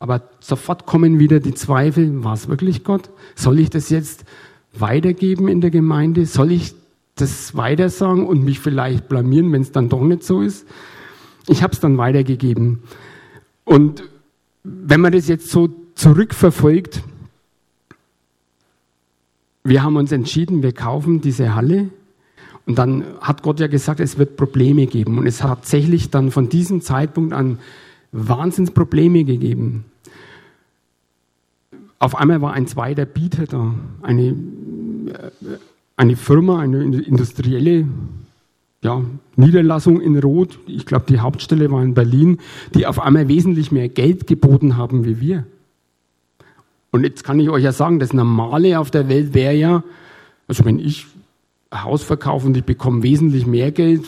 Aber 0.00 0.22
sofort 0.40 0.84
kommen 0.84 1.20
wieder 1.20 1.38
die 1.38 1.54
Zweifel, 1.54 2.24
war 2.24 2.34
es 2.34 2.48
wirklich 2.48 2.82
Gott? 2.82 3.08
Soll 3.36 3.60
ich 3.60 3.70
das 3.70 3.88
jetzt 3.88 4.24
weitergeben 4.72 5.46
in 5.46 5.60
der 5.60 5.70
Gemeinde? 5.70 6.26
Soll 6.26 6.50
ich 6.50 6.74
das 7.14 7.56
weitersagen 7.56 8.26
und 8.26 8.42
mich 8.42 8.58
vielleicht 8.58 9.08
blamieren, 9.08 9.52
wenn 9.52 9.62
es 9.62 9.70
dann 9.70 9.88
doch 9.88 10.02
nicht 10.02 10.24
so 10.24 10.40
ist. 10.40 10.66
Ich 11.46 11.62
habe 11.62 11.72
es 11.72 11.78
dann 11.78 11.98
weitergegeben. 11.98 12.82
Und 13.64 14.09
wenn 14.62 15.00
man 15.00 15.12
das 15.12 15.28
jetzt 15.28 15.50
so 15.50 15.68
zurückverfolgt, 15.94 17.02
wir 19.64 19.82
haben 19.82 19.96
uns 19.96 20.12
entschieden, 20.12 20.62
wir 20.62 20.72
kaufen 20.72 21.20
diese 21.20 21.54
Halle. 21.54 21.90
Und 22.66 22.78
dann 22.78 23.04
hat 23.20 23.42
Gott 23.42 23.60
ja 23.60 23.66
gesagt, 23.66 24.00
es 24.00 24.18
wird 24.18 24.36
Probleme 24.36 24.86
geben. 24.86 25.18
Und 25.18 25.26
es 25.26 25.42
hat 25.42 25.50
tatsächlich 25.50 26.10
dann 26.10 26.30
von 26.30 26.48
diesem 26.48 26.80
Zeitpunkt 26.82 27.32
an 27.32 27.58
Wahnsinnsprobleme 28.12 29.24
gegeben. 29.24 29.84
Auf 31.98 32.16
einmal 32.16 32.40
war 32.40 32.54
ein 32.54 32.66
zweiter 32.66 33.04
Bieter 33.04 33.44
da, 33.44 33.74
eine, 34.02 34.28
äh, 34.28 35.30
eine 35.96 36.16
Firma, 36.16 36.60
eine 36.60 37.02
industrielle 37.02 37.86
ja, 38.82 39.02
Niederlassung 39.36 40.00
in 40.00 40.18
Rot, 40.18 40.58
ich 40.66 40.86
glaube 40.86 41.04
die 41.08 41.20
Hauptstelle 41.20 41.70
war 41.70 41.82
in 41.82 41.94
Berlin, 41.94 42.38
die 42.74 42.86
auf 42.86 43.00
einmal 43.00 43.28
wesentlich 43.28 43.72
mehr 43.72 43.88
Geld 43.88 44.26
geboten 44.26 44.76
haben 44.76 45.04
wie 45.04 45.20
wir. 45.20 45.46
Und 46.90 47.04
jetzt 47.04 47.22
kann 47.22 47.38
ich 47.38 47.50
euch 47.50 47.62
ja 47.62 47.72
sagen, 47.72 47.98
das 47.98 48.12
Normale 48.12 48.78
auf 48.80 48.90
der 48.90 49.08
Welt 49.08 49.34
wäre 49.34 49.54
ja, 49.54 49.84
also 50.48 50.64
wenn 50.64 50.78
ich 50.78 51.06
ein 51.70 51.84
Haus 51.84 52.02
verkaufe 52.02 52.46
und 52.46 52.56
ich 52.56 52.64
bekomme 52.64 53.02
wesentlich 53.02 53.46
mehr 53.46 53.70
Geld, 53.70 54.04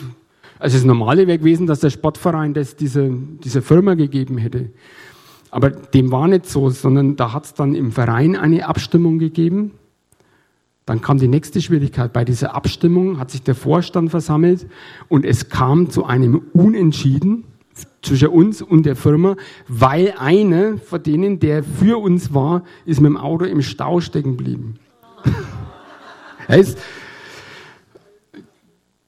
also 0.59 0.77
das 0.77 0.85
Normale 0.85 1.27
wäre 1.27 1.39
gewesen, 1.39 1.67
dass 1.67 1.81
der 1.81 1.89
Sportverein 1.89 2.53
das 2.53 2.75
diese, 2.75 3.11
dieser 3.43 3.61
Firma 3.61 3.95
gegeben 3.95 4.37
hätte. 4.37 4.69
Aber 5.51 5.69
dem 5.69 6.11
war 6.11 6.27
nicht 6.27 6.47
so, 6.47 6.69
sondern 6.69 7.15
da 7.15 7.31
hat 7.31 7.45
es 7.45 7.53
dann 7.53 7.75
im 7.75 7.91
Verein 7.91 8.35
eine 8.35 8.67
Abstimmung 8.67 9.19
gegeben. 9.19 9.71
Dann 10.85 11.01
kam 11.01 11.17
die 11.17 11.27
nächste 11.27 11.61
Schwierigkeit. 11.61 12.11
Bei 12.11 12.25
dieser 12.25 12.55
Abstimmung 12.55 13.19
hat 13.19 13.31
sich 13.31 13.41
der 13.41 13.55
Vorstand 13.55 14.11
versammelt 14.11 14.67
und 15.07 15.25
es 15.25 15.49
kam 15.49 15.89
zu 15.89 16.05
einem 16.05 16.41
Unentschieden 16.53 17.45
zwischen 18.01 18.27
uns 18.27 18.61
und 18.61 18.85
der 18.85 18.95
Firma, 18.95 19.35
weil 19.67 20.13
einer 20.17 20.77
von 20.77 21.01
denen, 21.01 21.39
der 21.39 21.63
für 21.63 22.01
uns 22.01 22.33
war, 22.33 22.63
ist 22.85 23.01
mit 23.01 23.09
dem 23.09 23.17
Auto 23.17 23.45
im 23.45 23.61
Stau 23.61 24.01
stecken 24.01 24.37
geblieben. 24.37 24.75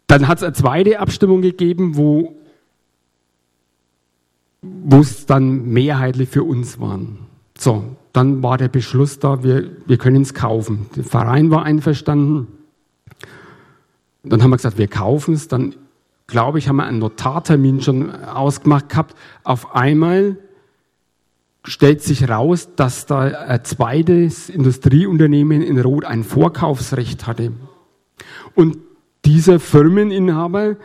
Dann 0.07 0.27
hat 0.27 0.37
es 0.37 0.43
eine 0.43 0.53
zweite 0.53 0.99
Abstimmung 0.99 1.41
gegeben, 1.41 1.97
wo 1.97 2.35
wo 4.83 4.99
es 4.99 5.25
dann 5.25 5.65
mehrheitlich 5.65 6.29
für 6.29 6.43
uns 6.43 6.79
waren. 6.79 7.19
So, 7.57 7.83
dann 8.15 8.41
war 8.41 8.57
der 8.57 8.69
Beschluss 8.69 9.19
da, 9.19 9.43
wir, 9.43 9.69
wir 9.85 9.97
können 9.97 10.21
es 10.21 10.33
kaufen. 10.33 10.85
Der 10.95 11.03
Verein 11.03 11.51
war 11.51 11.63
einverstanden. 11.63 12.47
Dann 14.23 14.41
haben 14.41 14.51
wir 14.51 14.55
gesagt, 14.55 14.77
wir 14.77 14.87
kaufen 14.87 15.33
es. 15.33 15.49
Dann, 15.49 15.75
glaube 16.25 16.57
ich, 16.59 16.69
haben 16.69 16.77
wir 16.77 16.85
einen 16.85 16.99
Notartermin 16.99 17.81
schon 17.81 18.15
ausgemacht 18.15 18.87
gehabt. 18.87 19.15
Auf 19.43 19.75
einmal 19.75 20.37
stellt 21.65 22.03
sich 22.03 22.29
raus, 22.29 22.69
dass 22.77 23.05
da 23.05 23.19
ein 23.19 23.65
zweites 23.65 24.49
Industrieunternehmen 24.49 25.61
in 25.61 25.77
Rot 25.79 26.05
ein 26.05 26.23
Vorkaufsrecht 26.23 27.27
hatte. 27.27 27.51
Und 28.53 28.77
dieser 29.25 29.59
Firmeninhaber 29.59 30.77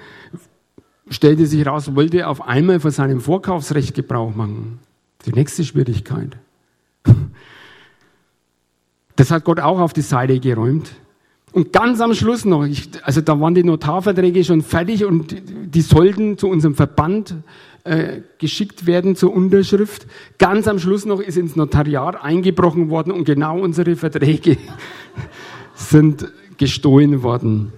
stellte 1.09 1.47
sich 1.47 1.65
raus, 1.65 1.95
wollte 1.95 2.27
auf 2.27 2.43
einmal 2.43 2.81
von 2.81 2.91
seinem 2.91 3.21
Vorkaufsrecht 3.21 3.95
Gebrauch 3.95 4.35
machen. 4.35 4.81
Die 5.27 5.33
nächste 5.33 5.63
Schwierigkeit. 5.63 6.37
Das 9.21 9.31
hat 9.31 9.45
Gott 9.45 9.61
auch 9.61 9.81
auf 9.81 9.93
die 9.93 10.01
Seite 10.01 10.41
geräumt. 10.41 10.93
Und 11.53 11.75
ganz 11.75 12.01
am 12.01 12.15
Schluss 12.15 12.47
noch, 12.47 12.65
ich, 12.65 12.89
also 13.03 13.21
da 13.21 13.39
waren 13.39 13.55
die 13.55 13.63
Notarverträge 13.63 14.43
schon 14.45 14.63
fertig 14.63 15.05
und 15.05 15.37
die, 15.75 15.83
sollten 15.83 16.39
zu 16.39 16.49
unserem 16.49 16.75
Verband 16.75 17.35
äh, 17.85 18.23
geschickt 18.39 18.87
werden 18.87 19.17
zur 19.17 19.35
Unterschrift. 19.35 20.07
Ganz 20.39 20.67
am 20.67 20.79
Schluss 20.79 21.05
noch 21.05 21.21
ist 21.21 21.37
ins 21.37 21.55
Notariat 21.55 22.25
eingebrochen 22.25 22.89
worden 22.89 23.13
und 23.13 23.25
genau 23.25 23.61
unsere 23.61 23.95
Verträge 23.95 24.57
sind 25.75 26.27
gestohlen 26.57 27.23
worden. 27.23 27.75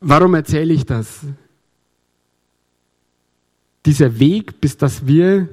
Warum 0.00 0.34
erzähle 0.34 0.74
ich 0.74 0.84
das? 0.84 1.20
Dieser 3.86 4.18
Weg, 4.18 4.60
bis 4.60 4.76
dass 4.76 5.06
wir 5.06 5.48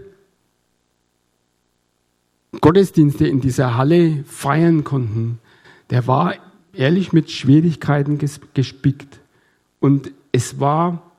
Gottesdienste 2.66 3.28
in 3.28 3.42
dieser 3.42 3.78
Halle 3.78 4.24
feiern 4.26 4.84
konnten, 4.84 5.38
der 5.92 6.08
war 6.08 6.34
ehrlich 6.74 7.14
mit 7.14 7.30
Schwierigkeiten 7.30 8.18
gespickt. 8.56 9.20
Und 9.80 10.10
es 10.32 10.60
war, 10.60 11.12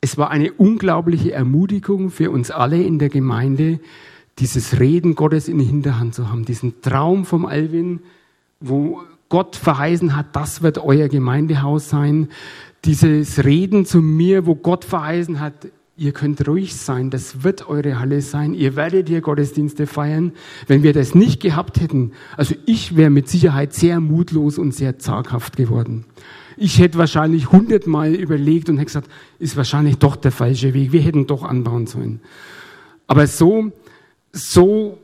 es 0.00 0.16
war 0.16 0.30
eine 0.30 0.54
unglaubliche 0.54 1.32
Ermutigung 1.32 2.08
für 2.08 2.30
uns 2.30 2.50
alle 2.50 2.82
in 2.82 2.98
der 2.98 3.10
Gemeinde, 3.10 3.78
dieses 4.38 4.80
Reden 4.80 5.16
Gottes 5.16 5.48
in 5.48 5.58
der 5.58 5.66
Hinterhand 5.66 6.14
zu 6.14 6.30
haben, 6.30 6.46
diesen 6.46 6.80
Traum 6.80 7.26
vom 7.26 7.44
Alvin, 7.44 8.00
wo 8.60 9.02
Gott 9.28 9.54
verheißen 9.54 10.16
hat, 10.16 10.34
das 10.34 10.62
wird 10.62 10.78
euer 10.78 11.08
Gemeindehaus 11.08 11.90
sein. 11.90 12.30
Dieses 12.86 13.44
Reden 13.44 13.84
zu 13.84 14.00
mir, 14.00 14.46
wo 14.46 14.54
Gott 14.54 14.86
verheißen 14.86 15.40
hat, 15.40 15.66
ihr 15.96 16.12
könnt 16.12 16.46
ruhig 16.46 16.74
sein, 16.76 17.10
das 17.10 17.42
wird 17.42 17.68
eure 17.68 17.98
Halle 17.98 18.20
sein, 18.20 18.52
ihr 18.52 18.76
werdet 18.76 19.08
hier 19.08 19.22
Gottesdienste 19.22 19.86
feiern. 19.86 20.32
Wenn 20.66 20.82
wir 20.82 20.92
das 20.92 21.14
nicht 21.14 21.40
gehabt 21.40 21.80
hätten, 21.80 22.12
also 22.36 22.54
ich 22.66 22.96
wäre 22.96 23.10
mit 23.10 23.28
Sicherheit 23.28 23.72
sehr 23.72 24.00
mutlos 24.00 24.58
und 24.58 24.72
sehr 24.72 24.98
zaghaft 24.98 25.56
geworden. 25.56 26.04
Ich 26.58 26.78
hätte 26.78 26.98
wahrscheinlich 26.98 27.50
hundertmal 27.50 28.14
überlegt 28.14 28.68
und 28.68 28.76
hätte 28.76 28.86
gesagt, 28.86 29.10
ist 29.38 29.56
wahrscheinlich 29.56 29.96
doch 29.98 30.16
der 30.16 30.32
falsche 30.32 30.74
Weg, 30.74 30.92
wir 30.92 31.00
hätten 31.00 31.26
doch 31.26 31.42
anbauen 31.42 31.86
sollen. 31.86 32.20
Aber 33.06 33.26
so, 33.26 33.72
so 34.32 34.98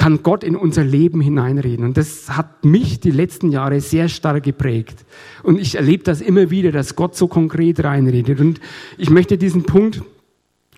kann 0.00 0.22
Gott 0.22 0.44
in 0.44 0.56
unser 0.56 0.82
Leben 0.82 1.20
hineinreden. 1.20 1.84
Und 1.84 1.98
das 1.98 2.34
hat 2.34 2.64
mich 2.64 3.00
die 3.00 3.10
letzten 3.10 3.52
Jahre 3.52 3.82
sehr 3.82 4.08
stark 4.08 4.42
geprägt. 4.44 5.04
Und 5.42 5.60
ich 5.60 5.74
erlebe 5.74 6.04
das 6.04 6.22
immer 6.22 6.48
wieder, 6.48 6.72
dass 6.72 6.96
Gott 6.96 7.14
so 7.14 7.28
konkret 7.28 7.84
reinredet. 7.84 8.40
Und 8.40 8.60
ich 8.96 9.10
möchte 9.10 9.36
diesen 9.36 9.64
Punkt, 9.64 10.00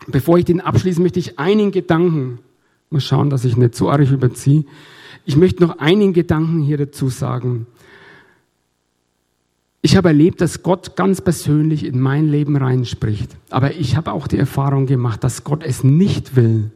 bevor 0.09 0.39
ich 0.39 0.45
den 0.45 0.61
abschließe, 0.61 1.01
möchte 1.01 1.21
ich 1.21 1.39
einen 1.39 1.71
Gedanken, 1.71 2.41
mal 2.91 2.99
schauen, 2.99 3.31
dass 3.31 3.45
ich 3.45 3.57
nicht 3.57 3.77
zu 3.77 3.89
arg 3.91 4.11
überziehe, 4.11 4.65
ich 5.25 5.37
möchte 5.37 5.63
noch 5.63 5.79
einen 5.79 6.13
Gedanken 6.15 6.59
hier 6.59 6.79
dazu 6.79 7.09
sagen. 7.09 7.69
Ich 9.83 9.97
habe 9.97 10.09
erlebt, 10.09 10.41
dass 10.41 10.65
Gott 10.65 10.97
ganz 10.97 11.21
persönlich 11.21 11.85
in 11.85 12.01
mein 12.01 12.27
Leben 12.27 12.57
reinspricht. 12.57 13.37
Aber 13.51 13.73
ich 13.73 13.97
habe 13.97 14.15
auch 14.15 14.27
die 14.27 14.39
Erfahrung 14.39 14.87
gemacht, 14.87 15.23
dass 15.23 15.45
Gott 15.45 15.63
es 15.63 15.85
nicht 15.85 16.35
will, 16.35 16.73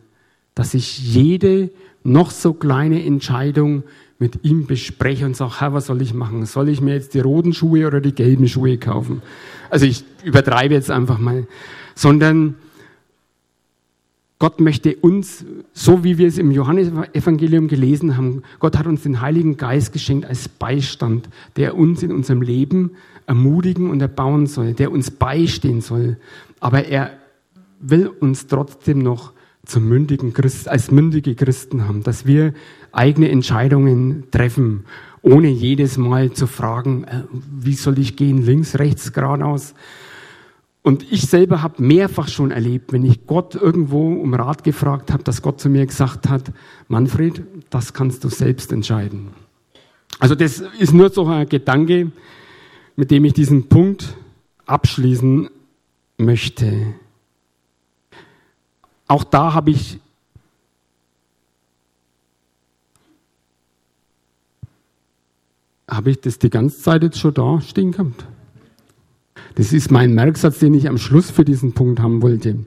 dass 0.55 0.75
ich 0.75 1.13
jede 1.13 1.71
noch 2.07 2.31
so 2.31 2.53
kleine 2.53 3.05
Entscheidung 3.05 3.83
mit 4.19 4.45
ihm 4.45 4.67
bespreche 4.67 5.27
und 5.27 5.37
sage, 5.37 5.61
Herr, 5.61 5.75
was 5.75 5.87
soll 5.87 6.01
ich 6.01 6.15
machen? 6.15 6.47
Soll 6.47 6.69
ich 6.69 6.81
mir 6.81 6.95
jetzt 6.95 7.15
die 7.15 7.21
roten 7.21 7.53
Schuhe 7.53 7.87
oder 7.87 8.01
die 8.01 8.15
gelben 8.15 8.49
Schuhe 8.49 8.79
kaufen? 8.79 9.23
Also 9.69 9.85
ich 9.85 10.05
übertreibe 10.25 10.75
jetzt 10.75 10.91
einfach 10.91 11.19
mal. 11.19 11.47
Sondern 11.95 12.55
Gott 14.39 14.61
möchte 14.61 14.95
uns, 14.97 15.45
so 15.73 16.05
wie 16.05 16.19
wir 16.19 16.29
es 16.29 16.39
im 16.39 16.51
Johannesevangelium 16.51 17.69
gelesen 17.69 18.17
haben, 18.17 18.43
Gott 18.59 18.77
hat 18.77 18.87
uns 18.87 19.03
den 19.03 19.21
Heiligen 19.21 19.57
Geist 19.57 19.93
geschenkt 19.93 20.27
als 20.27 20.49
Beistand, 20.49 21.29
der 21.57 21.77
uns 21.77 22.03
in 22.03 22.13
unserem 22.13 22.43
Leben 22.43 22.93
ermutigen 23.27 23.91
und 23.91 24.01
erbauen 24.01 24.47
soll, 24.47 24.75
der 24.75 24.93
uns 24.93 25.11
beistehen 25.11 25.81
soll. 25.81 26.19
Aber 26.61 26.85
er 26.85 27.13
will 27.81 28.09
uns 28.09 28.47
trotzdem 28.47 28.99
noch 28.99 29.33
zum 29.67 29.89
mündigen 29.89 30.33
Christ, 30.33 30.69
als 30.69 30.91
mündige 30.91 31.35
Christen 31.35 31.87
haben, 31.87 32.03
dass 32.03 32.25
wir 32.25 32.55
eigene 32.93 33.29
Entscheidungen 33.29 34.25
treffen, 34.31 34.87
ohne 35.23 35.49
jedes 35.49 35.99
Mal 35.99 36.33
zu 36.33 36.47
fragen, 36.47 37.05
äh, 37.05 37.23
wie 37.61 37.75
soll 37.75 37.99
ich 37.99 38.17
gehen, 38.17 38.45
links, 38.45 38.79
rechts, 38.79 39.13
geradeaus. 39.13 39.75
Und 40.83 41.05
ich 41.11 41.23
selber 41.23 41.63
habe 41.63 41.83
mehrfach 41.83 42.29
schon 42.29 42.53
erlebt, 42.53 42.93
wenn 42.93 43.05
ich 43.05 43.27
Gott 43.27 43.57
irgendwo 43.57 44.15
um 44.15 44.35
Rat 44.35 44.63
gefragt 44.63 45.13
habe, 45.13 45.25
dass 45.25 45.43
Gott 45.43 45.61
zu 45.61 45.69
mir 45.69 45.85
gesagt 45.85 46.29
hat, 46.29 46.53
Manfred, 46.87 47.43
das 47.71 47.93
kannst 47.93 48.23
du 48.23 48.29
selbst 48.29 48.71
entscheiden. 48.71 49.31
Also 50.21 50.37
das 50.37 50.63
ist 50.79 50.95
nur 50.95 51.11
so 51.11 51.27
ein 51.27 51.49
Gedanke, 51.49 52.13
mit 52.95 53.11
dem 53.11 53.25
ich 53.25 53.33
diesen 53.33 53.69
Punkt 53.69 54.17
abschließen 54.67 55.51
möchte. 56.19 56.95
Auch 59.09 59.25
da 59.25 59.55
habe 59.55 59.71
ich 59.71 60.01
Habe 65.89 66.11
ich 66.11 66.21
das 66.21 66.39
die 66.39 66.51
ganze 66.51 66.83
Zeit 66.83 67.05
jetzt 67.05 67.19
schon 67.19 67.33
da 67.33 67.61
stehen 67.61 67.93
gehabt? 67.93 68.25
Das 69.55 69.73
ist 69.73 69.91
mein 69.91 70.15
Merksatz, 70.15 70.59
den 70.59 70.75
ich 70.75 70.89
am 70.89 70.99
Schluss 70.99 71.31
für 71.31 71.45
diesen 71.45 71.73
Punkt 71.75 72.01
haben 72.01 72.23
wollte. 72.23 72.59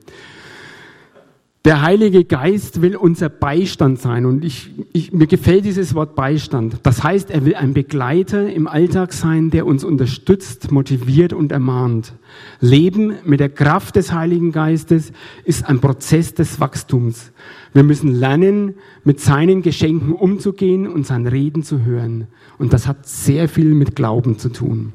Der 1.65 1.81
Heilige 1.81 2.23
Geist 2.23 2.81
will 2.81 2.95
unser 2.95 3.27
Beistand 3.27 3.99
sein 3.99 4.25
und 4.25 4.45
ich, 4.45 4.71
ich, 4.93 5.11
mir 5.11 5.27
gefällt 5.27 5.65
dieses 5.65 5.93
Wort 5.93 6.15
Beistand. 6.15 6.77
Das 6.83 7.03
heißt, 7.03 7.29
er 7.29 7.43
will 7.43 7.55
ein 7.55 7.73
Begleiter 7.73 8.49
im 8.49 8.65
Alltag 8.65 9.11
sein, 9.11 9.49
der 9.49 9.65
uns 9.65 9.83
unterstützt, 9.83 10.71
motiviert 10.71 11.33
und 11.33 11.51
ermahnt. 11.51 12.13
Leben 12.61 13.15
mit 13.25 13.41
der 13.41 13.49
Kraft 13.49 13.97
des 13.97 14.13
Heiligen 14.13 14.53
Geistes 14.53 15.11
ist 15.43 15.67
ein 15.67 15.81
Prozess 15.81 16.33
des 16.33 16.61
Wachstums. 16.61 17.33
Wir 17.73 17.83
müssen 17.83 18.15
lernen, 18.15 18.75
mit 19.03 19.19
seinen 19.19 19.61
Geschenken 19.61 20.13
umzugehen 20.13 20.87
und 20.87 21.05
sein 21.05 21.27
Reden 21.27 21.63
zu 21.63 21.83
hören. 21.83 22.27
Und 22.57 22.71
das 22.71 22.87
hat 22.87 23.05
sehr 23.05 23.49
viel 23.49 23.73
mit 23.73 23.97
Glauben 23.97 24.39
zu 24.39 24.47
tun. 24.47 24.93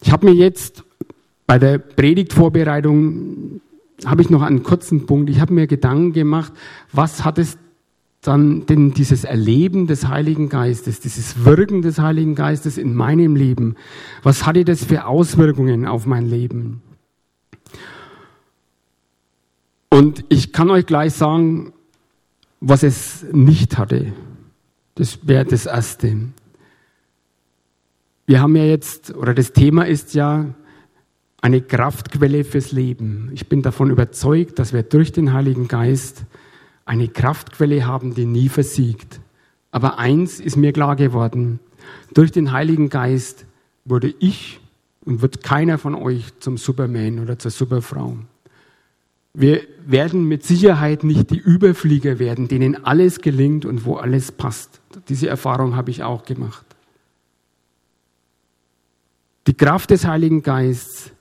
Ich 0.00 0.10
habe 0.10 0.30
mir 0.30 0.34
jetzt 0.34 0.84
Bei 1.48 1.58
der 1.58 1.78
Predigtvorbereitung 1.78 3.62
habe 4.04 4.20
ich 4.20 4.28
noch 4.28 4.42
einen 4.42 4.62
kurzen 4.62 5.06
Punkt. 5.06 5.30
Ich 5.30 5.40
habe 5.40 5.54
mir 5.54 5.66
Gedanken 5.66 6.12
gemacht, 6.12 6.52
was 6.92 7.24
hat 7.24 7.38
es 7.38 7.56
dann 8.20 8.66
denn 8.66 8.92
dieses 8.92 9.24
Erleben 9.24 9.86
des 9.86 10.08
Heiligen 10.08 10.50
Geistes, 10.50 11.00
dieses 11.00 11.46
Wirken 11.46 11.80
des 11.80 12.00
Heiligen 12.00 12.34
Geistes 12.34 12.76
in 12.76 12.94
meinem 12.94 13.34
Leben, 13.34 13.76
was 14.22 14.44
hatte 14.44 14.62
das 14.66 14.84
für 14.84 15.06
Auswirkungen 15.06 15.86
auf 15.86 16.04
mein 16.04 16.26
Leben? 16.26 16.82
Und 19.88 20.26
ich 20.28 20.52
kann 20.52 20.68
euch 20.68 20.84
gleich 20.84 21.14
sagen, 21.14 21.72
was 22.60 22.82
es 22.82 23.24
nicht 23.32 23.78
hatte. 23.78 24.12
Das 24.96 25.26
wäre 25.26 25.46
das 25.46 25.64
Erste. 25.64 26.14
Wir 28.26 28.42
haben 28.42 28.54
ja 28.54 28.64
jetzt, 28.64 29.14
oder 29.14 29.32
das 29.32 29.54
Thema 29.54 29.84
ist 29.84 30.12
ja 30.12 30.54
eine 31.40 31.60
Kraftquelle 31.62 32.44
fürs 32.44 32.72
Leben. 32.72 33.30
Ich 33.32 33.48
bin 33.48 33.62
davon 33.62 33.90
überzeugt, 33.90 34.58
dass 34.58 34.72
wir 34.72 34.82
durch 34.82 35.12
den 35.12 35.32
Heiligen 35.32 35.68
Geist 35.68 36.24
eine 36.84 37.08
Kraftquelle 37.08 37.86
haben, 37.86 38.14
die 38.14 38.26
nie 38.26 38.48
versiegt. 38.48 39.20
Aber 39.70 39.98
eins 39.98 40.40
ist 40.40 40.56
mir 40.56 40.72
klar 40.72 40.96
geworden. 40.96 41.60
Durch 42.14 42.32
den 42.32 42.52
Heiligen 42.52 42.88
Geist 42.88 43.44
wurde 43.84 44.14
ich 44.18 44.60
und 45.04 45.22
wird 45.22 45.42
keiner 45.42 45.78
von 45.78 45.94
euch 45.94 46.32
zum 46.40 46.56
Superman 46.56 47.20
oder 47.20 47.38
zur 47.38 47.50
Superfrau. 47.50 48.16
Wir 49.34 49.62
werden 49.86 50.24
mit 50.24 50.44
Sicherheit 50.44 51.04
nicht 51.04 51.30
die 51.30 51.38
Überflieger 51.38 52.18
werden, 52.18 52.48
denen 52.48 52.84
alles 52.84 53.20
gelingt 53.20 53.64
und 53.64 53.84
wo 53.84 53.96
alles 53.96 54.32
passt. 54.32 54.80
Diese 55.08 55.28
Erfahrung 55.28 55.76
habe 55.76 55.90
ich 55.90 56.02
auch 56.02 56.24
gemacht. 56.24 56.64
Die 59.46 59.54
Kraft 59.54 59.90
des 59.90 60.06
Heiligen 60.06 60.42
Geistes, 60.42 61.12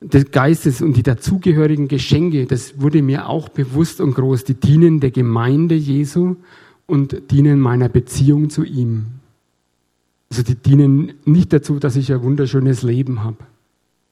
des 0.00 0.30
Geistes 0.30 0.80
und 0.80 0.96
die 0.96 1.02
dazugehörigen 1.02 1.88
Geschenke, 1.88 2.46
das 2.46 2.80
wurde 2.80 3.02
mir 3.02 3.28
auch 3.28 3.48
bewusst 3.48 4.00
und 4.00 4.14
groß, 4.14 4.44
die 4.44 4.54
dienen 4.54 5.00
der 5.00 5.10
Gemeinde 5.10 5.74
Jesu 5.74 6.36
und 6.86 7.30
dienen 7.30 7.60
meiner 7.60 7.88
Beziehung 7.88 8.48
zu 8.50 8.64
ihm. 8.64 9.06
Also 10.30 10.42
die 10.42 10.54
dienen 10.54 11.14
nicht 11.24 11.52
dazu, 11.52 11.78
dass 11.78 11.96
ich 11.96 12.12
ein 12.12 12.22
wunderschönes 12.22 12.82
Leben 12.82 13.24
habe. 13.24 13.38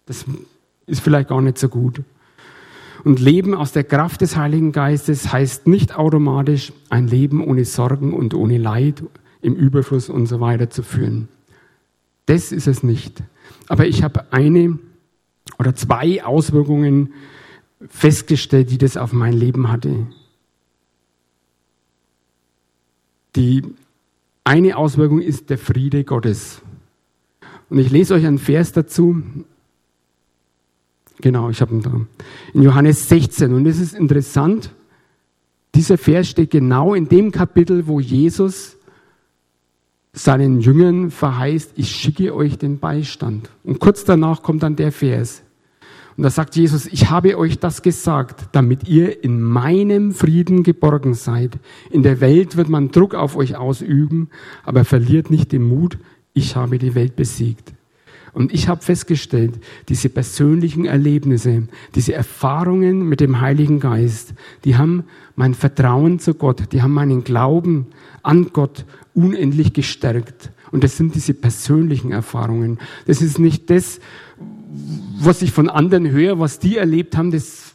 Das 0.07 0.25
ist 0.87 1.01
vielleicht 1.01 1.29
gar 1.29 1.41
nicht 1.41 1.59
so 1.59 1.69
gut. 1.69 2.03
Und 3.05 3.21
Leben 3.21 3.55
aus 3.55 3.73
der 3.73 3.85
Kraft 3.85 4.21
des 4.23 4.37
Heiligen 4.37 4.73
Geistes 4.73 5.33
heißt 5.33 5.69
nicht 5.69 5.97
automatisch 5.97 6.73
ein 6.89 7.07
Leben 7.07 7.45
ohne 7.45 7.65
Sorgen 7.65 8.13
und 8.13 8.35
ohne 8.35 8.59
Leid, 8.59 9.05
im 9.43 9.55
Überfluss 9.55 10.09
und 10.09 10.27
so 10.27 10.41
weiter 10.41 10.71
zu 10.71 10.83
führen. 10.83 11.29
Das 12.25 12.51
ist 12.51 12.67
es 12.67 12.83
nicht. 12.83 13.23
Aber 13.69 13.87
ich 13.87 14.03
habe 14.03 14.33
eine 14.33 14.79
oder 15.59 15.75
zwei 15.75 16.25
Auswirkungen 16.25 17.13
festgestellt, 17.89 18.71
die 18.71 18.79
das 18.79 18.97
auf 18.97 19.13
mein 19.13 19.33
Leben 19.33 19.71
hatte. 19.71 20.07
Die 23.35 23.63
eine 24.45 24.77
Auswirkung 24.77 25.21
ist 25.21 25.51
der 25.51 25.59
Friede 25.59 26.05
Gottes. 26.05 26.63
Und 27.69 27.79
ich 27.79 27.91
lese 27.91 28.15
euch 28.15 28.27
einen 28.27 28.39
Vers 28.39 28.73
dazu 28.73 29.23
Genau, 31.21 31.49
ich 31.51 31.61
habe 31.61 31.75
ihn 31.75 31.83
da. 31.83 32.01
In 32.53 32.63
Johannes 32.63 33.09
16. 33.09 33.53
Und 33.53 33.67
es 33.67 33.81
ist 33.81 33.95
interessant, 33.95 34.71
dieser 35.75 35.99
Vers 35.99 36.29
steht 36.29 36.51
genau 36.51 36.95
in 36.95 37.09
dem 37.09 37.33
Kapitel, 37.33 37.87
wo 37.87 38.01
Jesus 38.01 38.77
seinen 40.13 40.61
Jüngern 40.61 41.11
verheißt, 41.11 41.73
ich 41.77 41.91
schicke 41.91 42.35
euch 42.35 42.57
den 42.57 42.79
Beistand. 42.79 43.51
Und 43.65 43.81
kurz 43.81 44.05
danach 44.05 44.43
kommt 44.43 44.63
dann 44.63 44.77
der 44.77 44.93
Vers. 44.93 45.43
Und 46.17 46.23
da 46.23 46.31
sagt 46.31 46.57
Jesus, 46.57 46.87
ich 46.87 47.11
habe 47.11 47.37
euch 47.37 47.59
das 47.59 47.83
gesagt, 47.83 48.49
damit 48.53 48.89
ihr 48.89 49.23
in 49.23 49.43
meinem 49.43 50.13
Frieden 50.13 50.63
geborgen 50.63 51.13
seid. 51.15 51.59
In 51.91 52.03
der 52.03 52.21
Welt 52.21 52.57
wird 52.57 52.71
man 52.71 52.91
Druck 52.91 53.15
auf 53.15 53.37
euch 53.37 53.57
ausüben, 53.57 54.31
aber 54.65 54.85
verliert 54.85 55.31
nicht 55.31 55.53
den 55.53 55.63
Mut, 55.63 55.99
ich 56.33 56.57
habe 56.57 56.79
die 56.79 56.95
Welt 56.95 57.17
besiegt. 57.17 57.75
Und 58.33 58.53
ich 58.53 58.69
habe 58.69 58.83
festgestellt, 58.83 59.55
diese 59.89 60.11
persönlichen 60.11 60.85
Erlebnisse, 60.85 61.69
diese 61.95 62.13
Erfahrungen 62.13 63.09
mit 63.09 63.21
dem 63.21 63.41
Heiligen 63.41 63.81
Geist, 63.81 64.35
die 64.65 64.77
haben 64.77 65.05
mein 65.37 65.55
Vertrauen 65.55 66.19
zu 66.19 66.35
Gott, 66.35 66.73
die 66.73 66.83
haben 66.83 66.93
meinen 66.93 67.25
Glauben 67.25 67.87
an 68.23 68.51
Gott 68.53 68.85
unendlich 69.15 69.73
gestärkt. 69.73 70.51
Und 70.71 70.85
das 70.85 70.99
sind 70.99 71.15
diese 71.15 71.33
persönlichen 71.33 72.13
Erfahrungen. 72.13 72.79
Das 73.07 73.23
ist 73.23 73.39
nicht 73.39 73.71
das, 73.71 74.01
was 75.19 75.43
ich 75.43 75.53
von 75.53 75.69
anderen 75.69 76.11
höre, 76.11 76.39
was 76.39 76.59
die 76.59 76.77
erlebt 76.77 77.17
haben, 77.17 77.31
das 77.31 77.75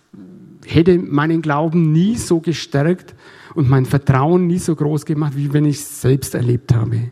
hätte 0.66 0.98
meinen 0.98 1.42
Glauben 1.42 1.92
nie 1.92 2.16
so 2.16 2.40
gestärkt 2.40 3.16
und 3.56 3.70
mein 3.70 3.86
Vertrauen 3.86 4.48
nie 4.48 4.60
so 4.60 4.76
groß 4.76 5.06
gemacht, 5.06 5.34
wie 5.36 5.54
wenn 5.54 5.66
ich 5.66 5.78
es 5.78 6.02
selbst 6.02 6.36
erlebt 6.36 6.74
habe. 6.74 7.12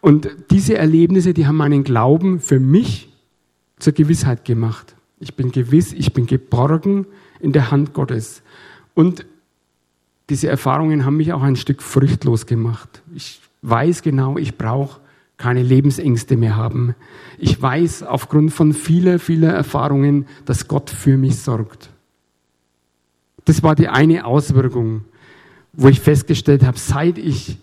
Und 0.00 0.30
diese 0.50 0.76
Erlebnisse, 0.78 1.34
die 1.34 1.46
haben 1.46 1.56
meinen 1.56 1.84
Glauben 1.84 2.40
für 2.40 2.58
mich 2.58 3.10
zur 3.78 3.92
Gewissheit 3.92 4.44
gemacht. 4.44 4.94
Ich 5.18 5.34
bin 5.34 5.52
gewiss, 5.52 5.92
ich 5.92 6.12
bin 6.12 6.26
geborgen 6.26 7.06
in 7.38 7.52
der 7.52 7.70
Hand 7.70 7.92
Gottes. 7.92 8.42
Und 8.94 9.26
diese 10.30 10.48
Erfahrungen 10.48 11.04
haben 11.04 11.16
mich 11.16 11.32
auch 11.32 11.42
ein 11.42 11.56
Stück 11.56 11.82
furchtlos 11.82 12.46
gemacht. 12.46 13.02
Ich 13.14 13.40
weiß 13.62 14.02
genau, 14.02 14.38
ich 14.38 14.56
brauche 14.56 15.00
keine 15.40 15.62
Lebensängste 15.62 16.36
mehr 16.36 16.54
haben. 16.54 16.94
Ich 17.38 17.60
weiß 17.60 18.02
aufgrund 18.02 18.52
von 18.52 18.74
vieler, 18.74 19.18
vieler 19.18 19.52
Erfahrungen, 19.52 20.26
dass 20.44 20.68
Gott 20.68 20.90
für 20.90 21.16
mich 21.16 21.36
sorgt. 21.38 21.88
Das 23.46 23.62
war 23.62 23.74
die 23.74 23.88
eine 23.88 24.26
Auswirkung, 24.26 25.04
wo 25.72 25.88
ich 25.88 25.98
festgestellt 26.00 26.62
habe, 26.62 26.78
seit 26.78 27.16
ich 27.16 27.56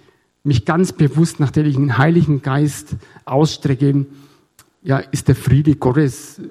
mich 0.44 0.66
ganz 0.66 0.92
bewusst, 0.92 1.40
nachdem 1.40 1.68
ich 1.68 1.76
den 1.76 1.98
Heiligen 2.00 2.42
Geist 2.42 2.96
ausstrecke, 3.26 4.08
ja, 4.82 4.98
ist 4.98 5.28
der 5.28 5.36
Friede 5.36 5.76
Gottes 5.76 6.42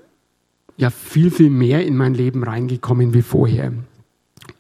ja 0.76 0.90
viel, 0.90 1.30
viel 1.32 1.50
mehr 1.50 1.84
in 1.84 1.96
mein 1.96 2.14
Leben 2.14 2.44
reingekommen 2.44 3.14
wie 3.14 3.22
vorher. 3.22 3.72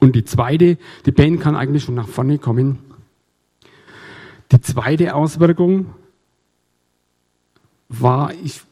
Und 0.00 0.16
die 0.16 0.24
zweite, 0.24 0.78
die 1.04 1.12
Band 1.12 1.40
kann 1.40 1.54
eigentlich 1.54 1.84
schon 1.84 1.94
nach 1.94 2.08
vorne 2.08 2.38
kommen. 2.38 2.78
Die 4.50 4.60
zweite 4.60 5.14
Auswirkung 5.14 5.86
war, 7.88 8.32
ich 8.42 8.62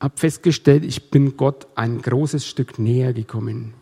habe 0.00 0.16
festgestellt, 0.16 0.84
ich 0.84 1.10
bin 1.10 1.36
Gott 1.36 1.66
ein 1.74 2.02
großes 2.02 2.46
Stück 2.46 2.78
näher 2.78 3.12
gekommen. 3.12 3.74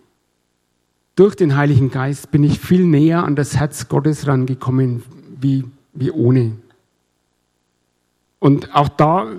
Durch 1.16 1.37
den 1.37 1.57
Heiligen 1.57 1.91
Geist 1.91 2.31
bin 2.31 2.43
ich 2.43 2.59
viel 2.59 2.85
näher 2.85 3.25
an 3.25 3.37
das 3.37 3.57
Herz 3.57 3.89
Gottes 3.89 4.27
rangekommen 4.27 5.03
wie 5.41 5.64
wie 5.95 6.11
ohne. 6.11 6.57
Und 8.41 8.75
auch 8.75 8.89
da, 8.89 9.33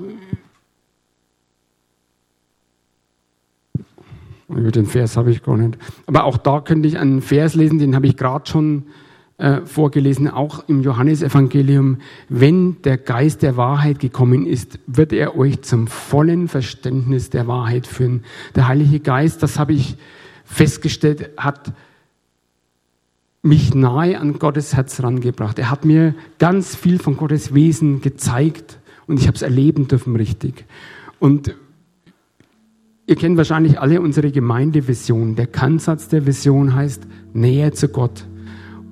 den 4.47 4.86
Vers 4.86 5.17
habe 5.17 5.31
ich 5.31 5.43
gar 5.43 5.57
nicht, 5.57 5.77
aber 6.07 6.23
auch 6.23 6.38
da 6.38 6.61
könnte 6.61 6.88
ich 6.88 6.97
einen 6.97 7.21
Vers 7.21 7.53
lesen, 7.53 7.77
den 7.77 7.95
habe 7.95 8.07
ich 8.07 8.17
gerade 8.17 8.49
schon 8.49 8.88
äh, 9.38 9.61
vorgelesen, 9.65 10.29
auch 10.29 10.67
im 10.69 10.81
Johannesevangelium. 10.81 11.97
Wenn 12.29 12.81
der 12.83 12.97
Geist 12.97 13.41
der 13.41 13.57
Wahrheit 13.57 13.99
gekommen 13.99 14.45
ist, 14.45 14.79
wird 14.88 15.11
er 15.11 15.38
euch 15.38 15.61
zum 15.61 15.88
vollen 15.88 16.47
Verständnis 16.47 17.29
der 17.29 17.45
Wahrheit 17.45 17.86
führen. 17.86 18.23
Der 18.55 18.67
Heilige 18.67 19.01
Geist, 19.01 19.43
das 19.43 19.59
habe 19.59 19.73
ich 19.73 19.97
festgestellt, 20.45 21.31
hat 21.38 21.73
mich 23.41 23.75
nahe 23.75 24.19
an 24.19 24.39
Gottes 24.39 24.73
Herz 24.73 25.03
rangebracht. 25.03 25.59
Er 25.59 25.69
hat 25.69 25.86
mir 25.86 26.15
ganz 26.39 26.75
viel 26.75 26.97
von 26.97 27.17
Gottes 27.17 27.53
Wesen 27.53 28.01
gezeigt 28.01 28.79
und 29.05 29.19
ich 29.19 29.27
habe 29.27 29.36
es 29.36 29.41
erleben 29.41 29.88
dürfen 29.88 30.15
richtig. 30.15 30.65
Und 31.19 31.55
ihr 33.05 33.15
kennt 33.15 33.38
wahrscheinlich 33.38 33.79
alle 33.79 34.01
unsere 34.01 34.31
Gemeindevision. 34.31 35.36
Der 35.36 35.47
Kernsatz 35.47 36.07
der 36.07 36.25
Vision 36.25 36.73
heißt 36.73 37.03
Nähe 37.33 37.71
zu 37.73 37.89
Gott. 37.89 38.25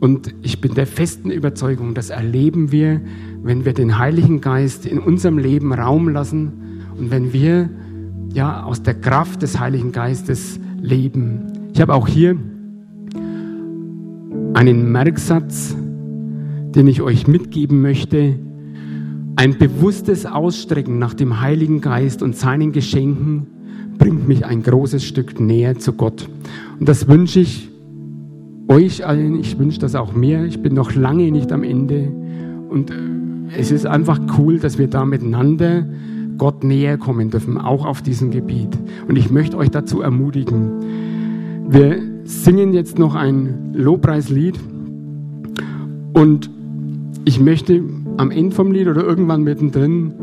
Und 0.04 0.36
ich 0.42 0.60
bin 0.60 0.74
der 0.74 0.86
festen 0.86 1.32
Überzeugung, 1.32 1.94
das 1.94 2.10
erleben 2.10 2.74
wir, 2.74 3.00
wenn 3.42 3.64
wir 3.64 3.72
den 3.72 4.00
Heiligen 4.00 4.42
Geist 4.42 4.86
in 4.86 5.00
unserem 5.00 5.38
Leben 5.38 5.72
Raum 5.72 6.10
lassen 6.10 6.82
und 6.98 7.10
wenn 7.10 7.32
wir 7.32 7.70
ja 8.34 8.64
aus 8.64 8.84
der 8.84 8.96
Kraft 8.96 9.44
des 9.44 9.62
Heiligen 9.62 9.94
Geistes 9.94 10.60
leben. 10.82 11.70
Ich 11.74 11.80
habe 11.80 11.94
auch 11.94 12.06
hier 12.06 12.36
einen 14.54 14.92
Merksatz, 14.92 15.74
den 15.74 16.88
ich 16.88 17.02
euch 17.02 17.26
mitgeben 17.26 17.82
möchte. 17.82 18.38
Ein 19.38 19.58
bewusstes 19.58 20.26
Ausstrecken 20.26 21.00
nach 21.00 21.14
dem 21.14 21.40
Heiligen 21.40 21.80
Geist 21.80 22.22
und 22.22 22.36
seinen 22.36 22.74
Geschenken 22.74 23.48
bringt 23.98 24.28
mich 24.28 24.46
ein 24.46 24.64
großes 24.64 25.06
Stück 25.06 25.40
näher 25.40 25.80
zu 25.80 25.94
Gott. 25.94 26.28
Und 26.78 26.90
das 26.90 27.08
wünsche 27.08 27.40
ich 27.40 27.70
euch 28.74 29.06
allen, 29.06 29.40
ich 29.40 29.60
wünsche 29.60 29.80
das 29.80 29.94
auch 29.96 30.14
mir. 30.14 30.46
Ich 30.46 30.62
bin 30.62 30.74
noch 30.74 30.96
lange 30.96 31.32
nicht 31.32 31.52
am 31.52 31.64
Ende. 31.64 32.12
Und 32.70 32.90
äh, 32.90 32.94
es 33.58 33.72
ist 33.72 33.86
einfach 33.86 34.20
cool, 34.38 34.60
dass 34.60 34.78
wir 34.78 34.88
da 34.88 35.06
miteinander 35.06 35.86
Gott 36.38 36.64
näher 36.64 36.98
kommen 36.98 37.30
dürfen, 37.30 37.60
auch 37.60 37.86
auf 37.86 38.02
diesem 38.02 38.32
Gebiet. 38.32 38.76
Und 39.08 39.18
ich 39.18 39.30
möchte 39.30 39.58
euch 39.58 39.70
dazu 39.70 40.02
ermutigen. 40.02 40.72
Wir 41.70 42.00
singen 42.24 42.74
jetzt 42.74 42.98
noch 42.98 43.14
ein 43.16 43.74
Lobpreislied 43.74 44.60
und 46.14 46.50
ich 47.26 47.40
möchte 47.40 47.84
am 48.18 48.32
Ende 48.32 48.56
vom 48.56 48.72
Lied 48.72 48.88
oder 48.88 49.04
irgendwann 49.04 49.44
mittendrin 49.44 50.14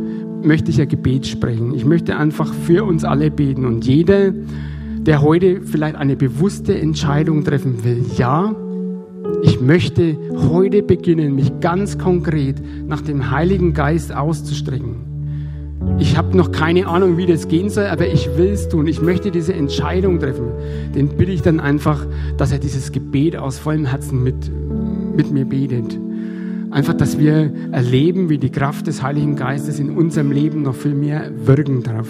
möchte 0.43 0.71
ich 0.71 0.81
ein 0.81 0.89
Gebet 0.89 1.27
sprechen. 1.27 1.75
Ich 1.75 1.85
möchte 1.85 2.17
einfach 2.17 2.53
für 2.53 2.85
uns 2.85 3.05
alle 3.05 3.31
beten 3.31 3.65
und 3.65 3.87
jeder, 3.87 4.33
der 5.07 5.23
heute 5.23 5.63
vielleicht 5.63 5.97
eine 5.97 6.17
bewusste 6.17 6.79
Entscheidung 6.79 7.45
treffen 7.45 7.85
will, 7.85 8.05
ja, 8.17 8.55
ich 9.43 9.61
möchte 9.61 10.17
heute 10.51 10.83
beginnen, 10.83 11.35
mich 11.35 11.61
ganz 11.61 11.99
konkret 11.99 12.57
nach 12.87 13.01
dem 13.01 13.31
Heiligen 13.31 13.73
Geist 13.73 14.15
auszustrecken. 14.15 15.11
Ich 15.99 16.17
habe 16.17 16.37
noch 16.37 16.53
keine 16.53 16.87
Ahnung, 16.87 17.17
wie 17.17 17.27
das 17.27 17.49
gehen 17.49 17.71
soll, 17.71 17.87
aber 17.87 18.07
ich 18.07 18.37
will 18.37 18.51
es 18.51 18.69
tun. 18.69 18.87
Ich 18.87 19.01
möchte 19.01 19.31
diese 19.31 19.55
Entscheidung 19.55 20.19
treffen. 20.19 20.49
Den 20.95 21.09
bitte 21.17 21.33
ich 21.33 21.43
dann 21.43 21.59
einfach, 21.59 22.07
dass 22.37 22.53
er 22.53 22.59
dieses 22.59 22.93
Gebet 22.93 23.37
aus 23.37 23.59
vollem 23.59 23.87
Herzen 23.87 24.23
mit, 24.23 24.51
mit 25.17 25.31
mir 25.31 25.47
betet. 25.47 25.99
Einfach, 26.71 26.95
dass 26.95 27.19
wir 27.19 27.53
erleben, 27.73 28.29
wie 28.29 28.39
die 28.39 28.51
Kraft 28.51 28.87
des 28.87 29.03
Heiligen 29.03 29.37
Geistes 29.37 29.81
in 29.81 29.91
unserem 29.91 30.31
Leben 30.31 30.63
noch 30.63 30.75
viel 30.75 30.95
mehr 30.95 31.31
wirken 31.45 31.83
darf. 31.83 32.09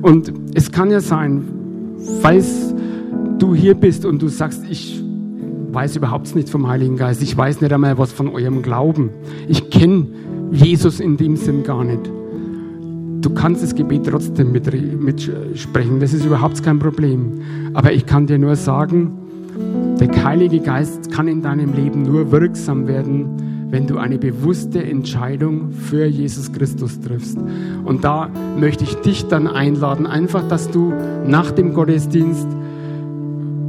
Und 0.00 0.32
es 0.54 0.70
kann 0.70 0.90
ja 0.90 1.00
sein, 1.00 1.44
falls 2.20 2.74
du 3.38 3.54
hier 3.54 3.74
bist 3.74 4.04
und 4.04 4.20
du 4.22 4.28
sagst, 4.28 4.62
ich 4.68 5.02
weiß 5.72 5.96
überhaupt 5.96 6.34
nichts 6.34 6.50
vom 6.50 6.68
Heiligen 6.68 6.96
Geist, 6.96 7.22
ich 7.22 7.36
weiß 7.36 7.60
nicht 7.60 7.72
einmal 7.72 7.98
was 7.98 8.12
von 8.12 8.28
eurem 8.28 8.62
Glauben, 8.62 9.10
ich 9.48 9.70
kenne 9.70 10.06
Jesus 10.50 11.00
in 11.00 11.16
dem 11.16 11.36
Sinn 11.36 11.62
gar 11.62 11.84
nicht. 11.84 12.10
Du 13.20 13.30
kannst 13.30 13.62
das 13.62 13.74
Gebet 13.74 14.06
trotzdem 14.06 14.52
mitsprechen, 14.52 16.00
das 16.00 16.14
ist 16.14 16.24
überhaupt 16.24 16.62
kein 16.62 16.78
Problem. 16.78 17.40
Aber 17.74 17.92
ich 17.92 18.06
kann 18.06 18.26
dir 18.26 18.38
nur 18.38 18.56
sagen, 18.56 19.12
der 20.00 20.24
Heilige 20.24 20.60
Geist 20.60 21.10
kann 21.10 21.26
in 21.26 21.42
deinem 21.42 21.72
Leben 21.72 22.02
nur 22.02 22.30
wirksam 22.30 22.86
werden, 22.86 23.57
wenn 23.70 23.86
du 23.86 23.98
eine 23.98 24.18
bewusste 24.18 24.82
Entscheidung 24.82 25.72
für 25.72 26.06
Jesus 26.06 26.52
Christus 26.52 27.00
triffst. 27.00 27.38
Und 27.84 28.04
da 28.04 28.30
möchte 28.58 28.84
ich 28.84 28.94
dich 28.96 29.26
dann 29.26 29.46
einladen, 29.46 30.06
einfach, 30.06 30.46
dass 30.48 30.70
du 30.70 30.92
nach 31.26 31.50
dem 31.50 31.74
Gottesdienst 31.74 32.48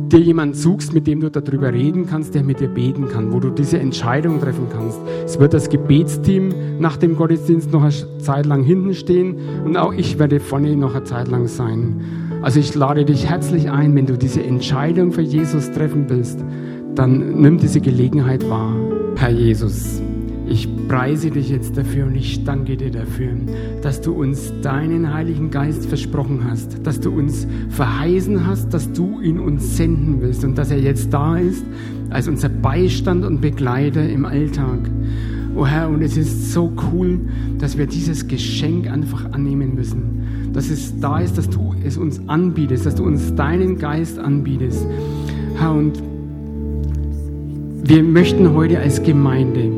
dir 0.09 0.19
jemanden 0.19 0.55
suchst, 0.55 0.93
mit 0.93 1.05
dem 1.05 1.19
du 1.19 1.29
darüber 1.29 1.71
reden 1.71 2.07
kannst, 2.07 2.33
der 2.33 2.43
mit 2.43 2.59
dir 2.59 2.67
beten 2.67 3.07
kann, 3.09 3.31
wo 3.31 3.39
du 3.39 3.49
diese 3.51 3.79
Entscheidung 3.79 4.39
treffen 4.39 4.67
kannst. 4.71 4.99
Es 5.25 5.39
wird 5.39 5.53
das 5.53 5.69
Gebetsteam 5.69 6.79
nach 6.79 6.97
dem 6.97 7.15
Gottesdienst 7.15 7.71
noch 7.71 7.83
eine 7.83 8.17
Zeit 8.19 8.45
lang 8.45 8.63
hinten 8.63 8.93
stehen 8.95 9.37
und 9.65 9.77
auch 9.77 9.93
ich 9.93 10.17
werde 10.17 10.39
vorne 10.39 10.75
noch 10.75 10.95
eine 10.95 11.03
Zeit 11.03 11.27
lang 11.27 11.47
sein. 11.47 12.01
Also 12.41 12.59
ich 12.59 12.73
lade 12.73 13.05
dich 13.05 13.29
herzlich 13.29 13.69
ein, 13.69 13.95
wenn 13.95 14.05
du 14.05 14.17
diese 14.17 14.41
Entscheidung 14.41 15.11
für 15.11 15.21
Jesus 15.21 15.71
treffen 15.71 16.05
willst, 16.07 16.39
dann 16.95 17.41
nimm 17.41 17.57
diese 17.57 17.81
Gelegenheit 17.81 18.47
wahr. 18.49 18.75
Herr 19.15 19.31
Jesus, 19.31 20.01
ich 20.47 20.67
preise 20.87 21.29
dich 21.29 21.49
jetzt 21.49 21.77
dafür 21.77 22.07
und 22.07 22.15
ich 22.15 22.43
danke 22.43 22.75
dir 22.75 22.89
dafür, 22.89 23.29
dass 23.83 24.01
du 24.01 24.13
uns 24.13 24.51
deinen 24.61 25.13
Heiligen 25.13 25.51
Geist 25.51 25.85
versprochen 25.85 26.43
hast, 26.49 26.85
dass 26.85 26.99
du 26.99 27.11
uns 27.11 27.45
verheißen 27.69 28.47
hast, 28.47 28.73
dass 28.73 28.91
du 28.91 29.19
ihn 29.21 29.39
uns 29.39 29.77
senden 29.77 30.21
willst 30.21 30.43
und 30.43 30.57
dass 30.57 30.71
er 30.71 30.79
jetzt 30.79 31.13
da 31.13 31.37
ist 31.37 31.63
als 32.09 32.27
unser 32.27 32.49
Beistand 32.49 33.25
und 33.25 33.41
Begleiter 33.41 34.09
im 34.09 34.25
Alltag. 34.25 34.79
Oh 35.55 35.67
Herr, 35.67 35.89
und 35.89 36.01
es 36.01 36.17
ist 36.17 36.51
so 36.51 36.71
cool, 36.91 37.19
dass 37.59 37.77
wir 37.77 37.85
dieses 37.85 38.27
Geschenk 38.27 38.89
einfach 38.89 39.31
annehmen 39.31 39.75
müssen. 39.75 40.51
Dass 40.53 40.69
es 40.69 40.99
da 40.99 41.19
ist, 41.19 41.37
dass 41.37 41.49
du 41.49 41.75
es 41.83 41.97
uns 41.97 42.21
anbietest, 42.27 42.85
dass 42.85 42.95
du 42.95 43.03
uns 43.03 43.35
deinen 43.35 43.77
Geist 43.77 44.17
anbietest. 44.17 44.85
Herr, 45.55 45.73
und 45.73 46.01
wir 47.81 48.03
möchten 48.03 48.53
heute 48.53 48.79
als 48.79 49.01
Gemeinde, 49.03 49.71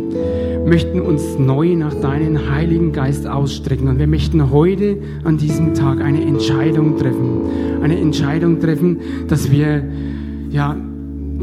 möchten 0.66 1.02
uns 1.02 1.38
neu 1.38 1.76
nach 1.76 1.94
deinem 1.94 2.50
Heiligen 2.50 2.92
Geist 2.92 3.28
ausstrecken 3.28 3.88
und 3.88 4.00
wir 4.00 4.08
möchten 4.08 4.52
heute 4.52 4.98
an 5.24 5.38
diesem 5.38 5.74
Tag 5.74 6.02
eine 6.02 6.22
Entscheidung 6.22 6.98
treffen. 6.98 7.42
Eine 7.82 8.00
Entscheidung 8.00 8.60
treffen, 8.60 9.00
dass 9.28 9.52
wir 9.52 9.84
ja, 10.50 10.76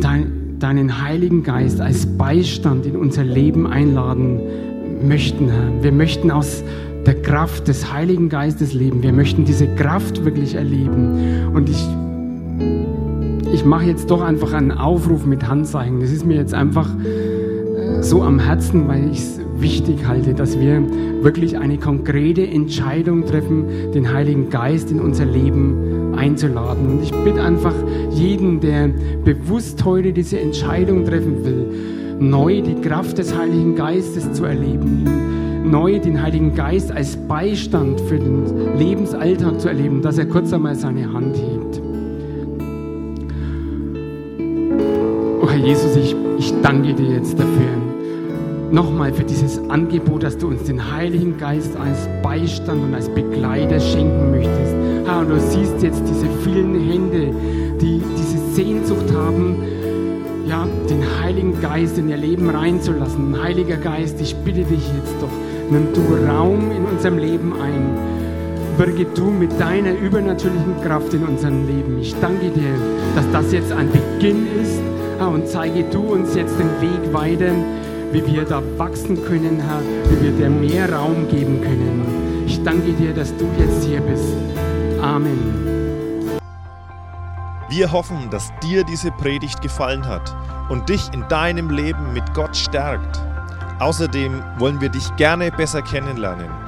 dein, 0.00 0.58
deinen 0.58 1.02
Heiligen 1.02 1.42
Geist 1.42 1.80
als 1.80 2.06
Beistand 2.06 2.86
in 2.86 2.96
unser 2.96 3.24
Leben 3.24 3.66
einladen 3.66 4.40
möchten. 5.06 5.50
Wir 5.80 5.92
möchten 5.92 6.30
aus 6.30 6.62
der 7.06 7.14
Kraft 7.14 7.68
des 7.68 7.92
Heiligen 7.92 8.28
Geistes 8.28 8.74
leben. 8.74 9.02
Wir 9.02 9.12
möchten 9.12 9.44
diese 9.44 9.66
Kraft 9.66 10.24
wirklich 10.24 10.54
erleben. 10.54 11.50
Und 11.54 11.68
ich 11.68 11.86
ich 13.52 13.64
mache 13.64 13.86
jetzt 13.86 14.10
doch 14.10 14.22
einfach 14.22 14.52
einen 14.52 14.72
Aufruf 14.72 15.24
mit 15.24 15.48
Handzeichen. 15.48 16.00
Das 16.00 16.10
ist 16.10 16.26
mir 16.26 16.36
jetzt 16.36 16.54
einfach 16.54 16.88
äh, 16.94 18.02
so 18.02 18.22
am 18.22 18.38
Herzen, 18.38 18.88
weil 18.88 19.10
ich 19.10 19.18
es 19.18 19.40
wichtig 19.58 20.06
halte, 20.06 20.34
dass 20.34 20.58
wir 20.58 20.82
wirklich 21.22 21.58
eine 21.58 21.78
konkrete 21.78 22.46
Entscheidung 22.46 23.26
treffen, 23.26 23.64
den 23.94 24.12
Heiligen 24.12 24.50
Geist 24.50 24.90
in 24.90 25.00
unser 25.00 25.24
Leben 25.24 26.14
einzuladen. 26.16 26.86
Und 26.86 27.02
ich 27.02 27.10
bitte 27.10 27.42
einfach 27.42 27.74
jeden, 28.10 28.60
der 28.60 28.90
bewusst 29.24 29.84
heute 29.84 30.12
diese 30.12 30.38
Entscheidung 30.38 31.04
treffen 31.04 31.44
will, 31.44 31.66
neu 32.20 32.62
die 32.62 32.76
Kraft 32.76 33.18
des 33.18 33.36
Heiligen 33.36 33.74
Geistes 33.74 34.32
zu 34.32 34.44
erleben, 34.44 35.04
neu 35.64 35.98
den 35.98 36.22
Heiligen 36.22 36.54
Geist 36.54 36.92
als 36.92 37.16
Beistand 37.16 38.00
für 38.02 38.18
den 38.18 38.78
Lebensalltag 38.78 39.60
zu 39.60 39.68
erleben, 39.68 40.02
dass 40.02 40.18
er 40.18 40.26
kurz 40.26 40.52
einmal 40.52 40.74
seine 40.74 41.12
Hand 41.12 41.36
hebt. 41.36 41.57
Jesus, 45.68 45.96
ich, 45.96 46.16
ich 46.38 46.54
danke 46.62 46.94
dir 46.94 47.16
jetzt 47.16 47.38
dafür. 47.38 47.68
Nochmal 48.70 49.12
für 49.12 49.24
dieses 49.24 49.58
Angebot, 49.68 50.22
dass 50.22 50.38
du 50.38 50.48
uns 50.48 50.62
den 50.62 50.94
Heiligen 50.94 51.36
Geist 51.36 51.76
als 51.76 52.08
Beistand 52.22 52.84
und 52.84 52.94
als 52.94 53.10
Begleiter 53.10 53.78
schenken 53.78 54.30
möchtest. 54.30 54.74
Herr, 55.04 55.26
du 55.26 55.38
siehst 55.38 55.82
jetzt 55.82 56.02
diese 56.08 56.26
vielen 56.42 56.74
Hände, 56.74 57.34
die 57.82 58.00
diese 58.16 58.38
Sehnsucht 58.54 59.12
haben, 59.14 59.62
ja, 60.46 60.66
den 60.88 61.04
Heiligen 61.20 61.60
Geist 61.60 61.98
in 61.98 62.08
ihr 62.08 62.16
Leben 62.16 62.48
reinzulassen. 62.48 63.36
Heiliger 63.42 63.76
Geist, 63.76 64.22
ich 64.22 64.34
bitte 64.36 64.64
dich 64.64 64.90
jetzt 64.96 65.16
doch, 65.20 65.28
nimm 65.70 65.88
du 65.92 66.00
Raum 66.26 66.70
in 66.74 66.86
unserem 66.86 67.18
Leben 67.18 67.52
ein. 67.60 68.78
Wirke 68.78 69.04
du 69.14 69.24
mit 69.24 69.50
deiner 69.60 69.92
übernatürlichen 69.92 70.80
Kraft 70.82 71.12
in 71.12 71.24
unserem 71.24 71.66
Leben. 71.66 71.98
Ich 72.00 72.14
danke 72.22 72.48
dir, 72.48 72.72
dass 73.14 73.30
das 73.32 73.52
jetzt 73.52 73.70
ein 73.70 73.90
Beginn 73.90 74.46
ist 74.62 74.80
Herr, 75.18 75.30
und 75.30 75.48
zeige 75.48 75.82
du 75.82 76.12
uns 76.12 76.36
jetzt 76.36 76.56
den 76.60 76.80
Weg 76.80 77.12
weiter, 77.12 77.52
wie 78.12 78.24
wir 78.24 78.44
da 78.44 78.62
wachsen 78.76 79.22
können, 79.24 79.60
Herr, 79.60 79.80
wie 80.10 80.22
wir 80.22 80.30
dir 80.30 80.48
mehr 80.48 80.92
Raum 80.92 81.28
geben 81.28 81.60
können. 81.60 82.44
Ich 82.46 82.62
danke 82.62 82.92
dir, 82.92 83.12
dass 83.12 83.36
du 83.36 83.46
jetzt 83.58 83.84
hier 83.84 84.00
bist. 84.00 84.36
Amen. 85.02 86.38
Wir 87.68 87.90
hoffen, 87.90 88.30
dass 88.30 88.52
dir 88.62 88.84
diese 88.84 89.10
Predigt 89.10 89.60
gefallen 89.60 90.06
hat 90.06 90.34
und 90.68 90.88
dich 90.88 91.12
in 91.12 91.26
deinem 91.28 91.70
Leben 91.70 92.12
mit 92.12 92.32
Gott 92.32 92.56
stärkt. 92.56 93.20
Außerdem 93.80 94.42
wollen 94.58 94.80
wir 94.80 94.88
dich 94.88 95.14
gerne 95.16 95.50
besser 95.50 95.82
kennenlernen. 95.82 96.67